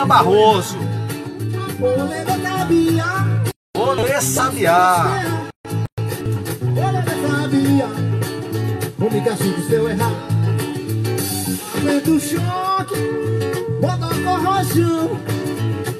Braguinha 0.00 0.06
Barroso. 0.06 0.78
Olê 3.74 4.20
Sabiá. 4.20 5.22
Vou 8.98 9.10
me 9.10 9.20
castigo 9.22 9.62
se 9.62 9.72
eu 9.72 9.88
errar. 9.88 10.12
Aumenta 11.74 12.10
o 12.10 12.20
choque, 12.20 12.94
bota 13.80 14.14
com 14.14 14.36
rojão. 14.44 15.20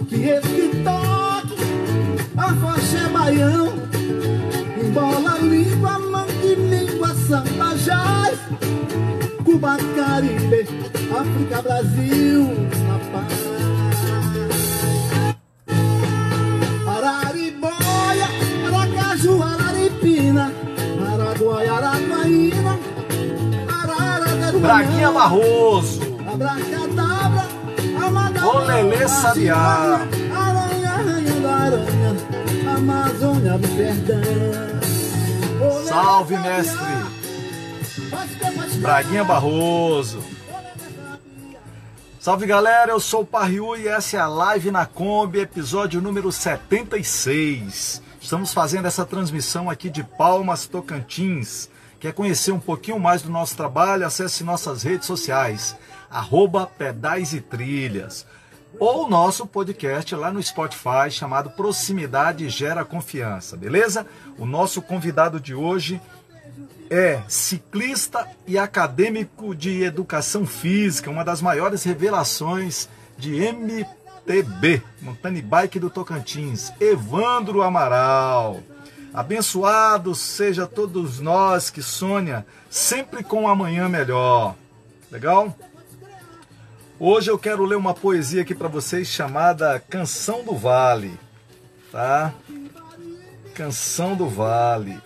Que 0.09 0.29
esse 0.29 0.48
que 0.48 0.83
toque, 0.85 1.57
a 2.37 2.55
faixa 2.55 2.98
é 2.98 3.09
baião. 3.09 3.73
Embola 4.83 5.33
a 5.33 5.39
língua, 5.39 5.98
mangue 5.98 6.55
língua, 6.55 7.15
samba 7.15 7.75
jazz. 7.77 8.39
Cuba, 9.45 9.77
Caribe, 9.97 10.69
África, 11.11 11.62
Brasil, 11.62 12.48
Aracaju, 19.31 19.42
Araripina, 19.42 20.53
Araguaia, 21.12 21.73
Araguaína, 21.73 22.78
Araraquaruana, 23.69 24.59
Braguinha 24.61 25.12
Barroso. 25.12 26.00
Abracadabra, 26.33 27.45
Amada, 28.05 28.47
Olelê 28.47 29.08
Sabiá. 29.08 30.01
Aranha, 30.34 30.91
Rainha 30.91 31.41
da 31.41 31.56
Aranha, 31.56 32.17
Amazônia 32.77 33.58
do 33.58 33.69
Perdão. 33.77 34.20
Salve, 35.84 36.36
mestre. 36.39 36.81
Braguinha 38.81 39.25
Barroso. 39.25 40.23
Salve 42.19 42.47
galera, 42.47 42.92
eu 42.92 43.01
sou 43.01 43.23
o 43.23 43.27
Parriu 43.27 43.75
e 43.77 43.89
essa 43.89 44.19
é 44.19 44.20
a 44.20 44.28
Live 44.28 44.70
na 44.70 44.84
Kombi, 44.84 45.41
episódio 45.41 46.03
número 46.03 46.31
76. 46.31 48.03
Estamos 48.21 48.53
fazendo 48.53 48.87
essa 48.87 49.07
transmissão 49.07 49.71
aqui 49.71 49.89
de 49.89 50.05
Palmas, 50.05 50.67
Tocantins. 50.67 51.71
Quer 51.99 52.13
conhecer 52.13 52.53
um 52.53 52.61
pouquinho 52.61 53.01
mais 53.01 53.23
do 53.23 53.31
nosso 53.31 53.57
trabalho? 53.57 54.07
Acesse 54.07 54.45
nossas 54.45 54.83
redes 54.83 55.07
sociais, 55.07 55.75
arroba 56.11 56.67
Pedais 56.67 57.33
e 57.33 57.41
Trilhas. 57.41 58.27
Ou 58.79 59.09
nosso 59.09 59.47
podcast 59.47 60.15
lá 60.15 60.31
no 60.31 60.43
Spotify, 60.43 61.11
chamado 61.11 61.51
Proximidade 61.51 62.48
Gera 62.51 62.85
Confiança, 62.85 63.57
beleza? 63.57 64.07
O 64.39 64.45
nosso 64.45 64.83
convidado 64.83 65.41
de 65.41 65.55
hoje 65.55 66.01
é 66.91 67.23
ciclista 67.27 68.29
e 68.47 68.59
acadêmico 68.59 69.55
de 69.55 69.83
educação 69.83 70.47
física, 70.47 71.11
uma 71.11 71.25
das 71.25 71.41
maiores 71.41 71.85
revelações 71.85 72.89
de 73.17 73.43
MTB, 74.31 74.81
Mountain 75.03 75.42
Bike 75.42 75.81
do 75.81 75.91
Tocantins, 75.91 76.73
Evandro 76.81 77.62
Amaral. 77.62 78.62
Abençoados 79.13 80.20
seja 80.20 80.68
todos 80.68 81.18
nós 81.18 81.68
que 81.68 81.83
sonha 81.83 82.46
sempre 82.70 83.24
com 83.24 83.42
um 83.42 83.48
amanhã 83.48 83.89
melhor. 83.89 84.55
Legal? 85.11 85.52
Hoje 86.96 87.29
eu 87.29 87.36
quero 87.36 87.64
ler 87.64 87.74
uma 87.74 87.92
poesia 87.92 88.42
aqui 88.42 88.55
para 88.55 88.68
vocês 88.68 89.08
chamada 89.08 89.80
Canção 89.80 90.45
do 90.45 90.55
Vale, 90.55 91.18
tá? 91.91 92.33
Canção 93.52 94.14
do 94.14 94.29
Vale. 94.29 95.01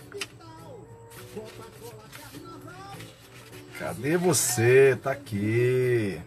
Cadê 3.79 4.17
você? 4.17 4.95
Tá 5.01 5.11
aqui. 5.11 6.21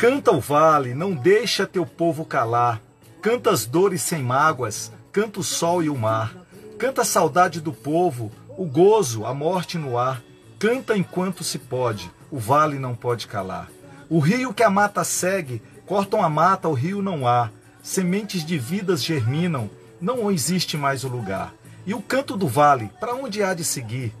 Canta 0.00 0.32
o 0.32 0.40
vale, 0.40 0.94
não 0.94 1.12
deixa 1.12 1.66
teu 1.66 1.84
povo 1.84 2.24
calar. 2.24 2.80
Canta 3.20 3.50
as 3.50 3.66
dores 3.66 4.00
sem 4.00 4.22
mágoas, 4.22 4.90
canta 5.12 5.40
o 5.40 5.44
sol 5.44 5.82
e 5.82 5.90
o 5.90 5.94
mar. 5.94 6.34
Canta 6.78 7.02
a 7.02 7.04
saudade 7.04 7.60
do 7.60 7.70
povo, 7.70 8.32
o 8.56 8.64
gozo, 8.64 9.26
a 9.26 9.34
morte 9.34 9.76
no 9.76 9.98
ar. 9.98 10.22
Canta 10.58 10.96
enquanto 10.96 11.44
se 11.44 11.58
pode, 11.58 12.10
o 12.30 12.38
vale 12.38 12.78
não 12.78 12.94
pode 12.94 13.26
calar. 13.26 13.68
O 14.08 14.20
rio 14.20 14.54
que 14.54 14.62
a 14.62 14.70
mata 14.70 15.04
segue, 15.04 15.60
cortam 15.84 16.24
a 16.24 16.30
mata, 16.30 16.66
o 16.66 16.72
rio 16.72 17.02
não 17.02 17.28
há. 17.28 17.50
Sementes 17.82 18.42
de 18.42 18.56
vidas 18.56 19.04
germinam, 19.04 19.68
não 20.00 20.30
existe 20.30 20.78
mais 20.78 21.04
o 21.04 21.08
lugar. 21.08 21.52
E 21.84 21.92
o 21.92 22.00
canto 22.00 22.38
do 22.38 22.48
vale, 22.48 22.90
para 22.98 23.14
onde 23.14 23.42
há 23.42 23.52
de 23.52 23.64
seguir? 23.64 24.14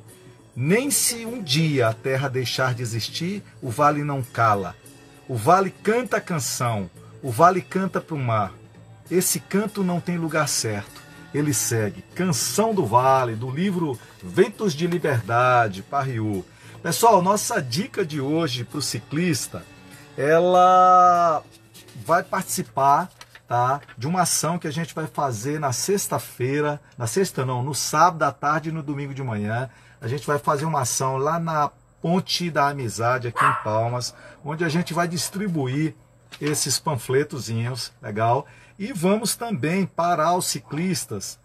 Nem 0.54 0.90
se 0.90 1.24
um 1.24 1.42
dia 1.42 1.88
a 1.88 1.94
terra 1.94 2.28
deixar 2.28 2.74
de 2.74 2.82
existir, 2.82 3.42
o 3.62 3.70
vale 3.70 4.04
não 4.04 4.22
cala. 4.22 4.76
O 5.30 5.36
vale 5.36 5.70
canta 5.70 6.16
a 6.16 6.20
canção, 6.20 6.90
o 7.22 7.30
vale 7.30 7.62
canta 7.62 8.00
para 8.00 8.16
o 8.16 8.18
mar. 8.18 8.52
Esse 9.08 9.38
canto 9.38 9.84
não 9.84 10.00
tem 10.00 10.18
lugar 10.18 10.48
certo. 10.48 11.00
Ele 11.32 11.54
segue. 11.54 12.02
Canção 12.16 12.74
do 12.74 12.84
Vale, 12.84 13.36
do 13.36 13.48
livro 13.48 13.96
Ventos 14.20 14.74
de 14.74 14.88
Liberdade, 14.88 15.82
Parriu. 15.82 16.44
Pessoal, 16.82 17.22
nossa 17.22 17.62
dica 17.62 18.04
de 18.04 18.20
hoje 18.20 18.64
para 18.64 18.80
o 18.80 18.82
ciclista, 18.82 19.62
ela 20.18 21.44
vai 22.04 22.24
participar 22.24 23.08
tá, 23.46 23.80
de 23.96 24.08
uma 24.08 24.22
ação 24.22 24.58
que 24.58 24.66
a 24.66 24.72
gente 24.72 24.92
vai 24.92 25.06
fazer 25.06 25.60
na 25.60 25.70
sexta-feira, 25.72 26.80
na 26.98 27.06
sexta 27.06 27.46
não, 27.46 27.62
no 27.62 27.72
sábado 27.72 28.24
à 28.24 28.32
tarde 28.32 28.70
e 28.70 28.72
no 28.72 28.82
domingo 28.82 29.14
de 29.14 29.22
manhã. 29.22 29.70
A 30.00 30.08
gente 30.08 30.26
vai 30.26 30.40
fazer 30.40 30.64
uma 30.64 30.80
ação 30.80 31.18
lá 31.18 31.38
na 31.38 31.70
Ponte 32.02 32.50
da 32.50 32.68
Amizade, 32.68 33.28
aqui 33.28 33.44
em 33.44 33.62
Palmas, 33.62 34.14
onde 34.44 34.64
a 34.64 34.68
gente 34.68 34.92
vai 34.92 35.06
distribuir 35.06 35.94
esses 36.40 36.78
panfletozinhos, 36.78 37.92
legal? 38.00 38.46
E 38.78 38.92
vamos 38.92 39.36
também 39.36 39.84
parar 39.86 40.34
os 40.34 40.46
ciclistas 40.46 41.38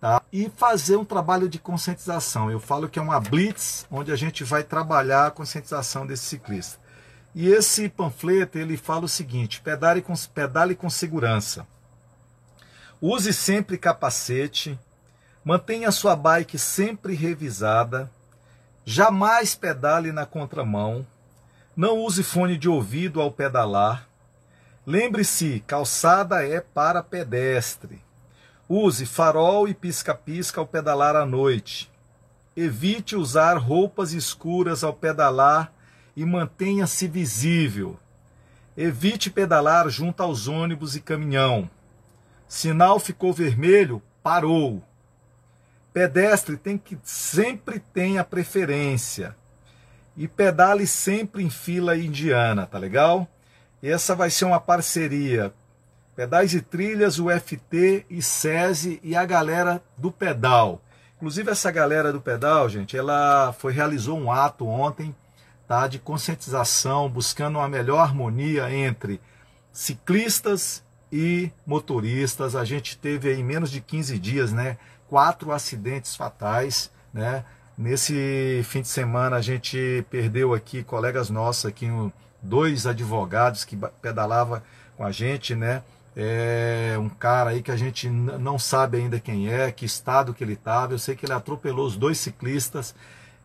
tá? 0.00 0.20
e 0.32 0.50
fazer 0.56 0.96
um 0.96 1.04
trabalho 1.04 1.48
de 1.48 1.58
conscientização. 1.58 2.50
Eu 2.50 2.60
falo 2.60 2.88
que 2.88 2.98
é 2.98 3.02
uma 3.02 3.20
blitz, 3.20 3.86
onde 3.90 4.12
a 4.12 4.16
gente 4.16 4.44
vai 4.44 4.62
trabalhar 4.62 5.26
a 5.26 5.30
conscientização 5.30 6.06
desse 6.06 6.24
ciclista. 6.24 6.78
E 7.34 7.48
esse 7.48 7.88
panfleto, 7.88 8.58
ele 8.58 8.76
fala 8.76 9.06
o 9.06 9.08
seguinte, 9.08 9.60
pedale 9.62 10.02
com, 10.02 10.12
pedale 10.34 10.74
com 10.74 10.90
segurança. 10.90 11.66
Use 13.00 13.32
sempre 13.32 13.78
capacete, 13.78 14.78
Mantenha 15.44 15.90
sua 15.90 16.14
bike 16.14 16.56
sempre 16.56 17.14
revisada. 17.14 18.08
Jamais 18.84 19.56
pedale 19.56 20.12
na 20.12 20.24
contramão. 20.24 21.04
Não 21.74 22.00
use 22.00 22.22
fone 22.22 22.58
de 22.58 22.68
ouvido 22.68 23.18
ao 23.18 23.32
pedalar. 23.32 24.06
Lembre-se, 24.86 25.64
calçada 25.66 26.46
é 26.46 26.60
para 26.60 27.02
pedestre. 27.02 28.04
Use 28.68 29.06
farol 29.06 29.66
e 29.66 29.72
pisca-pisca 29.72 30.60
ao 30.60 30.66
pedalar 30.66 31.16
à 31.16 31.24
noite. 31.24 31.90
Evite 32.54 33.16
usar 33.16 33.56
roupas 33.56 34.12
escuras 34.12 34.84
ao 34.84 34.92
pedalar 34.92 35.72
e 36.14 36.26
mantenha-se 36.26 37.08
visível. 37.08 37.98
Evite 38.76 39.30
pedalar 39.30 39.88
junto 39.88 40.22
aos 40.22 40.48
ônibus 40.48 40.94
e 40.94 41.00
caminhão. 41.00 41.70
Sinal 42.46 43.00
ficou 43.00 43.32
vermelho, 43.32 44.02
parou. 44.22 44.82
Pedestre 45.90 46.58
tem 46.58 46.76
que 46.76 46.98
sempre 47.02 47.80
tem 47.80 48.18
a 48.18 48.24
preferência. 48.24 49.34
E 50.16 50.28
pedale 50.28 50.86
sempre 50.86 51.42
em 51.42 51.50
fila 51.50 51.96
indiana, 51.96 52.66
tá 52.66 52.78
legal? 52.78 53.26
E 53.82 53.88
essa 53.88 54.14
vai 54.14 54.30
ser 54.30 54.44
uma 54.44 54.60
parceria. 54.60 55.52
Pedais 56.14 56.52
e 56.52 56.60
Trilhas, 56.60 57.18
UFT 57.18 58.04
e 58.10 58.22
SESI 58.22 59.00
e 59.02 59.16
a 59.16 59.24
galera 59.24 59.82
do 59.96 60.12
pedal. 60.12 60.82
Inclusive 61.16 61.50
essa 61.50 61.70
galera 61.70 62.12
do 62.12 62.20
pedal, 62.20 62.68
gente, 62.68 62.96
ela 62.96 63.54
foi 63.58 63.72
realizou 63.72 64.18
um 64.18 64.30
ato 64.30 64.66
ontem, 64.66 65.14
tá, 65.66 65.86
de 65.86 65.98
conscientização, 65.98 67.08
buscando 67.08 67.58
uma 67.58 67.68
melhor 67.68 68.00
harmonia 68.00 68.70
entre 68.70 69.20
ciclistas 69.72 70.84
e 71.10 71.50
motoristas. 71.66 72.54
A 72.54 72.64
gente 72.64 72.98
teve 72.98 73.30
aí 73.30 73.42
menos 73.42 73.70
de 73.70 73.80
15 73.80 74.18
dias, 74.18 74.52
né, 74.52 74.76
quatro 75.08 75.52
acidentes 75.52 76.14
fatais, 76.16 76.90
né? 77.12 77.44
Nesse 77.76 78.62
fim 78.64 78.82
de 78.82 78.88
semana 78.88 79.36
a 79.36 79.40
gente 79.40 80.04
perdeu 80.10 80.52
aqui 80.52 80.82
colegas 80.84 81.30
nossos 81.30 81.66
aqui, 81.66 81.88
dois 82.40 82.86
advogados 82.86 83.64
que 83.64 83.76
pedalava 84.00 84.62
com 84.96 85.04
a 85.04 85.10
gente, 85.10 85.54
né? 85.54 85.82
É 86.14 86.96
um 86.98 87.08
cara 87.08 87.50
aí 87.50 87.62
que 87.62 87.70
a 87.70 87.76
gente 87.76 88.10
não 88.10 88.58
sabe 88.58 88.98
ainda 88.98 89.18
quem 89.18 89.50
é, 89.50 89.72
que 89.72 89.86
estado 89.86 90.34
que 90.34 90.44
ele 90.44 90.52
estava. 90.52 90.92
Eu 90.92 90.98
sei 90.98 91.16
que 91.16 91.24
ele 91.24 91.32
atropelou 91.32 91.86
os 91.86 91.96
dois 91.96 92.18
ciclistas 92.18 92.94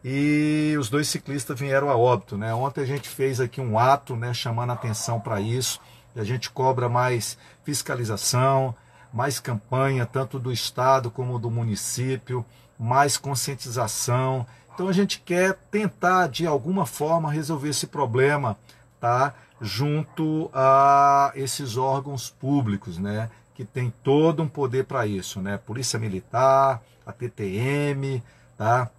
e 0.04 0.76
os 0.78 0.90
dois 0.90 1.08
ciclistas 1.08 1.58
vieram 1.58 1.90
a 1.90 1.96
óbito, 1.96 2.38
né? 2.38 2.54
Ontem 2.54 2.82
a 2.82 2.86
gente 2.86 3.08
fez 3.08 3.40
aqui 3.40 3.62
um 3.62 3.80
ato, 3.80 4.16
né, 4.16 4.34
chamando 4.34 4.74
atenção 4.74 5.20
para 5.20 5.40
isso. 5.40 5.80
E 6.14 6.20
a 6.20 6.24
gente 6.26 6.50
cobra 6.50 6.90
mais 6.90 7.38
fiscalização, 7.64 8.76
mais 9.14 9.40
campanha, 9.40 10.06
tanto 10.06 10.38
do 10.38 10.52
Estado 10.52 11.10
como 11.10 11.40
do 11.40 11.50
município, 11.50 12.46
mais 12.80 13.18
conscientização. 13.18 14.46
Então 14.74 14.88
a 14.88 14.94
gente 14.94 15.20
quer 15.20 15.56
tentar, 15.72 16.28
de 16.28 16.46
alguma 16.46 16.86
forma, 16.86 17.32
resolver 17.32 17.70
esse 17.70 17.88
problema 17.88 18.58
tá? 19.00 19.34
Junto 19.60 20.50
a 20.54 21.32
esses 21.36 21.78
órgãos 21.78 22.30
públicos, 22.30 22.98
né? 22.98 23.30
Que 23.56 23.66
tem 23.66 23.92
todo 24.04 24.44
um 24.44 24.48
poder 24.48 24.86
para 24.86 25.08
isso, 25.08 25.42
né? 25.42 25.58
Polícia 25.58 25.98
Militar, 25.98 26.82
a 27.06 27.12
TTM, 27.12 28.22
tá? 28.58 28.90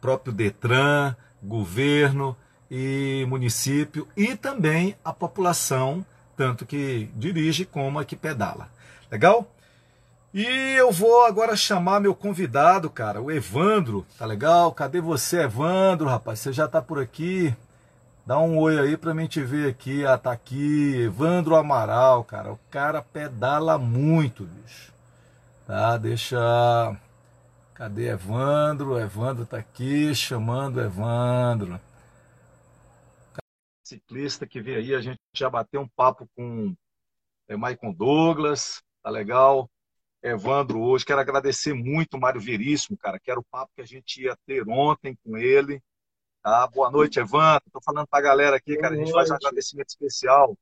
Próprio 0.00 0.32
Detran, 0.32 1.14
governo 1.42 2.36
e 2.70 3.24
município 3.28 4.06
e 4.16 4.36
também 4.36 4.94
a 5.04 5.12
população, 5.12 6.04
tanto 6.36 6.66
que 6.66 7.10
dirige 7.16 7.64
como 7.64 7.98
a 7.98 8.04
que 8.04 8.16
pedala. 8.16 8.68
Legal? 9.10 9.50
E 10.32 10.46
eu 10.78 10.92
vou 10.92 11.26
agora 11.26 11.56
chamar 11.56 11.98
meu 11.98 12.14
convidado, 12.14 12.88
cara, 12.88 13.20
o 13.20 13.32
Evandro. 13.32 14.06
Tá 14.16 14.24
legal? 14.24 14.72
Cadê 14.72 15.00
você, 15.00 15.42
Evandro, 15.42 16.06
rapaz? 16.08 16.38
Você 16.38 16.52
já 16.52 16.68
tá 16.68 16.80
por 16.80 17.00
aqui? 17.00 17.54
Dá 18.24 18.38
um 18.38 18.58
oi 18.58 18.78
aí 18.78 18.96
pra 18.96 19.12
mim 19.12 19.26
te 19.26 19.42
ver 19.42 19.68
aqui. 19.68 20.06
Ah, 20.06 20.16
tá 20.16 20.30
aqui. 20.30 20.94
Evandro 21.02 21.56
Amaral, 21.56 22.22
cara. 22.22 22.52
O 22.52 22.60
cara 22.70 23.02
pedala 23.02 23.76
muito, 23.76 24.44
bicho. 24.44 24.92
Tá? 25.66 25.96
Deixa. 25.96 26.38
Cadê 27.74 28.10
Evandro? 28.10 29.00
Evandro 29.00 29.46
tá 29.46 29.56
aqui, 29.56 30.14
chamando 30.14 30.80
Evandro. 30.80 31.80
Ciclista 33.84 34.46
que 34.46 34.60
veio 34.60 34.78
aí, 34.78 34.94
a 34.94 35.00
gente 35.00 35.18
já 35.34 35.48
bateu 35.48 35.80
um 35.80 35.88
papo 35.88 36.28
com 36.36 36.74
é, 37.48 37.56
Maicon 37.56 37.92
Douglas, 37.92 38.82
tá 39.02 39.10
legal? 39.10 39.69
Evandro 40.22 40.80
hoje. 40.80 41.04
Quero 41.04 41.20
agradecer 41.20 41.72
muito 41.72 42.16
o 42.16 42.20
Mário 42.20 42.40
Veríssimo, 42.40 42.96
cara, 42.96 43.18
que 43.18 43.30
era 43.30 43.40
o 43.40 43.44
papo 43.44 43.72
que 43.74 43.82
a 43.82 43.86
gente 43.86 44.22
ia 44.22 44.36
ter 44.46 44.68
ontem 44.68 45.16
com 45.24 45.36
ele. 45.36 45.82
Tá? 46.42 46.66
Boa 46.68 46.90
noite, 46.90 47.18
Evandro. 47.18 47.64
Estou 47.66 47.82
falando 47.82 48.06
para 48.06 48.18
a 48.18 48.22
galera 48.22 48.56
aqui, 48.56 48.76
cara, 48.76 48.94
a 48.94 48.98
gente 48.98 49.12
faz 49.12 49.30
um 49.30 49.34
agradecimento 49.34 49.88
especial 49.88 50.56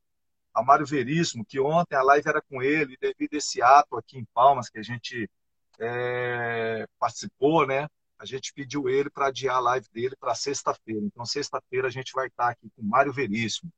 a 0.55 0.63
Mário 0.63 0.87
Veríssimo, 0.87 1.45
que 1.45 1.61
ontem 1.61 1.95
a 1.95 2.03
live 2.03 2.29
era 2.29 2.43
com 2.43 2.63
ele, 2.63 2.97
devido 3.01 3.35
a 3.35 3.37
esse 3.37 3.63
ato 3.63 3.97
aqui 3.97 4.19
em 4.19 4.25
Palmas 4.35 4.69
que 4.69 4.79
a 4.79 4.83
gente 4.83 5.31
é, 5.79 6.87
participou, 6.99 7.67
né? 7.67 7.87
A 8.19 8.25
gente 8.25 8.53
pediu 8.53 8.89
ele 8.89 9.09
para 9.09 9.29
adiar 9.29 9.57
a 9.57 9.61
live 9.61 9.87
dele 9.93 10.17
para 10.19 10.35
sexta-feira. 10.35 11.01
Então, 11.05 11.25
sexta-feira 11.25 11.87
a 11.87 11.91
gente 11.91 12.13
vai 12.13 12.27
estar 12.27 12.49
aqui 12.49 12.69
com 12.75 12.83
o 12.83 12.85
Mário 12.85 13.13
Veríssimo. 13.13 13.71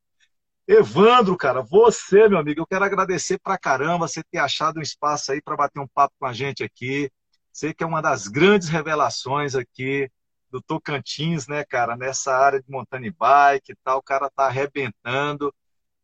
Evandro, 0.72 1.37
cara, 1.37 1.62
você, 1.62 2.28
meu 2.28 2.38
amigo, 2.38 2.61
eu 2.61 2.67
quero 2.67 2.84
agradecer 2.84 3.40
pra 3.40 3.58
caramba 3.58 4.06
você 4.06 4.22
ter 4.22 4.38
achado 4.38 4.78
um 4.78 4.81
espaço 4.81 5.32
aí 5.32 5.43
para 5.43 5.56
bater 5.56 5.81
um 5.81 5.88
papo 5.88 6.14
com 6.17 6.26
a 6.26 6.32
gente 6.32 6.62
aqui. 6.62 7.11
Sei 7.52 7.75
que 7.75 7.82
é 7.82 7.87
uma 7.87 8.00
das 8.00 8.28
grandes 8.28 8.69
revelações 8.69 9.56
aqui 9.56 10.08
do 10.49 10.62
Tocantins, 10.62 11.49
né, 11.49 11.64
cara, 11.64 11.96
nessa 11.96 12.32
área 12.37 12.62
de 12.62 12.70
mountain 12.70 13.11
bike 13.11 13.72
e 13.72 13.76
tal, 13.82 13.99
o 13.99 14.02
cara 14.02 14.31
tá 14.31 14.46
arrebentando. 14.46 15.52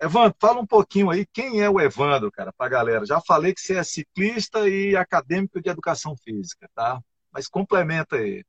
Evandro, 0.00 0.36
fala 0.40 0.60
um 0.60 0.66
pouquinho 0.66 1.10
aí, 1.10 1.24
quem 1.32 1.60
é 1.60 1.70
o 1.70 1.80
Evandro, 1.80 2.32
cara, 2.32 2.52
pra 2.52 2.68
galera? 2.68 3.06
Já 3.06 3.20
falei 3.20 3.54
que 3.54 3.60
você 3.60 3.76
é 3.76 3.84
ciclista 3.84 4.68
e 4.68 4.96
acadêmico 4.96 5.62
de 5.62 5.70
educação 5.70 6.16
física, 6.16 6.68
tá? 6.74 7.00
Mas 7.30 7.46
complementa 7.46 8.16
aí. 8.16 8.44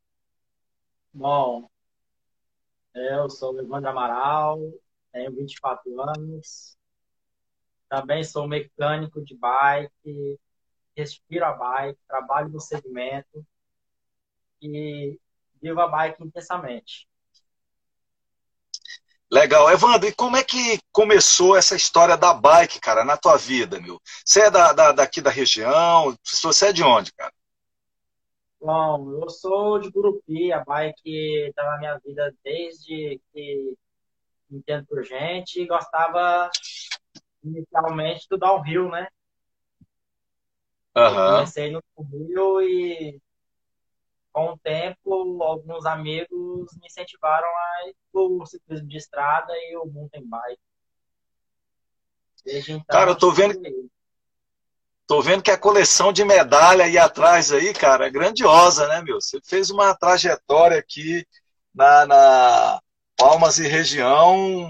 Bom, 1.14 1.70
eu 2.96 3.30
sou 3.30 3.54
o 3.54 3.62
Evandro 3.62 3.92
Amaral, 3.92 4.60
tenho 5.18 5.36
24 5.36 6.02
anos. 6.02 6.78
Também 7.90 8.24
sou 8.24 8.48
mecânico 8.48 9.24
de 9.24 9.36
bike, 9.36 10.40
respiro 10.96 11.46
a 11.46 11.54
bike, 11.54 12.00
trabalho 12.08 12.50
no 12.50 12.60
segmento 12.60 13.46
e 14.62 15.20
vivo 15.62 15.82
a 15.82 15.88
bike 15.88 16.24
intensamente. 16.24 17.08
Legal. 19.30 19.70
Evandro, 19.72 20.08
e 20.08 20.14
como 20.14 20.38
é 20.38 20.44
que 20.44 20.80
começou 20.92 21.56
essa 21.56 21.76
história 21.76 22.16
da 22.16 22.34
bike, 22.34 22.80
cara, 22.80 23.04
na 23.04 23.18
tua 23.18 23.38
vida, 23.38 23.80
meu? 23.80 24.00
Você 24.24 24.42
é 24.42 24.52
da, 24.52 24.72
da, 24.72 24.92
daqui 24.92 25.20
da 25.20 25.30
região? 25.30 26.18
Você 26.24 26.68
é 26.68 26.74
de 26.74 26.84
onde, 26.84 27.12
cara? 27.14 27.34
Bom, 28.60 29.22
eu 29.22 29.30
sou 29.30 29.80
de 29.80 29.90
Gurupi, 29.92 30.52
a 30.52 30.64
bike 30.64 31.48
está 31.50 31.64
na 31.64 31.78
minha 31.78 31.98
vida 32.00 32.34
desde 32.44 33.22
que 33.32 33.78
entendo 34.52 34.86
por 34.86 35.04
gente, 35.04 35.62
e 35.62 35.68
gostava 35.68 36.50
inicialmente 37.44 38.28
do 38.30 38.38
downhill, 38.38 38.90
né? 38.90 39.08
Uhum. 40.96 41.36
Comecei 41.36 41.72
no 41.72 41.84
downhill 41.96 42.62
e 42.62 43.22
com 44.32 44.52
o 44.52 44.58
tempo 44.58 45.44
alguns 45.44 45.86
amigos 45.86 46.76
me 46.80 46.88
incentivaram 46.88 47.48
a 47.48 47.90
ir 47.90 47.96
pro 48.12 48.46
ciclismo 48.46 48.88
de 48.88 48.98
estrada 48.98 49.52
e 49.54 49.78
o 49.78 49.86
mountain 49.86 50.28
bike. 50.28 50.62
Desde 52.46 52.72
então, 52.74 52.86
Cara, 52.88 53.12
eu 53.12 53.18
tô 53.18 53.32
vendo 53.32 53.60
Tô 55.08 55.22
vendo 55.22 55.42
que 55.42 55.52
a 55.52 55.58
coleção 55.58 56.12
de 56.12 56.26
medalha 56.26 56.84
aí 56.84 56.98
atrás 56.98 57.54
aí, 57.54 57.74
cara, 57.74 58.08
é 58.08 58.10
grandiosa, 58.10 58.86
né, 58.90 59.02
meu? 59.02 59.22
Você 59.22 59.40
fez 59.42 59.70
uma 59.70 59.96
trajetória 59.96 60.78
aqui 60.78 61.26
na, 61.74 62.06
na, 62.06 62.82
Palmas 63.18 63.60
e 63.60 63.68
região. 63.68 64.70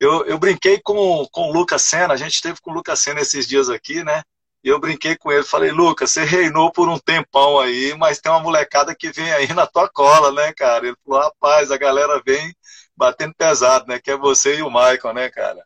Eu, 0.00 0.26
eu 0.26 0.38
brinquei 0.38 0.80
com, 0.82 1.26
com 1.30 1.48
o 1.48 1.52
Lucas 1.52 1.82
Senna, 1.82 2.12
a 2.12 2.16
gente 2.16 2.34
esteve 2.34 2.60
com 2.60 2.70
o 2.70 2.74
Lucas 2.74 3.00
Senna 3.00 3.20
esses 3.20 3.46
dias 3.46 3.70
aqui, 3.70 4.02
né? 4.04 4.22
E 4.62 4.68
eu 4.68 4.80
brinquei 4.80 5.16
com 5.16 5.30
ele, 5.30 5.44
falei, 5.44 5.70
Lucas, 5.70 6.10
você 6.10 6.24
reinou 6.24 6.72
por 6.72 6.88
um 6.88 6.98
tempão 6.98 7.60
aí, 7.60 7.94
mas 7.98 8.18
tem 8.18 8.32
uma 8.32 8.40
molecada 8.40 8.94
que 8.94 9.12
vem 9.12 9.30
aí 9.32 9.52
na 9.52 9.66
tua 9.66 9.88
cola, 9.88 10.32
né, 10.32 10.52
cara? 10.54 10.86
Ele 10.86 10.96
falou, 11.04 11.22
rapaz, 11.22 11.70
a 11.70 11.76
galera 11.76 12.20
vem 12.24 12.54
batendo 12.96 13.34
pesado, 13.34 13.86
né? 13.86 14.00
Que 14.00 14.10
é 14.10 14.16
você 14.16 14.56
e 14.56 14.62
o 14.62 14.70
Michael, 14.70 15.14
né, 15.14 15.30
cara? 15.30 15.62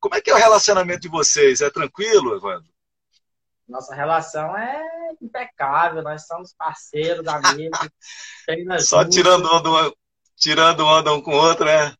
Como 0.00 0.14
é 0.16 0.20
que 0.20 0.30
é 0.30 0.34
o 0.34 0.38
relacionamento 0.38 1.00
de 1.00 1.08
vocês? 1.08 1.60
É 1.60 1.70
tranquilo, 1.70 2.36
Evandro? 2.36 2.68
Nossa 3.66 3.94
relação 3.94 4.56
é 4.56 4.82
impecável, 5.22 6.02
nós 6.02 6.26
somos 6.26 6.52
parceiros, 6.52 7.26
amigos. 7.26 7.78
Só 8.84 9.04
tirando 9.04 9.46
onda, 9.46 9.92
tirando 10.36 10.84
onda 10.84 11.12
um 11.12 11.20
com 11.20 11.32
o 11.32 11.36
outro, 11.36 11.64
né? 11.64 11.94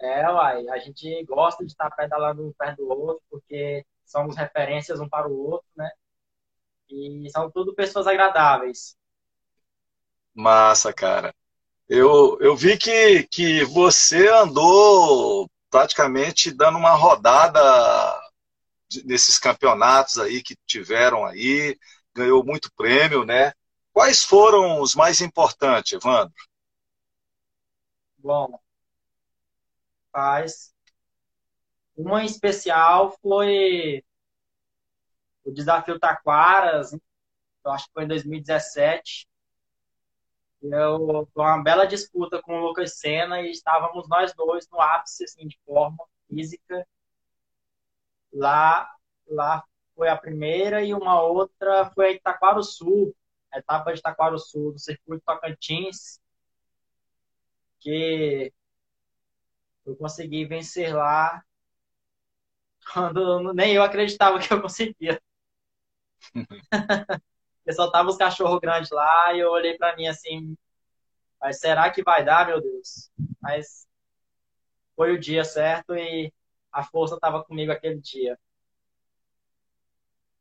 É, 0.00 0.28
uai, 0.30 0.68
a 0.68 0.78
gente 0.78 1.24
gosta 1.24 1.64
de 1.64 1.72
estar 1.72 1.90
pedalando 1.90 2.46
um 2.46 2.52
perto 2.52 2.78
do 2.78 2.88
outro, 2.88 3.22
porque 3.28 3.84
somos 4.04 4.36
referências 4.36 5.00
um 5.00 5.08
para 5.08 5.28
o 5.28 5.50
outro, 5.50 5.66
né? 5.76 5.90
E 6.88 7.28
são 7.30 7.50
tudo 7.50 7.74
pessoas 7.74 8.06
agradáveis. 8.06 8.96
Massa, 10.34 10.92
cara. 10.92 11.34
Eu, 11.88 12.38
eu 12.40 12.56
vi 12.56 12.76
que, 12.76 13.24
que 13.24 13.64
você 13.64 14.28
andou 14.28 15.50
praticamente 15.70 16.52
dando 16.52 16.78
uma 16.78 16.94
rodada 16.94 17.60
nesses 19.04 19.38
campeonatos 19.38 20.18
aí 20.18 20.42
que 20.42 20.56
tiveram 20.66 21.24
aí, 21.24 21.76
ganhou 22.14 22.44
muito 22.44 22.72
prêmio, 22.76 23.24
né? 23.24 23.52
Quais 23.92 24.22
foram 24.22 24.80
os 24.80 24.94
mais 24.94 25.20
importantes, 25.20 25.92
Evandro? 25.92 26.32
Bom, 28.18 28.60
faz. 30.12 30.74
Uma 31.96 32.22
em 32.22 32.26
especial 32.26 33.16
foi 33.22 34.04
o 35.44 35.52
Desafio 35.52 35.98
Taquaras, 35.98 36.92
eu 36.92 37.70
acho 37.72 37.86
que 37.86 37.92
foi 37.92 38.04
em 38.04 38.08
2017. 38.08 39.28
Eu, 40.60 41.28
foi 41.32 41.44
uma 41.44 41.62
bela 41.62 41.86
disputa 41.86 42.42
com 42.42 42.58
o 42.58 42.66
Lucas 42.66 42.98
Senna 42.98 43.40
e 43.40 43.50
estávamos 43.50 44.08
nós 44.08 44.34
dois 44.34 44.68
no 44.70 44.80
ápice 44.80 45.24
assim, 45.24 45.46
de 45.46 45.58
forma 45.64 46.04
física. 46.28 46.86
Lá, 48.32 48.90
lá 49.26 49.64
foi 49.94 50.08
a 50.08 50.16
primeira 50.16 50.82
e 50.82 50.92
uma 50.92 51.22
outra 51.22 51.90
foi 51.92 52.08
a 52.08 52.12
Itaquaro 52.12 52.62
Sul, 52.62 53.14
a 53.52 53.58
etapa 53.58 53.92
de 53.92 54.00
Itaquaro 54.00 54.38
Sul, 54.38 54.72
do 54.72 54.78
circuito 54.78 55.22
Tocantins 55.24 56.20
que 57.80 58.52
eu 59.86 59.96
consegui 59.96 60.44
vencer 60.44 60.94
lá 60.94 61.42
quando 62.92 63.52
nem 63.52 63.74
eu 63.74 63.82
acreditava 63.82 64.38
que 64.38 64.52
eu 64.52 64.60
conseguia. 64.60 65.20
Porque 67.68 67.72
só 67.72 67.90
tava 67.90 68.08
os 68.08 68.16
cachorros 68.16 68.60
grandes 68.60 68.90
lá 68.90 69.32
e 69.34 69.40
eu 69.40 69.50
olhei 69.50 69.76
para 69.76 69.94
mim 69.96 70.06
assim, 70.06 70.56
mas 71.40 71.60
será 71.60 71.90
que 71.90 72.02
vai 72.02 72.24
dar, 72.24 72.46
meu 72.46 72.60
Deus? 72.60 73.10
Mas 73.40 73.86
foi 74.96 75.12
o 75.12 75.20
dia 75.20 75.44
certo 75.44 75.94
e 75.94 76.32
a 76.72 76.82
força 76.82 77.14
estava 77.14 77.44
comigo 77.44 77.70
aquele 77.70 78.00
dia. 78.00 78.38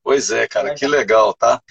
Pois 0.01 0.31
é, 0.31 0.47
cara, 0.47 0.73
que 0.73 0.87
legal, 0.87 1.33
tá? 1.33 1.61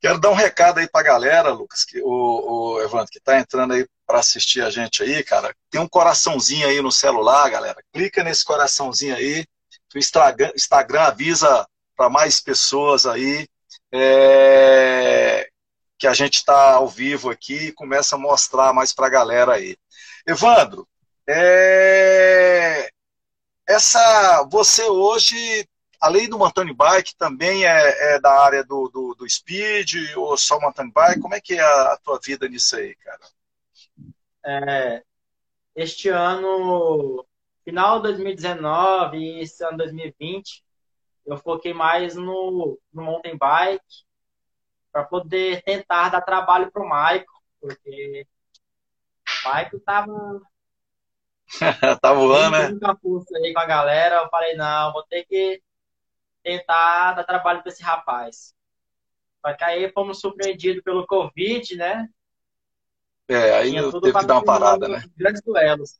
Quero 0.00 0.18
dar 0.18 0.30
um 0.30 0.34
recado 0.34 0.78
aí 0.78 0.88
pra 0.88 1.02
galera, 1.02 1.50
Lucas, 1.50 1.84
que, 1.84 2.00
o, 2.02 2.74
o 2.74 2.82
Evandro, 2.82 3.10
que 3.10 3.20
tá 3.20 3.38
entrando 3.38 3.74
aí 3.74 3.86
para 4.06 4.18
assistir 4.18 4.62
a 4.62 4.70
gente 4.70 5.02
aí, 5.02 5.24
cara. 5.24 5.54
Tem 5.70 5.80
um 5.80 5.88
coraçãozinho 5.88 6.68
aí 6.68 6.80
no 6.80 6.92
celular, 6.92 7.48
galera. 7.50 7.82
Clica 7.92 8.22
nesse 8.22 8.44
coraçãozinho 8.44 9.16
aí. 9.16 9.46
O 9.94 9.98
Instagram, 9.98 10.50
Instagram 10.54 11.02
avisa 11.02 11.66
para 11.96 12.10
mais 12.10 12.40
pessoas 12.40 13.06
aí 13.06 13.46
é, 13.92 15.48
que 15.96 16.06
a 16.06 16.12
gente 16.12 16.34
está 16.34 16.72
ao 16.72 16.88
vivo 16.88 17.30
aqui 17.30 17.66
e 17.68 17.72
começa 17.72 18.16
a 18.16 18.18
mostrar 18.18 18.72
mais 18.72 18.92
para 18.92 19.06
a 19.06 19.10
galera 19.10 19.54
aí. 19.54 19.76
Evandro, 20.26 20.86
é, 21.28 22.88
essa, 23.66 24.42
você 24.50 24.82
hoje, 24.84 25.68
além 26.04 26.28
do 26.28 26.38
mountain 26.38 26.72
bike, 26.74 27.16
também 27.16 27.64
é, 27.64 28.14
é 28.14 28.20
da 28.20 28.30
área 28.44 28.62
do, 28.62 28.88
do, 28.88 29.14
do, 29.14 29.28
speed 29.28 29.94
ou 30.16 30.36
só 30.36 30.60
mountain 30.60 30.90
bike? 30.90 31.20
Como 31.20 31.34
é 31.34 31.40
que 31.40 31.54
é 31.54 31.60
a, 31.60 31.92
a 31.92 31.96
tua 31.96 32.20
vida 32.22 32.46
nisso 32.46 32.76
aí, 32.76 32.94
cara? 32.96 33.20
É, 34.44 35.02
este 35.74 36.10
ano, 36.10 37.26
final 37.64 37.96
de 37.96 38.08
2019 38.08 39.16
e 39.16 39.40
esse 39.40 39.64
ano 39.64 39.78
2020, 39.78 40.62
eu 41.24 41.38
foquei 41.38 41.72
mais 41.72 42.14
no, 42.14 42.78
no 42.92 43.02
mountain 43.02 43.38
bike 43.38 44.04
para 44.92 45.04
poder 45.04 45.62
tentar 45.62 46.10
dar 46.10 46.20
trabalho 46.20 46.70
para 46.70 46.82
o 46.82 46.84
Michael, 46.84 47.24
porque 47.60 48.26
o 49.26 49.48
Michael 49.48 49.80
tava 49.80 50.42
tá 52.00 52.12
voando, 52.12 52.58
né? 52.58 52.96
Força 53.00 53.36
aí 53.38 53.54
com 53.54 53.60
a 53.60 53.66
galera. 53.66 54.16
Eu 54.16 54.28
falei, 54.28 54.54
não, 54.54 54.92
vou 54.92 55.02
ter 55.04 55.24
que 55.24 55.62
tentar 56.44 57.14
dar 57.14 57.24
trabalho 57.24 57.62
para 57.62 57.72
esse 57.72 57.82
rapaz. 57.82 58.54
Só 59.44 59.52
que 59.54 59.64
aí 59.64 59.90
fomos 59.92 60.20
surpreendidos 60.20 60.82
pelo 60.84 61.06
Covid, 61.06 61.76
né? 61.76 62.08
É, 63.28 63.56
aí 63.56 63.72
teve 63.72 64.18
que 64.18 64.26
dar 64.26 64.34
uma 64.34 64.44
parada, 64.44 64.86
né? 64.86 65.02
Grandes 65.16 65.42
duelos. 65.42 65.98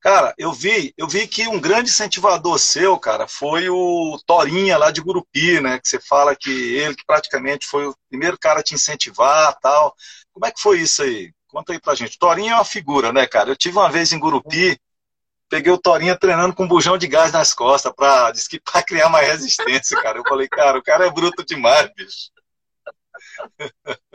Cara, 0.00 0.34
eu 0.38 0.52
vi, 0.52 0.94
eu 0.96 1.08
vi 1.08 1.26
que 1.26 1.48
um 1.48 1.60
grande 1.60 1.90
incentivador 1.90 2.58
seu, 2.58 2.96
cara, 2.98 3.26
foi 3.26 3.68
o 3.68 4.16
Torinha 4.24 4.78
lá 4.78 4.90
de 4.90 5.00
Gurupi, 5.00 5.60
né? 5.60 5.80
Que 5.80 5.88
você 5.88 5.98
fala 5.98 6.36
que 6.36 6.76
ele 6.76 6.94
que 6.94 7.04
praticamente 7.04 7.66
foi 7.66 7.86
o 7.86 7.96
primeiro 8.08 8.38
cara 8.38 8.60
a 8.60 8.62
te 8.62 8.74
incentivar, 8.74 9.58
tal. 9.58 9.96
Como 10.32 10.46
é 10.46 10.52
que 10.52 10.60
foi 10.60 10.80
isso 10.80 11.02
aí? 11.02 11.32
Conta 11.48 11.72
aí 11.72 11.80
pra 11.80 11.94
gente. 11.94 12.18
Torinho 12.18 12.52
é 12.52 12.54
uma 12.54 12.64
figura, 12.64 13.12
né, 13.12 13.26
cara? 13.26 13.50
Eu 13.50 13.56
tive 13.56 13.78
uma 13.78 13.90
vez 13.90 14.12
em 14.12 14.18
Gurupi, 14.18 14.78
peguei 15.48 15.72
o 15.72 15.78
Torinho 15.78 16.18
treinando 16.18 16.54
com 16.54 16.64
um 16.64 16.68
bujão 16.68 16.98
de 16.98 17.06
gás 17.06 17.32
nas 17.32 17.54
costas 17.54 17.92
pra, 17.94 18.30
disse 18.30 18.48
que 18.48 18.60
pra 18.60 18.82
criar 18.82 19.08
mais 19.08 19.28
resistência, 19.28 20.00
cara. 20.02 20.18
Eu 20.18 20.24
falei, 20.28 20.48
cara, 20.48 20.78
o 20.78 20.82
cara 20.82 21.06
é 21.06 21.10
bruto 21.10 21.44
demais, 21.44 21.90
bicho. 21.94 22.30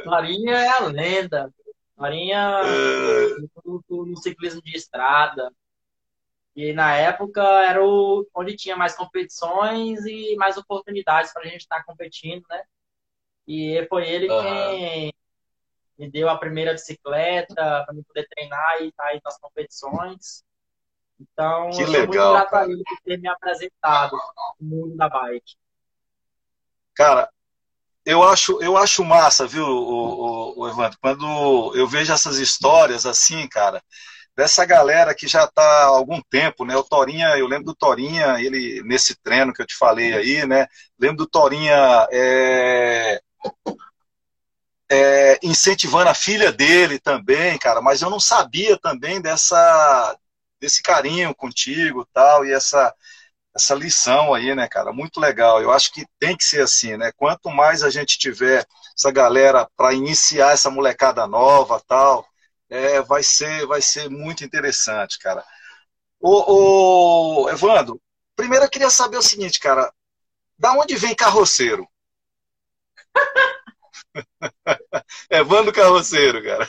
Torinho 0.03 0.51
é 0.51 0.67
a 0.67 0.79
lenda. 0.85 1.53
Torinho 1.97 2.37
é... 2.37 3.27
no, 3.65 4.05
no 4.05 4.17
ciclismo 4.17 4.61
de 4.61 4.75
estrada. 4.75 5.51
E 6.55 6.73
na 6.73 6.95
época 6.95 7.41
era 7.41 7.83
o, 7.83 8.27
onde 8.35 8.57
tinha 8.57 8.75
mais 8.75 8.93
competições 8.93 10.05
e 10.05 10.35
mais 10.35 10.57
oportunidades 10.57 11.31
para 11.31 11.43
a 11.43 11.45
gente 11.45 11.61
estar 11.61 11.77
tá 11.77 11.83
competindo, 11.83 12.43
né? 12.49 12.63
E 13.47 13.85
foi 13.87 14.07
ele 14.07 14.29
uhum. 14.29 14.41
quem 14.41 15.13
me 15.97 16.11
deu 16.11 16.27
a 16.27 16.37
primeira 16.37 16.73
bicicleta 16.73 17.53
para 17.55 17.93
me 17.93 18.03
poder 18.03 18.27
treinar 18.27 18.81
e 18.81 18.89
estar 18.89 19.03
tá 19.03 19.09
aí 19.09 19.21
nas 19.23 19.39
competições. 19.39 20.43
Então, 21.21 21.69
que 21.69 21.83
eu 21.83 21.87
legal, 21.87 22.33
muito 22.33 22.49
grato 22.49 22.55
a 22.55 22.65
ele 22.65 22.83
por 22.83 22.97
ter 23.03 23.17
me 23.17 23.27
apresentado 23.27 24.17
no 24.59 24.67
mundo 24.67 24.97
da 24.97 25.07
bike. 25.07 25.55
Cara, 26.95 27.29
eu 28.05 28.23
acho, 28.23 28.61
eu 28.61 28.75
acho 28.75 29.05
massa, 29.05 29.45
viu, 29.45 29.63
o, 29.63 30.55
o, 30.57 30.61
o 30.61 30.67
Evandro, 30.67 30.97
quando 30.99 31.71
eu 31.75 31.87
vejo 31.87 32.11
essas 32.11 32.37
histórias 32.37 33.05
assim, 33.05 33.47
cara, 33.47 33.81
dessa 34.35 34.65
galera 34.65 35.13
que 35.13 35.27
já 35.27 35.43
está 35.43 35.61
há 35.61 35.85
algum 35.85 36.19
tempo, 36.29 36.65
né? 36.65 36.75
O 36.75 36.83
Torinha, 36.83 37.37
eu 37.37 37.47
lembro 37.47 37.65
do 37.65 37.75
Torinha, 37.75 38.41
ele 38.41 38.81
nesse 38.83 39.15
treino 39.21 39.53
que 39.53 39.61
eu 39.61 39.67
te 39.67 39.75
falei 39.75 40.13
aí, 40.13 40.47
né? 40.47 40.67
Lembro 40.99 41.17
do 41.17 41.27
Torinha 41.27 42.07
é, 42.11 43.21
é, 44.89 45.39
incentivando 45.43 46.09
a 46.09 46.15
filha 46.15 46.51
dele 46.51 46.99
também, 46.99 47.57
cara, 47.59 47.81
mas 47.81 48.01
eu 48.01 48.09
não 48.09 48.19
sabia 48.19 48.77
também 48.79 49.21
dessa 49.21 50.17
desse 50.61 50.83
carinho 50.83 51.33
contigo 51.35 52.07
tal, 52.13 52.45
e 52.45 52.53
essa, 52.53 52.93
essa 53.55 53.75
lição 53.75 54.33
aí, 54.33 54.53
né, 54.55 54.67
cara, 54.67 54.93
muito 54.93 55.19
legal. 55.19 55.61
Eu 55.61 55.71
acho 55.71 55.91
que 55.91 56.05
tem 56.19 56.37
que 56.37 56.43
ser 56.43 56.61
assim, 56.61 56.95
né? 56.95 57.11
Quanto 57.17 57.49
mais 57.49 57.83
a 57.83 57.89
gente 57.89 58.17
tiver 58.19 58.65
essa 58.95 59.11
galera 59.11 59.67
para 59.75 59.93
iniciar 59.93 60.53
essa 60.53 60.69
molecada 60.69 61.25
nova 61.27 61.81
tal, 61.87 62.25
é, 62.69 63.01
vai 63.01 63.23
ser 63.23 63.65
vai 63.65 63.81
ser 63.81 64.09
muito 64.09 64.45
interessante, 64.45 65.19
cara. 65.19 65.43
O, 66.19 67.49
Evandro, 67.49 67.99
primeiro 68.35 68.65
eu 68.65 68.69
queria 68.69 68.89
saber 68.91 69.17
o 69.17 69.23
seguinte, 69.23 69.59
cara, 69.59 69.91
da 70.57 70.73
onde 70.73 70.95
vem 70.95 71.15
carroceiro? 71.15 71.87
Evandro 75.29 75.73
Carroceiro, 75.73 76.43
cara. 76.43 76.67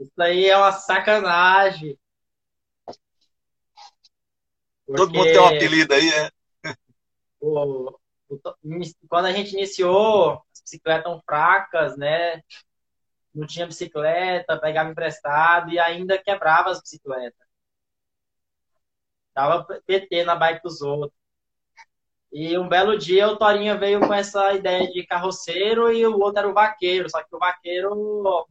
Isso 0.00 0.20
aí 0.20 0.46
é 0.46 0.56
uma 0.56 0.72
sacanagem. 0.72 1.96
Porque 4.86 5.00
Todo 5.00 5.14
mundo 5.14 5.24
tem 5.24 5.40
um 5.40 5.46
apelido 5.46 5.94
aí, 5.94 6.10
é? 6.10 6.30
O, 7.40 7.90
o, 8.28 8.40
quando 9.08 9.26
a 9.26 9.32
gente 9.32 9.52
iniciou, 9.52 10.42
as 10.52 10.62
bicicletas 10.62 11.04
tão 11.04 11.22
fracas, 11.22 11.96
né? 11.96 12.42
Não 13.34 13.46
tinha 13.46 13.66
bicicleta, 13.66 14.60
pegava 14.60 14.90
emprestado 14.90 15.70
e 15.70 15.78
ainda 15.78 16.18
quebrava 16.18 16.70
as 16.70 16.80
bicicletas. 16.80 17.44
Dava 19.34 19.64
PT 19.86 20.24
na 20.24 20.36
bike 20.36 20.62
dos 20.62 20.80
outros. 20.80 21.12
E 22.32 22.58
um 22.58 22.68
belo 22.68 22.98
dia 22.98 23.28
o 23.28 23.36
Torinho 23.36 23.78
veio 23.78 24.00
com 24.00 24.12
essa 24.12 24.52
ideia 24.52 24.90
de 24.90 25.06
carroceiro 25.06 25.92
e 25.92 26.04
o 26.06 26.18
outro 26.18 26.40
era 26.40 26.48
o 26.48 26.54
vaqueiro. 26.54 27.08
Só 27.08 27.22
que 27.22 27.34
o 27.34 27.38
vaqueiro 27.38 28.46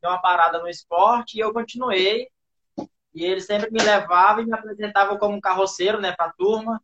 deu 0.00 0.10
uma 0.10 0.20
parada 0.20 0.58
no 0.58 0.68
esporte 0.68 1.36
e 1.36 1.40
eu 1.40 1.52
continuei. 1.52 2.28
E 3.16 3.24
ele 3.24 3.40
sempre 3.40 3.70
me 3.70 3.82
levava 3.82 4.42
e 4.42 4.46
me 4.46 4.52
apresentava 4.52 5.18
como 5.18 5.40
carroceiro, 5.40 6.00
né, 6.00 6.12
pra 6.12 6.32
turma. 6.32 6.80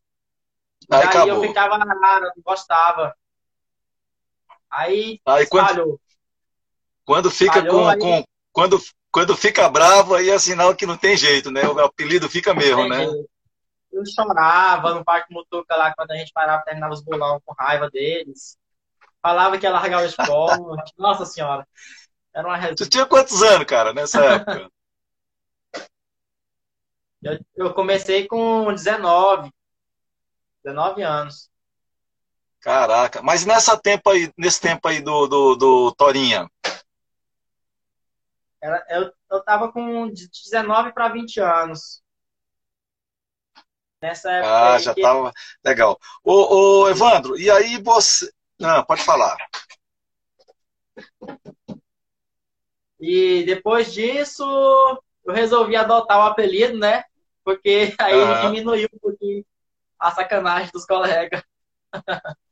E 0.90 0.94
aí, 0.94 1.16
aí 1.16 1.28
eu 1.28 1.40
ficava 1.40 1.78
na 1.78 1.94
área, 2.04 2.32
não 2.34 2.42
gostava. 2.42 3.14
Aí, 4.70 5.20
aí 5.26 5.46
quando, 5.46 6.00
quando 7.04 7.30
fica 7.30 7.64
com, 7.64 7.86
aí, 7.86 7.98
com, 7.98 8.24
quando, 8.50 8.80
quando 9.12 9.36
fica 9.36 9.68
bravo, 9.68 10.14
aí 10.14 10.30
é 10.30 10.38
sinal 10.38 10.74
que 10.74 10.86
não 10.86 10.96
tem 10.96 11.16
jeito, 11.16 11.50
né? 11.50 11.62
O 11.68 11.78
apelido 11.78 12.28
fica 12.28 12.54
mesmo, 12.54 12.88
né? 12.88 13.06
Jeito 13.06 13.30
eu 13.92 14.02
chorava 14.06 14.94
no 14.94 15.04
Parque 15.04 15.32
Mutuca 15.32 15.76
lá 15.76 15.92
quando 15.94 16.12
a 16.12 16.16
gente 16.16 16.32
parava, 16.32 16.64
terminava 16.64 16.94
os 16.94 17.02
bolão 17.02 17.40
com 17.44 17.54
raiva 17.54 17.90
deles. 17.90 18.56
Falava 19.20 19.58
que 19.58 19.66
ia 19.66 19.70
largar 19.70 20.02
o 20.02 20.06
esporte. 20.06 20.92
Nossa 20.98 21.26
senhora. 21.26 21.66
Era 22.34 22.48
uma 22.48 22.56
resenha. 22.56 22.76
Tu 22.76 22.88
tinha 22.88 23.06
quantos 23.06 23.42
anos, 23.42 23.66
cara, 23.66 23.92
nessa 23.92 24.24
época? 24.24 24.70
eu, 27.22 27.38
eu 27.56 27.74
comecei 27.74 28.26
com 28.26 28.72
19. 28.72 29.52
19 30.64 31.02
anos. 31.02 31.50
Caraca, 32.60 33.20
mas 33.22 33.44
nessa 33.44 33.76
tempo 33.76 34.08
aí, 34.10 34.32
nesse 34.38 34.60
tempo 34.60 34.86
aí 34.86 35.00
do, 35.00 35.26
do, 35.26 35.56
do 35.56 35.92
Torinha? 35.92 36.48
Era, 38.60 38.86
eu, 38.88 39.12
eu 39.30 39.42
tava 39.42 39.72
com 39.72 40.08
19 40.08 40.92
para 40.92 41.08
20 41.08 41.40
anos. 41.40 42.00
Nessa 44.00 44.30
época. 44.30 44.74
Ah, 44.74 44.78
já 44.78 44.92
estava. 44.92 45.32
Legal. 45.64 45.98
Ô, 46.22 46.82
ô, 46.82 46.88
Evandro, 46.88 47.36
e 47.38 47.50
aí 47.50 47.82
você. 47.82 48.32
Não, 48.58 48.84
pode 48.84 49.02
falar. 49.02 49.36
E 53.00 53.42
depois 53.44 53.92
disso, 53.92 54.44
eu 55.24 55.34
resolvi 55.34 55.74
adotar 55.74 56.18
o 56.18 56.22
apelido, 56.22 56.78
né? 56.78 57.04
Porque 57.44 57.94
aí 57.98 58.14
uhum. 58.14 58.50
diminuiu 58.50 58.88
um 58.92 58.98
pouquinho 58.98 59.44
a 59.98 60.10
sacanagem 60.10 60.70
dos 60.72 60.84
colegas. 60.84 61.42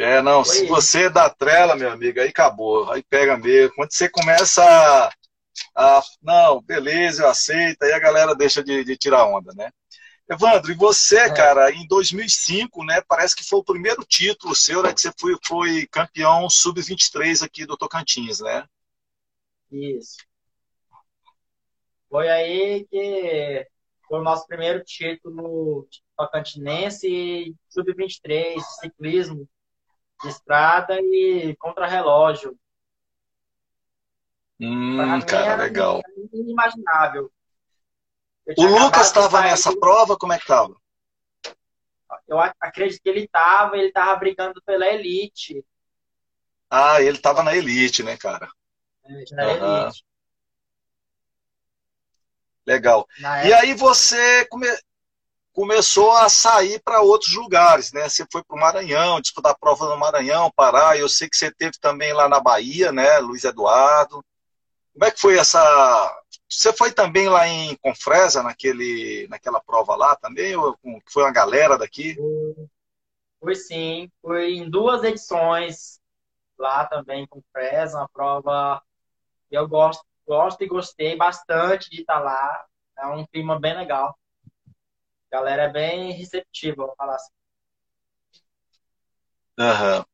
É, 0.00 0.22
não, 0.22 0.44
Foi 0.44 0.54
se 0.54 0.62
isso. 0.62 0.68
você 0.68 1.06
é 1.06 1.10
da 1.10 1.28
trela, 1.28 1.74
meu 1.74 1.90
amigo, 1.90 2.20
aí 2.20 2.28
acabou, 2.28 2.88
aí 2.92 3.02
pega 3.02 3.36
mesmo. 3.36 3.74
Quando 3.74 3.92
você 3.92 4.08
começa 4.08 4.62
a, 4.64 5.10
a 5.74 6.02
não, 6.22 6.62
beleza, 6.62 7.24
eu 7.24 7.28
aceito, 7.28 7.82
aí 7.82 7.92
a 7.92 7.98
galera 7.98 8.32
deixa 8.32 8.62
de, 8.62 8.84
de 8.84 8.96
tirar 8.96 9.26
onda, 9.26 9.52
né? 9.54 9.70
Evandro, 10.30 10.70
e 10.70 10.74
você, 10.76 11.18
é. 11.18 11.34
cara, 11.34 11.72
em 11.72 11.84
2005, 11.88 12.84
né, 12.84 13.02
parece 13.08 13.34
que 13.34 13.42
foi 13.42 13.58
o 13.58 13.64
primeiro 13.64 14.04
título 14.04 14.54
seu, 14.54 14.84
né, 14.84 14.92
que 14.92 15.00
você 15.00 15.10
foi, 15.18 15.34
foi 15.44 15.88
campeão 15.90 16.48
sub-23 16.48 17.42
aqui 17.42 17.66
do 17.66 17.76
Tocantins, 17.76 18.38
né? 18.38 18.64
Isso. 19.72 20.18
Foi 22.08 22.28
aí 22.28 22.86
que 22.90 23.66
foi 24.08 24.20
o 24.20 24.22
nosso 24.22 24.46
primeiro 24.46 24.82
título 24.82 25.86
tocantinense, 26.16 27.54
sub-23, 27.68 28.60
ciclismo 28.80 29.48
de 30.22 30.28
estrada 30.28 30.98
e 31.00 31.54
contra-relógio. 31.58 32.58
Hum, 34.60 35.20
cara, 35.28 35.62
legal. 35.62 36.02
Inimaginável. 36.32 37.30
O 38.56 38.64
Lucas 38.64 39.08
estava 39.08 39.42
nessa 39.42 39.78
prova, 39.78 40.16
como 40.16 40.32
é 40.32 40.36
que 40.36 40.44
estava? 40.44 40.74
Eu 42.26 42.38
acredito 42.40 43.02
que 43.02 43.08
ele 43.08 43.24
estava, 43.24 43.76
ele 43.76 43.88
estava 43.88 44.16
brigando 44.16 44.60
pela 44.62 44.86
elite. 44.86 45.64
Ah, 46.70 47.00
ele 47.00 47.16
estava 47.16 47.42
na 47.42 47.54
elite, 47.54 48.02
né, 48.02 48.16
cara? 48.16 48.48
É, 49.04 49.34
na 49.34 49.46
uhum. 49.46 49.82
elite. 49.84 50.04
Legal. 52.68 53.06
Na 53.18 53.38
E 53.42 53.52
época, 53.52 53.62
aí 53.62 53.74
você 53.74 54.44
come- 54.46 54.66
começou 55.52 56.12
a 56.12 56.28
sair 56.28 56.80
para 56.82 57.02
outros 57.02 57.34
lugares, 57.34 57.92
né? 57.92 58.08
Você 58.08 58.26
foi 58.32 58.42
para 58.44 58.56
o 58.56 58.60
Maranhão, 58.60 59.20
disputar 59.20 59.52
a 59.52 59.58
prova 59.58 59.88
no 59.88 59.98
Maranhão, 59.98 60.52
Pará. 60.56 60.96
Eu 60.96 61.08
sei 61.08 61.28
que 61.28 61.36
você 61.36 61.50
teve 61.52 61.74
também 61.80 62.12
lá 62.12 62.28
na 62.28 62.40
Bahia, 62.40 62.92
né? 62.92 63.18
Luiz 63.18 63.44
Eduardo. 63.44 64.24
Como 64.94 65.04
é 65.06 65.10
que 65.10 65.20
foi 65.20 65.38
essa? 65.38 65.60
Você 66.48 66.72
foi 66.72 66.92
também 66.92 67.28
lá 67.28 67.48
em 67.48 67.76
Confresa, 67.76 68.42
naquele, 68.42 69.26
naquela 69.30 69.60
prova 69.60 69.96
lá 69.96 70.16
também? 70.16 70.56
Ou 70.56 70.76
foi 71.10 71.24
uma 71.24 71.32
galera 71.32 71.78
daqui? 71.78 72.16
fui 73.40 73.54
sim, 73.54 74.10
fui 74.20 74.54
em 74.58 74.68
duas 74.70 75.02
edições 75.04 76.00
lá 76.58 76.86
também 76.86 77.26
com 77.28 77.42
Fresa, 77.52 77.98
uma 77.98 78.08
prova 78.10 78.82
que 79.50 79.56
eu 79.58 79.68
gosto, 79.68 80.04
gosto 80.28 80.62
e 80.62 80.68
gostei 80.68 81.16
bastante 81.16 81.90
de 81.90 82.02
estar 82.02 82.20
lá. 82.20 82.66
É 82.98 83.06
um 83.08 83.26
clima 83.26 83.60
bem 83.60 83.76
legal. 83.76 84.16
A 85.32 85.36
galera 85.38 85.62
é 85.62 85.68
bem 85.72 86.12
receptiva, 86.12 86.84
vou 86.84 86.94
falar 86.94 87.14
assim. 87.14 87.32
Aham. 89.58 90.04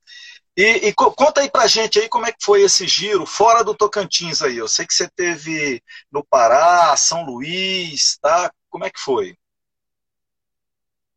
E, 0.57 0.89
e 0.89 0.95
co- 0.95 1.13
conta 1.15 1.41
aí 1.43 1.51
pra 1.51 1.67
gente 1.67 1.99
aí 2.01 2.09
como 2.09 2.27
é 2.27 2.33
que 2.33 2.45
foi 2.45 2.63
esse 2.63 2.87
giro 2.89 3.27
fora 3.27 3.65
do 3.65 3.75
Tocantins 3.77 4.43
aí. 4.43 4.57
Eu 4.59 4.69
sei 4.69 4.87
que 4.87 4.95
você 4.95 5.09
teve 5.11 5.83
no 6.13 6.25
Pará, 6.25 6.97
São 6.97 7.25
Luís, 7.27 8.19
tá? 8.23 8.53
Como 8.71 8.85
é 8.85 8.91
que 8.91 9.01
foi? 9.01 9.37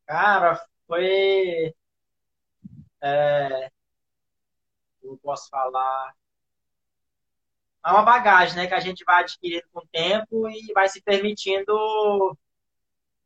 Cara, 0.06 0.60
foi. 0.88 1.74
É, 3.02 3.70
eu 5.02 5.18
posso 5.24 5.50
falar. 5.50 6.14
É 7.86 7.92
uma 7.92 8.04
bagagem, 8.04 8.56
né, 8.56 8.68
que 8.68 8.74
a 8.74 8.80
gente 8.80 9.04
vai 9.06 9.24
adquirindo 9.24 9.68
com 9.72 9.80
o 9.80 9.88
tempo 9.88 10.50
e 10.50 10.74
vai 10.74 10.90
se 10.90 11.02
permitindo 11.02 12.38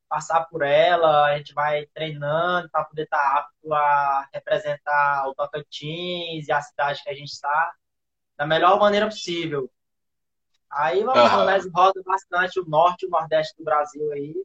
passar 0.08 0.44
por 0.46 0.62
ela, 0.62 1.28
a 1.28 1.38
gente 1.38 1.54
vai 1.54 1.86
treinando 1.94 2.70
para 2.70 2.84
poder 2.84 3.04
estar 3.04 3.38
apto 3.38 3.74
a 3.74 4.30
representar 4.34 5.28
o 5.30 5.34
Tocantins 5.34 6.48
e 6.48 6.52
a 6.52 6.62
cidade 6.62 7.02
que 7.02 7.10
a 7.10 7.14
gente 7.14 7.32
está 7.32 7.74
da 8.36 8.46
melhor 8.46 8.78
maneira 8.78 9.08
possível. 9.08 9.72
Aí 10.70 11.04
vamos 11.04 11.32
Aham. 11.32 11.46
nós 11.46 11.70
roda 11.74 12.02
bastante 12.06 12.60
o 12.60 12.66
norte 12.66 13.04
e 13.04 13.08
o 13.08 13.10
nordeste 13.10 13.58
do 13.58 13.64
Brasil 13.64 14.12
aí. 14.12 14.36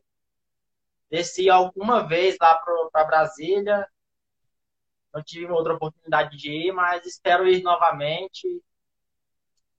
Desci 1.10 1.50
alguma 1.50 2.06
vez 2.06 2.36
lá 2.40 2.54
para 2.90 3.04
Brasília, 3.04 3.88
não 5.12 5.22
tive 5.22 5.50
outra 5.50 5.74
oportunidade 5.74 6.36
de 6.36 6.50
ir, 6.50 6.72
mas 6.72 7.06
espero 7.06 7.48
ir 7.48 7.62
novamente. 7.62 8.62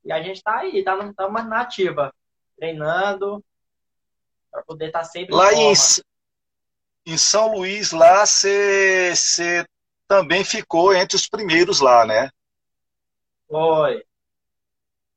E 0.04 0.12
a 0.12 0.22
gente 0.22 0.38
está 0.38 0.60
aí, 0.60 0.80
estamos 0.80 1.16
tá 1.16 1.30
na 1.44 1.62
ativa, 1.62 2.14
treinando 2.56 3.44
para 4.52 4.64
poder 4.64 4.88
estar 4.88 5.04
sempre 5.04 5.36
Lá 5.36 5.54
em 5.54 5.74
em, 7.06 7.18
São 7.18 7.54
Luís, 7.54 7.92
lá 7.92 8.26
você 8.26 9.66
também 10.08 10.44
ficou 10.44 10.94
entre 10.94 11.16
os 11.16 11.28
primeiros 11.28 11.80
lá, 11.80 12.06
né? 12.06 12.30
Foi. 13.48 14.04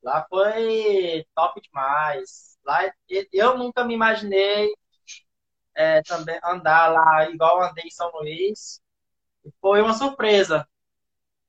Lá 0.01 0.25
foi 0.29 1.25
top 1.35 1.61
demais. 1.61 2.57
Lá 2.63 2.91
eu 3.31 3.57
nunca 3.57 3.83
me 3.83 3.93
imaginei 3.93 4.73
é, 5.75 6.01
também 6.03 6.39
andar 6.43 6.87
lá 6.91 7.29
igual 7.29 7.61
andei 7.61 7.85
em 7.85 7.91
São 7.91 8.11
Luís. 8.13 8.81
Foi 9.59 9.81
uma 9.81 9.93
surpresa. 9.93 10.67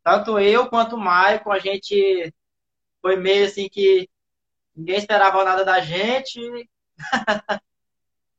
Tanto 0.03 0.39
eu 0.39 0.69
quanto 0.69 0.97
o 0.97 1.01
Maicon, 1.01 1.53
a 1.53 1.59
gente 1.59 2.33
foi 3.03 3.17
meio 3.17 3.45
assim 3.45 3.69
que 3.69 4.09
ninguém 4.75 4.97
esperava 4.97 5.45
nada 5.45 5.65
da 5.65 5.81
gente 5.81 6.41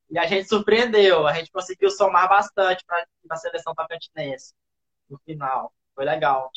e 0.10 0.18
a 0.18 0.26
gente 0.26 0.48
surpreendeu. 0.48 1.28
A 1.28 1.34
gente 1.34 1.52
conseguiu 1.52 1.92
somar 1.92 2.28
bastante 2.30 2.84
para 2.86 3.06
a 3.30 3.36
seleção 3.36 3.76
tocantinense 3.76 4.54
no 5.10 5.20
final. 5.20 5.72
Foi 5.94 6.06
legal. 6.06 6.50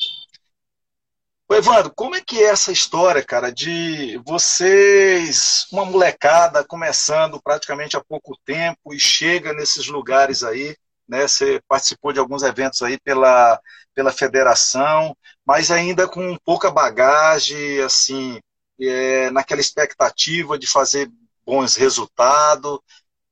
Ô, 1.49 1.55
Evandro, 1.55 1.93
como 1.95 2.15
é 2.15 2.21
que 2.21 2.43
é 2.43 2.47
essa 2.49 2.73
história, 2.73 3.23
cara, 3.23 3.51
de 3.51 4.17
vocês, 4.25 5.65
uma 5.71 5.85
molecada 5.85 6.65
começando 6.65 7.41
praticamente 7.41 7.95
há 7.95 8.03
pouco 8.03 8.37
tempo 8.43 8.93
e 8.93 8.99
chega 8.99 9.53
nesses 9.53 9.87
lugares 9.87 10.43
aí, 10.43 10.75
né? 11.07 11.27
Você 11.27 11.61
participou 11.67 12.13
de 12.13 12.19
alguns 12.19 12.43
eventos 12.43 12.81
aí 12.81 12.99
pela, 12.99 13.59
pela 13.93 14.11
federação, 14.11 15.15
mas 15.45 15.71
ainda 15.71 16.07
com 16.07 16.37
pouca 16.45 16.71
bagagem, 16.71 17.79
assim, 17.81 18.39
é, 18.79 19.29
naquela 19.31 19.61
expectativa 19.61 20.57
de 20.57 20.67
fazer 20.67 21.09
bons 21.45 21.75
resultados. 21.75 22.75
O 22.75 22.81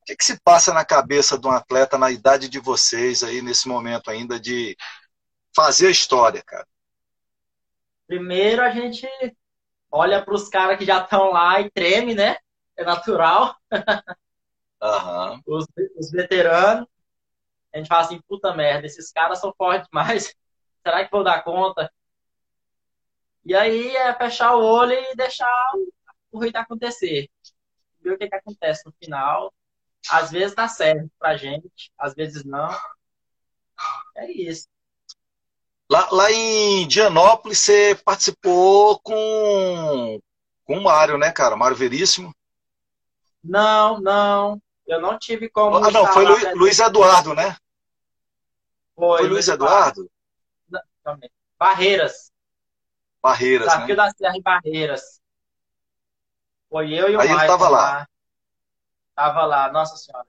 que 0.06 0.16
que 0.16 0.26
se 0.26 0.40
passa 0.44 0.74
na 0.74 0.86
cabeça 0.86 1.38
de 1.38 1.48
um 1.48 1.52
atleta 1.52 1.98
na 1.98 2.12
idade 2.12 2.48
de 2.48 2.60
vocês 2.60 3.24
aí, 3.24 3.42
nesse 3.42 3.68
momento 3.68 4.10
ainda, 4.12 4.40
de 4.40 4.76
fazer 5.56 5.88
a 5.88 5.92
história, 5.92 6.44
cara? 6.46 6.68
Primeiro 8.08 8.62
a 8.62 8.70
gente 8.70 9.08
olha 9.92 10.24
para 10.24 10.34
os 10.34 10.50
caras 10.50 10.78
que 10.78 10.86
já 10.86 11.02
estão 11.04 11.32
lá 11.32 11.60
e 11.62 11.72
treme, 11.72 12.14
né? 12.14 12.38
É 12.78 12.84
natural, 12.84 13.56
Aham. 14.82 15.42
os, 15.46 15.66
os 15.98 16.12
veteranos. 16.12 16.88
A 17.76 17.78
gente 17.78 17.90
fala 17.90 18.06
assim, 18.06 18.22
puta 18.26 18.56
merda, 18.56 18.88
esses 18.88 19.12
caras 19.12 19.40
são 19.40 19.54
fortes 19.58 19.90
demais. 19.90 20.34
Será 20.82 21.04
que 21.04 21.12
vou 21.12 21.26
dar 21.26 21.44
conta? 21.44 21.92
E 23.44 23.54
aí 23.54 23.94
é 23.98 24.14
fechar 24.14 24.56
o 24.56 24.64
olho 24.64 24.94
e 24.94 25.14
deixar 25.14 25.46
o 25.74 25.92
corrida 26.32 26.62
acontecer. 26.62 27.30
Ver 28.00 28.14
o 28.14 28.18
que, 28.18 28.30
que 28.30 28.36
acontece 28.36 28.86
no 28.86 28.94
final. 28.94 29.54
Às 30.10 30.32
vezes 30.32 30.56
dá 30.56 30.70
certo 30.70 31.12
pra 31.20 31.36
gente, 31.36 31.92
às 31.98 32.14
vezes 32.14 32.46
não. 32.46 32.70
É 34.16 34.32
isso. 34.32 34.70
Lá, 35.90 36.08
lá 36.12 36.32
em 36.32 36.88
Dianópolis, 36.88 37.60
você 37.60 38.00
participou 38.06 39.00
com, 39.02 40.20
com 40.64 40.78
o 40.78 40.84
Mário, 40.84 41.18
né, 41.18 41.30
cara? 41.30 41.58
Mário 41.58 41.76
Veríssimo. 41.76 42.34
Não, 43.44 44.00
não. 44.00 44.62
Eu 44.88 45.02
não 45.02 45.20
tive 45.20 45.50
como. 45.50 45.76
Ah, 45.76 45.92
não, 45.92 46.08
foi 46.14 46.26
Lu-. 46.26 46.56
Luiz 46.56 46.80
Eduardo, 46.80 47.34
né? 47.36 47.58
Foi, 48.96 49.20
Foi 49.20 49.28
Luiz 49.28 49.48
Eduardo 49.48 50.10
também. 51.06 51.30
Barreiras. 51.58 52.32
Barreiras, 53.22 53.68
Desafio 53.68 53.96
né? 53.96 53.96
da 53.96 54.12
Serra 54.12 54.38
em 54.38 54.42
Barreiras. 54.42 55.22
Foi 56.70 56.92
eu 56.94 57.10
e 57.10 57.16
o 57.16 57.22
Aí 57.22 57.28
ele 57.28 57.36
Maicon 57.36 57.54
tava 57.54 57.70
lá. 57.70 58.08
Tava 59.16 59.46
lá, 59.46 59.72
nossa 59.72 59.96
senhora. 59.96 60.28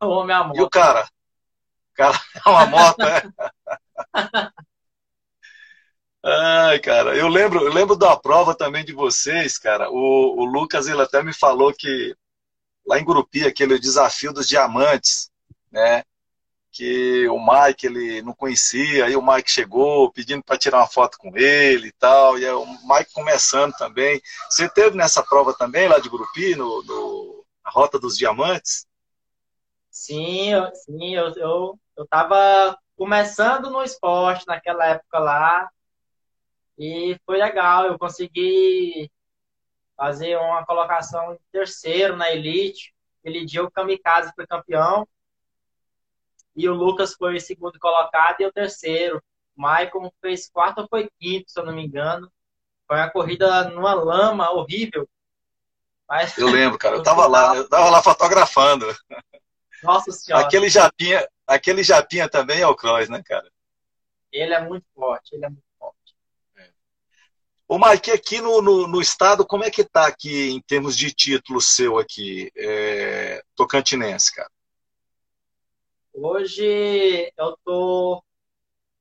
O 0.00 0.06
homem 0.08 0.36
amor. 0.36 0.56
E 0.56 0.60
o 0.60 0.68
cara? 0.68 1.04
O 1.04 1.94
cara 1.94 2.20
é 2.46 2.48
uma 2.48 2.66
moto, 2.66 2.98
né? 2.98 3.22
Ai, 6.28 6.80
cara, 6.80 7.16
eu 7.16 7.28
lembro, 7.28 7.64
eu 7.64 7.72
lembro 7.72 7.94
da 7.94 8.16
prova 8.16 8.52
também 8.52 8.84
de 8.84 8.92
vocês, 8.92 9.58
cara. 9.58 9.88
O, 9.90 10.40
o 10.40 10.44
Lucas, 10.44 10.88
ele 10.88 11.00
até 11.00 11.22
me 11.22 11.32
falou 11.32 11.72
que 11.72 12.16
lá 12.84 12.98
em 12.98 13.04
Gurupi, 13.04 13.44
aquele 13.44 13.78
desafio 13.78 14.32
dos 14.32 14.48
diamantes, 14.48 15.30
né? 15.70 16.02
Que 16.76 17.26
o 17.28 17.38
Mike, 17.38 17.86
ele 17.86 18.20
não 18.22 18.34
conhecia, 18.34 19.06
aí 19.06 19.16
o 19.16 19.26
Mike 19.26 19.50
chegou 19.50 20.12
pedindo 20.12 20.42
para 20.42 20.58
tirar 20.58 20.78
uma 20.78 20.86
foto 20.86 21.16
com 21.16 21.34
ele 21.36 21.88
e 21.88 21.92
tal, 21.92 22.38
e 22.38 22.44
aí 22.44 22.52
o 22.52 22.66
Mike 22.66 23.12
começando 23.14 23.72
também. 23.74 24.20
Você 24.50 24.68
teve 24.68 24.94
nessa 24.96 25.22
prova 25.22 25.54
também, 25.54 25.88
lá 25.88 25.98
de 25.98 26.08
Gurupi, 26.08 26.54
no, 26.54 26.82
no 26.82 27.46
na 27.64 27.70
Rota 27.70 27.98
dos 27.98 28.16
Diamantes? 28.16 28.86
Sim, 29.90 30.52
eu, 30.52 30.74
sim, 30.74 31.14
eu, 31.16 31.32
eu, 31.36 31.80
eu 31.96 32.06
tava 32.06 32.78
começando 32.96 33.70
no 33.70 33.82
esporte 33.82 34.46
naquela 34.46 34.86
época 34.86 35.18
lá. 35.18 35.70
E 36.78 37.18
foi 37.24 37.38
legal, 37.38 37.86
eu 37.86 37.98
consegui 37.98 39.10
fazer 39.96 40.36
uma 40.36 40.64
colocação 40.66 41.32
em 41.32 41.38
terceiro 41.50 42.16
na 42.16 42.30
Elite. 42.30 42.94
Aquele 43.20 43.44
dia 43.44 43.64
o 43.64 43.70
Kamikaze 43.70 44.30
foi 44.36 44.46
campeão. 44.46 45.08
E 46.56 46.68
o 46.68 46.74
Lucas 46.74 47.14
foi 47.14 47.38
segundo 47.38 47.78
colocado 47.78 48.40
e 48.40 48.44
eu 48.44 48.52
terceiro. 48.52 49.22
O 49.56 49.60
Maicon 49.60 50.10
fez 50.20 50.48
quarto 50.48 50.80
ou 50.80 50.88
foi 50.88 51.08
quinto, 51.20 51.50
se 51.50 51.60
eu 51.60 51.66
não 51.66 51.74
me 51.74 51.84
engano. 51.84 52.32
Foi 52.88 52.96
uma 52.96 53.10
corrida 53.10 53.68
numa 53.68 53.92
lama 53.92 54.50
horrível. 54.50 55.08
Mas, 56.08 56.38
Eu 56.38 56.48
lembro, 56.48 56.78
cara, 56.78 56.96
eu 56.96 57.02
tava 57.04 57.26
lá, 57.26 57.56
eu 57.56 57.68
tava 57.68 57.90
lá 57.90 58.02
fotografando. 58.02 58.86
nossa 59.82 60.10
senhora, 60.12 60.44
Aquele 60.44 60.68
Japinha, 60.68 61.28
aquele 61.46 61.82
Japinha 61.82 62.28
também 62.28 62.60
é 62.60 62.66
o 62.66 62.76
Cross, 62.76 63.08
né, 63.08 63.22
cara? 63.22 63.50
ele 64.32 64.54
é 64.54 64.60
muito 64.60 64.86
forte, 64.94 65.34
ele 65.34 65.46
é 65.46 65.48
muito 65.48 65.64
forte. 65.78 66.14
Ô, 67.68 67.78
Mike, 67.78 68.10
aqui 68.12 68.40
no, 68.40 68.62
no, 68.62 68.86
no 68.86 69.00
estado, 69.00 69.44
como 69.44 69.64
é 69.64 69.70
que 69.70 69.82
tá 69.82 70.06
aqui 70.06 70.50
em 70.50 70.60
termos 70.60 70.96
de 70.96 71.12
título 71.12 71.60
seu 71.60 71.98
aqui, 71.98 72.50
é, 72.56 73.42
tocantinense, 73.56 74.34
cara? 74.34 74.50
Hoje 76.18 77.30
eu 77.36 77.58
tô 77.62 78.24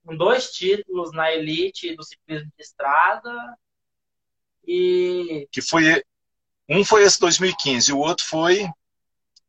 com 0.06 0.18
dois 0.18 0.52
títulos 0.52 1.14
na 1.14 1.32
elite 1.32 1.96
do 1.96 2.04
ciclismo 2.04 2.52
de 2.58 2.62
estrada 2.62 3.58
e 4.68 5.48
Que 5.50 5.62
foi, 5.62 6.04
um 6.68 6.84
foi 6.84 7.04
esse 7.04 7.18
2015 7.22 7.90
e 7.90 7.94
o 7.94 8.00
outro 8.00 8.26
foi 8.26 8.68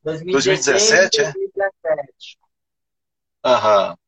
2017, 0.05 1.17
2017 1.17 1.21
é? 1.21 1.33
2017. 1.33 2.39
Aham. 3.45 3.99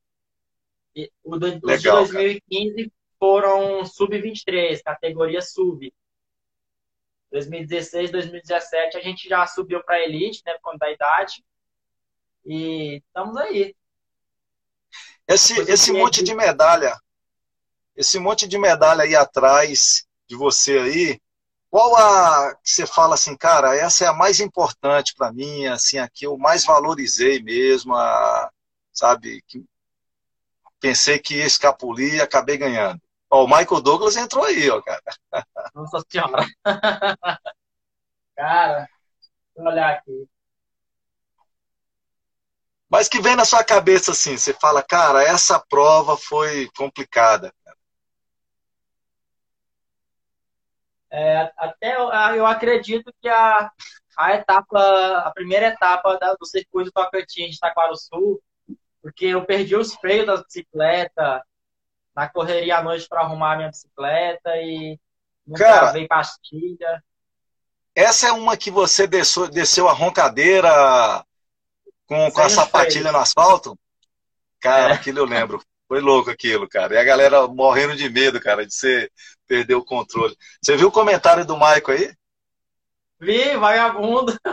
E 0.95 1.11
o 1.21 1.37
do, 1.37 1.59
Legal, 1.67 2.03
os 2.03 2.07
de 2.07 2.13
2015 2.13 2.75
cara. 2.75 2.91
foram 3.19 3.85
sub-23, 3.85 4.81
categoria 4.81 5.41
sub. 5.41 5.93
2016, 7.29 8.09
2017 8.09 8.97
a 8.97 9.01
gente 9.01 9.27
já 9.27 9.45
subiu 9.45 9.83
para 9.83 10.01
elite, 10.01 10.41
né, 10.45 10.53
por 10.53 10.61
conta 10.61 10.85
da 10.85 10.91
idade. 10.91 11.43
E 12.49 13.03
estamos 13.05 13.37
aí. 13.37 13.75
Esse, 15.27 15.53
esse 15.71 15.91
monte 15.93 16.23
de 16.23 16.33
medalha, 16.33 16.99
esse 17.95 18.17
monte 18.17 18.47
de 18.47 18.57
medalha 18.57 19.03
aí 19.03 19.15
atrás 19.15 20.07
de 20.27 20.35
você 20.35 20.79
aí, 20.79 21.21
qual 21.69 21.95
a 21.95 22.55
que 22.55 22.71
você 22.71 22.87
fala 22.87 23.13
assim, 23.13 23.37
cara, 23.37 23.75
essa 23.75 24.05
é 24.05 24.07
a 24.07 24.13
mais 24.13 24.39
importante 24.39 25.13
para 25.13 25.31
mim, 25.31 25.67
assim, 25.67 25.99
a 25.99 26.09
que 26.09 26.25
eu 26.25 26.39
mais 26.39 26.65
valorizei 26.65 27.39
mesmo, 27.39 27.93
a, 27.93 28.51
sabe, 28.91 29.43
que 29.47 29.63
pensei 30.79 31.19
que 31.19 31.35
ia 31.35 31.45
escapulir 31.45 32.15
e 32.15 32.21
acabei 32.21 32.57
ganhando. 32.57 32.99
Ó, 33.29 33.43
o 33.43 33.47
Michael 33.47 33.81
Douglas 33.81 34.17
entrou 34.17 34.43
aí, 34.43 34.67
ó, 34.71 34.81
cara. 34.81 35.03
Nossa 35.75 36.03
senhora. 36.09 36.43
cara, 38.35 38.89
vou 39.55 39.67
olhar 39.67 39.91
aqui. 39.97 40.27
Mas 42.89 43.07
que 43.07 43.21
vem 43.21 43.35
na 43.35 43.45
sua 43.45 43.63
cabeça 43.63 44.11
assim, 44.11 44.35
você 44.35 44.53
fala, 44.53 44.81
cara, 44.81 45.23
essa 45.23 45.59
prova 45.59 46.17
foi 46.17 46.67
complicada. 46.75 47.53
É, 51.11 51.51
até 51.57 51.95
eu 51.97 52.45
acredito 52.45 53.13
que 53.21 53.27
a, 53.27 53.71
a 54.17 54.33
etapa, 54.35 54.79
a 55.25 55.31
primeira 55.31 55.67
etapa 55.67 56.17
da, 56.17 56.33
do 56.33 56.45
circuito 56.45 56.91
Tocantins 56.91 57.55
de 57.55 57.97
Sul, 57.97 58.41
porque 59.01 59.25
eu 59.25 59.45
perdi 59.45 59.75
os 59.75 59.95
freios 59.95 60.27
da 60.27 60.37
bicicleta 60.37 61.43
na 62.15 62.27
correria 62.27 62.77
à 62.77 62.83
noite 62.83 63.07
para 63.07 63.21
arrumar 63.21 63.53
a 63.53 63.57
minha 63.57 63.69
bicicleta 63.69 64.57
e 64.57 64.99
não 65.47 65.57
Cara, 65.57 65.93
pastilha. 66.07 67.03
Essa 67.95 68.27
é 68.27 68.31
uma 68.31 68.55
que 68.55 68.69
você 68.69 69.07
desceu, 69.07 69.47
desceu 69.47 69.87
a 69.87 69.93
roncadeira 69.93 71.25
com, 72.09 72.29
com 72.31 72.41
a 72.41 72.49
sapatilha 72.49 73.11
no 73.11 73.19
asfalto? 73.19 73.77
Cara, 74.59 74.93
é. 74.93 74.95
aquilo 74.95 75.19
eu 75.19 75.25
lembro. 75.25 75.61
Foi 75.87 76.01
louco 76.01 76.31
aquilo, 76.31 76.67
cara. 76.67 76.95
E 76.95 76.97
a 76.97 77.03
galera 77.03 77.47
morrendo 77.47 77.95
de 77.95 78.09
medo, 78.09 78.41
cara, 78.41 78.65
de 78.65 78.73
você 78.73 79.11
perder 79.47 79.75
o 79.75 79.85
controle. 79.85 80.35
Você 80.61 80.75
viu 80.75 80.87
o 80.87 80.91
comentário 80.91 81.45
do 81.45 81.55
Maico 81.55 81.91
aí? 81.91 82.11
Vi, 83.19 83.55
vagabundo. 83.57 84.35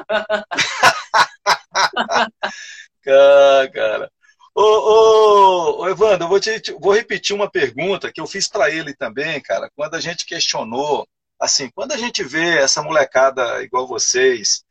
cara. 3.03 4.11
Ô, 4.55 4.63
ô, 4.63 5.81
ô, 5.81 5.89
Evandro, 5.89 6.25
eu 6.25 6.29
vou, 6.29 6.41
te, 6.41 6.61
vou 6.81 6.93
repetir 6.93 7.35
uma 7.35 7.51
pergunta 7.51 8.13
que 8.13 8.21
eu 8.21 8.27
fiz 8.27 8.49
para 8.49 8.71
ele 8.71 8.95
também, 8.95 9.41
cara, 9.41 9.71
quando 9.77 9.95
a 9.95 10.01
gente 10.01 10.25
questionou, 10.25 11.07
assim, 11.39 11.71
quando 11.75 11.93
a 11.93 11.97
gente 11.97 12.25
vê 12.25 12.59
essa 12.59 12.83
molecada 12.83 13.63
igual 13.63 13.87
vocês, 13.87 14.65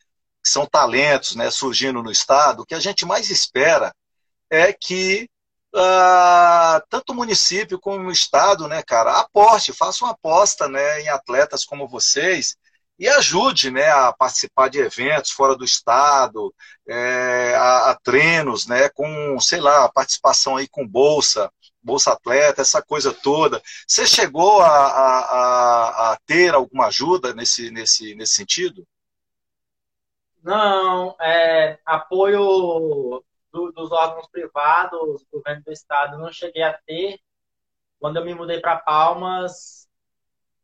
que 0.46 0.52
são 0.52 0.68
talentos 0.68 1.36
né, 1.36 1.50
surgindo 1.50 2.04
no 2.04 2.12
Estado, 2.12 2.62
o 2.62 2.66
que 2.66 2.76
a 2.76 2.80
gente 2.80 3.04
mais 3.04 3.32
espera 3.32 3.92
é 4.48 4.72
que 4.72 5.28
uh, 5.76 6.80
tanto 6.88 7.14
o 7.14 7.16
município 7.16 7.80
como 7.80 8.08
o 8.08 8.12
Estado, 8.12 8.68
né, 8.68 8.84
cara, 8.84 9.20
aposte, 9.20 9.74
faça 9.74 10.06
uma 10.06 10.12
aposta 10.12 10.70
né, 10.70 11.02
em 11.02 11.10
atletas 11.10 11.66
como 11.66 11.88
vocês 11.88 12.56
e 13.00 13.10
ajude 13.10 13.72
né, 13.72 13.90
a 13.90 14.14
participar 14.14 14.70
de 14.70 14.78
eventos 14.78 15.32
fora 15.32 15.56
do 15.56 15.66
Estado, 15.66 16.54
é, 16.88 17.56
a, 17.58 17.90
a, 17.90 17.96
treinos, 17.96 18.68
né, 18.68 18.88
com, 18.90 19.40
sei 19.42 19.60
lá, 19.60 19.90
participação 19.90 20.58
aí 20.58 20.68
com 20.68 20.88
bolsa, 20.88 21.52
bolsa 21.82 22.14
atleta, 22.14 22.62
essa 22.62 22.84
coisa 22.84 23.12
toda. 23.12 23.62
Você 23.88 24.06
chegou 24.06 24.62
a, 24.62 24.70
a, 24.70 26.12
a 26.12 26.18
ter 26.28 26.54
alguma 26.54 26.86
ajuda 26.86 27.34
nesse, 27.34 27.72
nesse, 27.72 28.14
nesse 28.14 28.36
sentido? 28.36 28.86
Não, 30.46 31.16
é, 31.20 31.80
apoio 31.84 33.24
do, 33.52 33.72
dos 33.72 33.92
órgãos 33.92 34.28
privados, 34.28 35.24
do 35.24 35.28
governo 35.40 35.64
do 35.64 35.72
estado, 35.72 36.20
não 36.20 36.32
cheguei 36.32 36.62
a 36.62 36.80
ter. 36.86 37.20
Quando 38.00 38.18
eu 38.18 38.26
me 38.26 38.36
mudei 38.36 38.62
para 38.62 38.78
Palmas, 38.78 39.90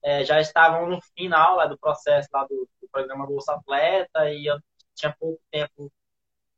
é, 0.03 0.23
já 0.23 0.39
estavam 0.39 0.87
no 0.87 1.01
final 1.15 1.55
lá 1.55 1.65
do 1.65 1.79
processo 1.79 2.29
lá 2.31 2.43
do, 2.43 2.69
do, 2.79 2.87
programa 2.91 3.25
Bolsa 3.25 3.53
Atleta 3.55 4.29
e 4.29 4.45
eu 4.45 4.59
tinha 4.93 5.15
pouco 5.19 5.41
tempo 5.49 5.91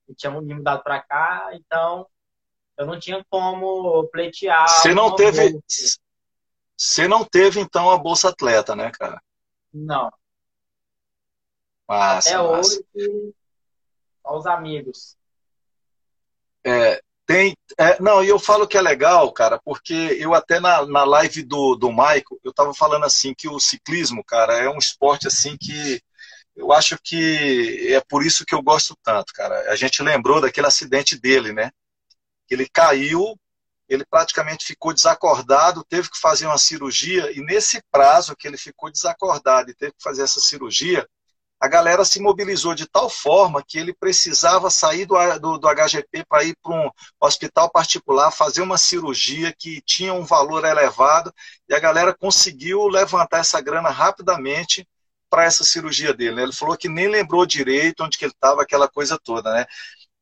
e 0.10 0.14
tinha 0.14 0.30
me 0.42 0.54
mudado 0.54 0.84
para 0.84 1.02
cá, 1.02 1.52
então 1.54 2.06
eu 2.76 2.86
não 2.86 3.00
tinha 3.00 3.24
como 3.30 4.06
pleitear. 4.10 4.68
Você 4.68 4.94
não 4.94 5.16
teve, 5.16 5.62
você 6.76 7.08
não 7.08 7.24
teve 7.24 7.62
então 7.62 7.90
a 7.90 7.98
Bolsa 7.98 8.28
Atleta, 8.28 8.76
né, 8.76 8.92
cara? 8.92 9.22
Não. 9.74 10.12
Massa, 11.88 12.30
Até 12.30 12.38
massa. 12.38 12.80
hoje, 12.96 13.34
aos 14.24 14.46
amigos. 14.46 15.18
É, 16.66 17.02
tem, 17.26 17.56
é, 17.78 18.02
não, 18.02 18.24
e 18.24 18.30
eu 18.30 18.40
falo 18.40 18.68
que 18.68 18.78
é 18.78 18.82
legal, 18.82 19.32
cara, 19.32 19.60
porque 19.64 19.94
eu 19.94 20.34
até 20.34 20.60
na, 20.60 20.86
na 20.86 21.04
live 21.04 21.44
do, 21.44 21.76
do 21.76 21.90
Michael, 21.90 22.40
eu 22.44 22.54
tava 22.54 22.74
falando 22.74 23.06
assim 23.06 23.34
que 23.34 23.48
o 23.48 23.60
ciclismo, 23.60 24.24
cara, 24.24 24.54
é 24.58 24.70
um 24.70 24.78
esporte 24.78 25.28
assim 25.28 25.58
que 25.58 26.02
eu 26.56 26.72
acho 26.72 26.98
que 27.02 27.94
é 27.94 28.02
por 28.02 28.24
isso 28.26 28.46
que 28.46 28.54
eu 28.54 28.62
gosto 28.62 28.96
tanto, 29.02 29.34
cara. 29.34 29.72
A 29.72 29.76
gente 29.76 30.04
lembrou 30.04 30.40
daquele 30.40 30.68
acidente 30.68 31.18
dele, 31.20 31.52
né? 31.52 31.72
Ele 32.50 32.68
caiu, 32.70 33.36
ele 33.90 34.06
praticamente 34.06 34.66
ficou 34.66 34.94
desacordado, 34.94 35.84
teve 35.84 36.10
que 36.10 36.20
fazer 36.20 36.46
uma 36.46 36.58
cirurgia, 36.58 37.32
e 37.32 37.42
nesse 37.44 37.82
prazo 37.92 38.36
que 38.36 38.48
ele 38.48 38.58
ficou 38.58 38.92
desacordado 38.92 39.72
e 39.72 39.74
teve 39.74 39.94
que 39.94 40.04
fazer 40.04 40.24
essa 40.24 40.40
cirurgia, 40.40 41.08
a 41.64 41.68
galera 41.70 42.04
se 42.04 42.20
mobilizou 42.20 42.76
de 42.76 42.86
tal 42.86 43.10
forma 43.10 43.64
que 43.66 43.80
ele 43.80 43.94
precisava 43.94 44.70
sair 44.70 45.06
do, 45.06 45.16
do, 45.40 45.58
do 45.58 45.68
HGP 45.70 46.26
para 46.28 46.44
ir 46.44 46.58
para 46.62 46.74
um 46.74 46.92
hospital 47.22 47.72
particular, 47.72 48.32
fazer 48.32 48.62
uma 48.62 48.78
cirurgia 48.78 49.56
que 49.58 49.82
tinha 49.82 50.14
um 50.14 50.26
valor 50.26 50.66
elevado, 50.66 51.34
e 51.70 51.74
a 51.74 51.80
galera 51.80 52.14
conseguiu 52.14 52.90
levantar 52.90 53.38
essa 53.38 53.62
grana 53.62 53.90
rapidamente 53.90 54.86
para 55.30 55.46
essa 55.46 55.64
cirurgia 55.64 56.14
dele. 56.14 56.36
Né? 56.36 56.44
Ele 56.44 56.52
falou 56.52 56.76
que 56.76 56.90
nem 56.90 57.08
lembrou 57.08 57.46
direito 57.46 58.04
onde 58.04 58.18
que 58.18 58.26
ele 58.26 58.34
estava, 58.34 58.62
aquela 58.62 58.90
coisa 58.90 59.18
toda, 59.18 59.54
né? 59.54 59.66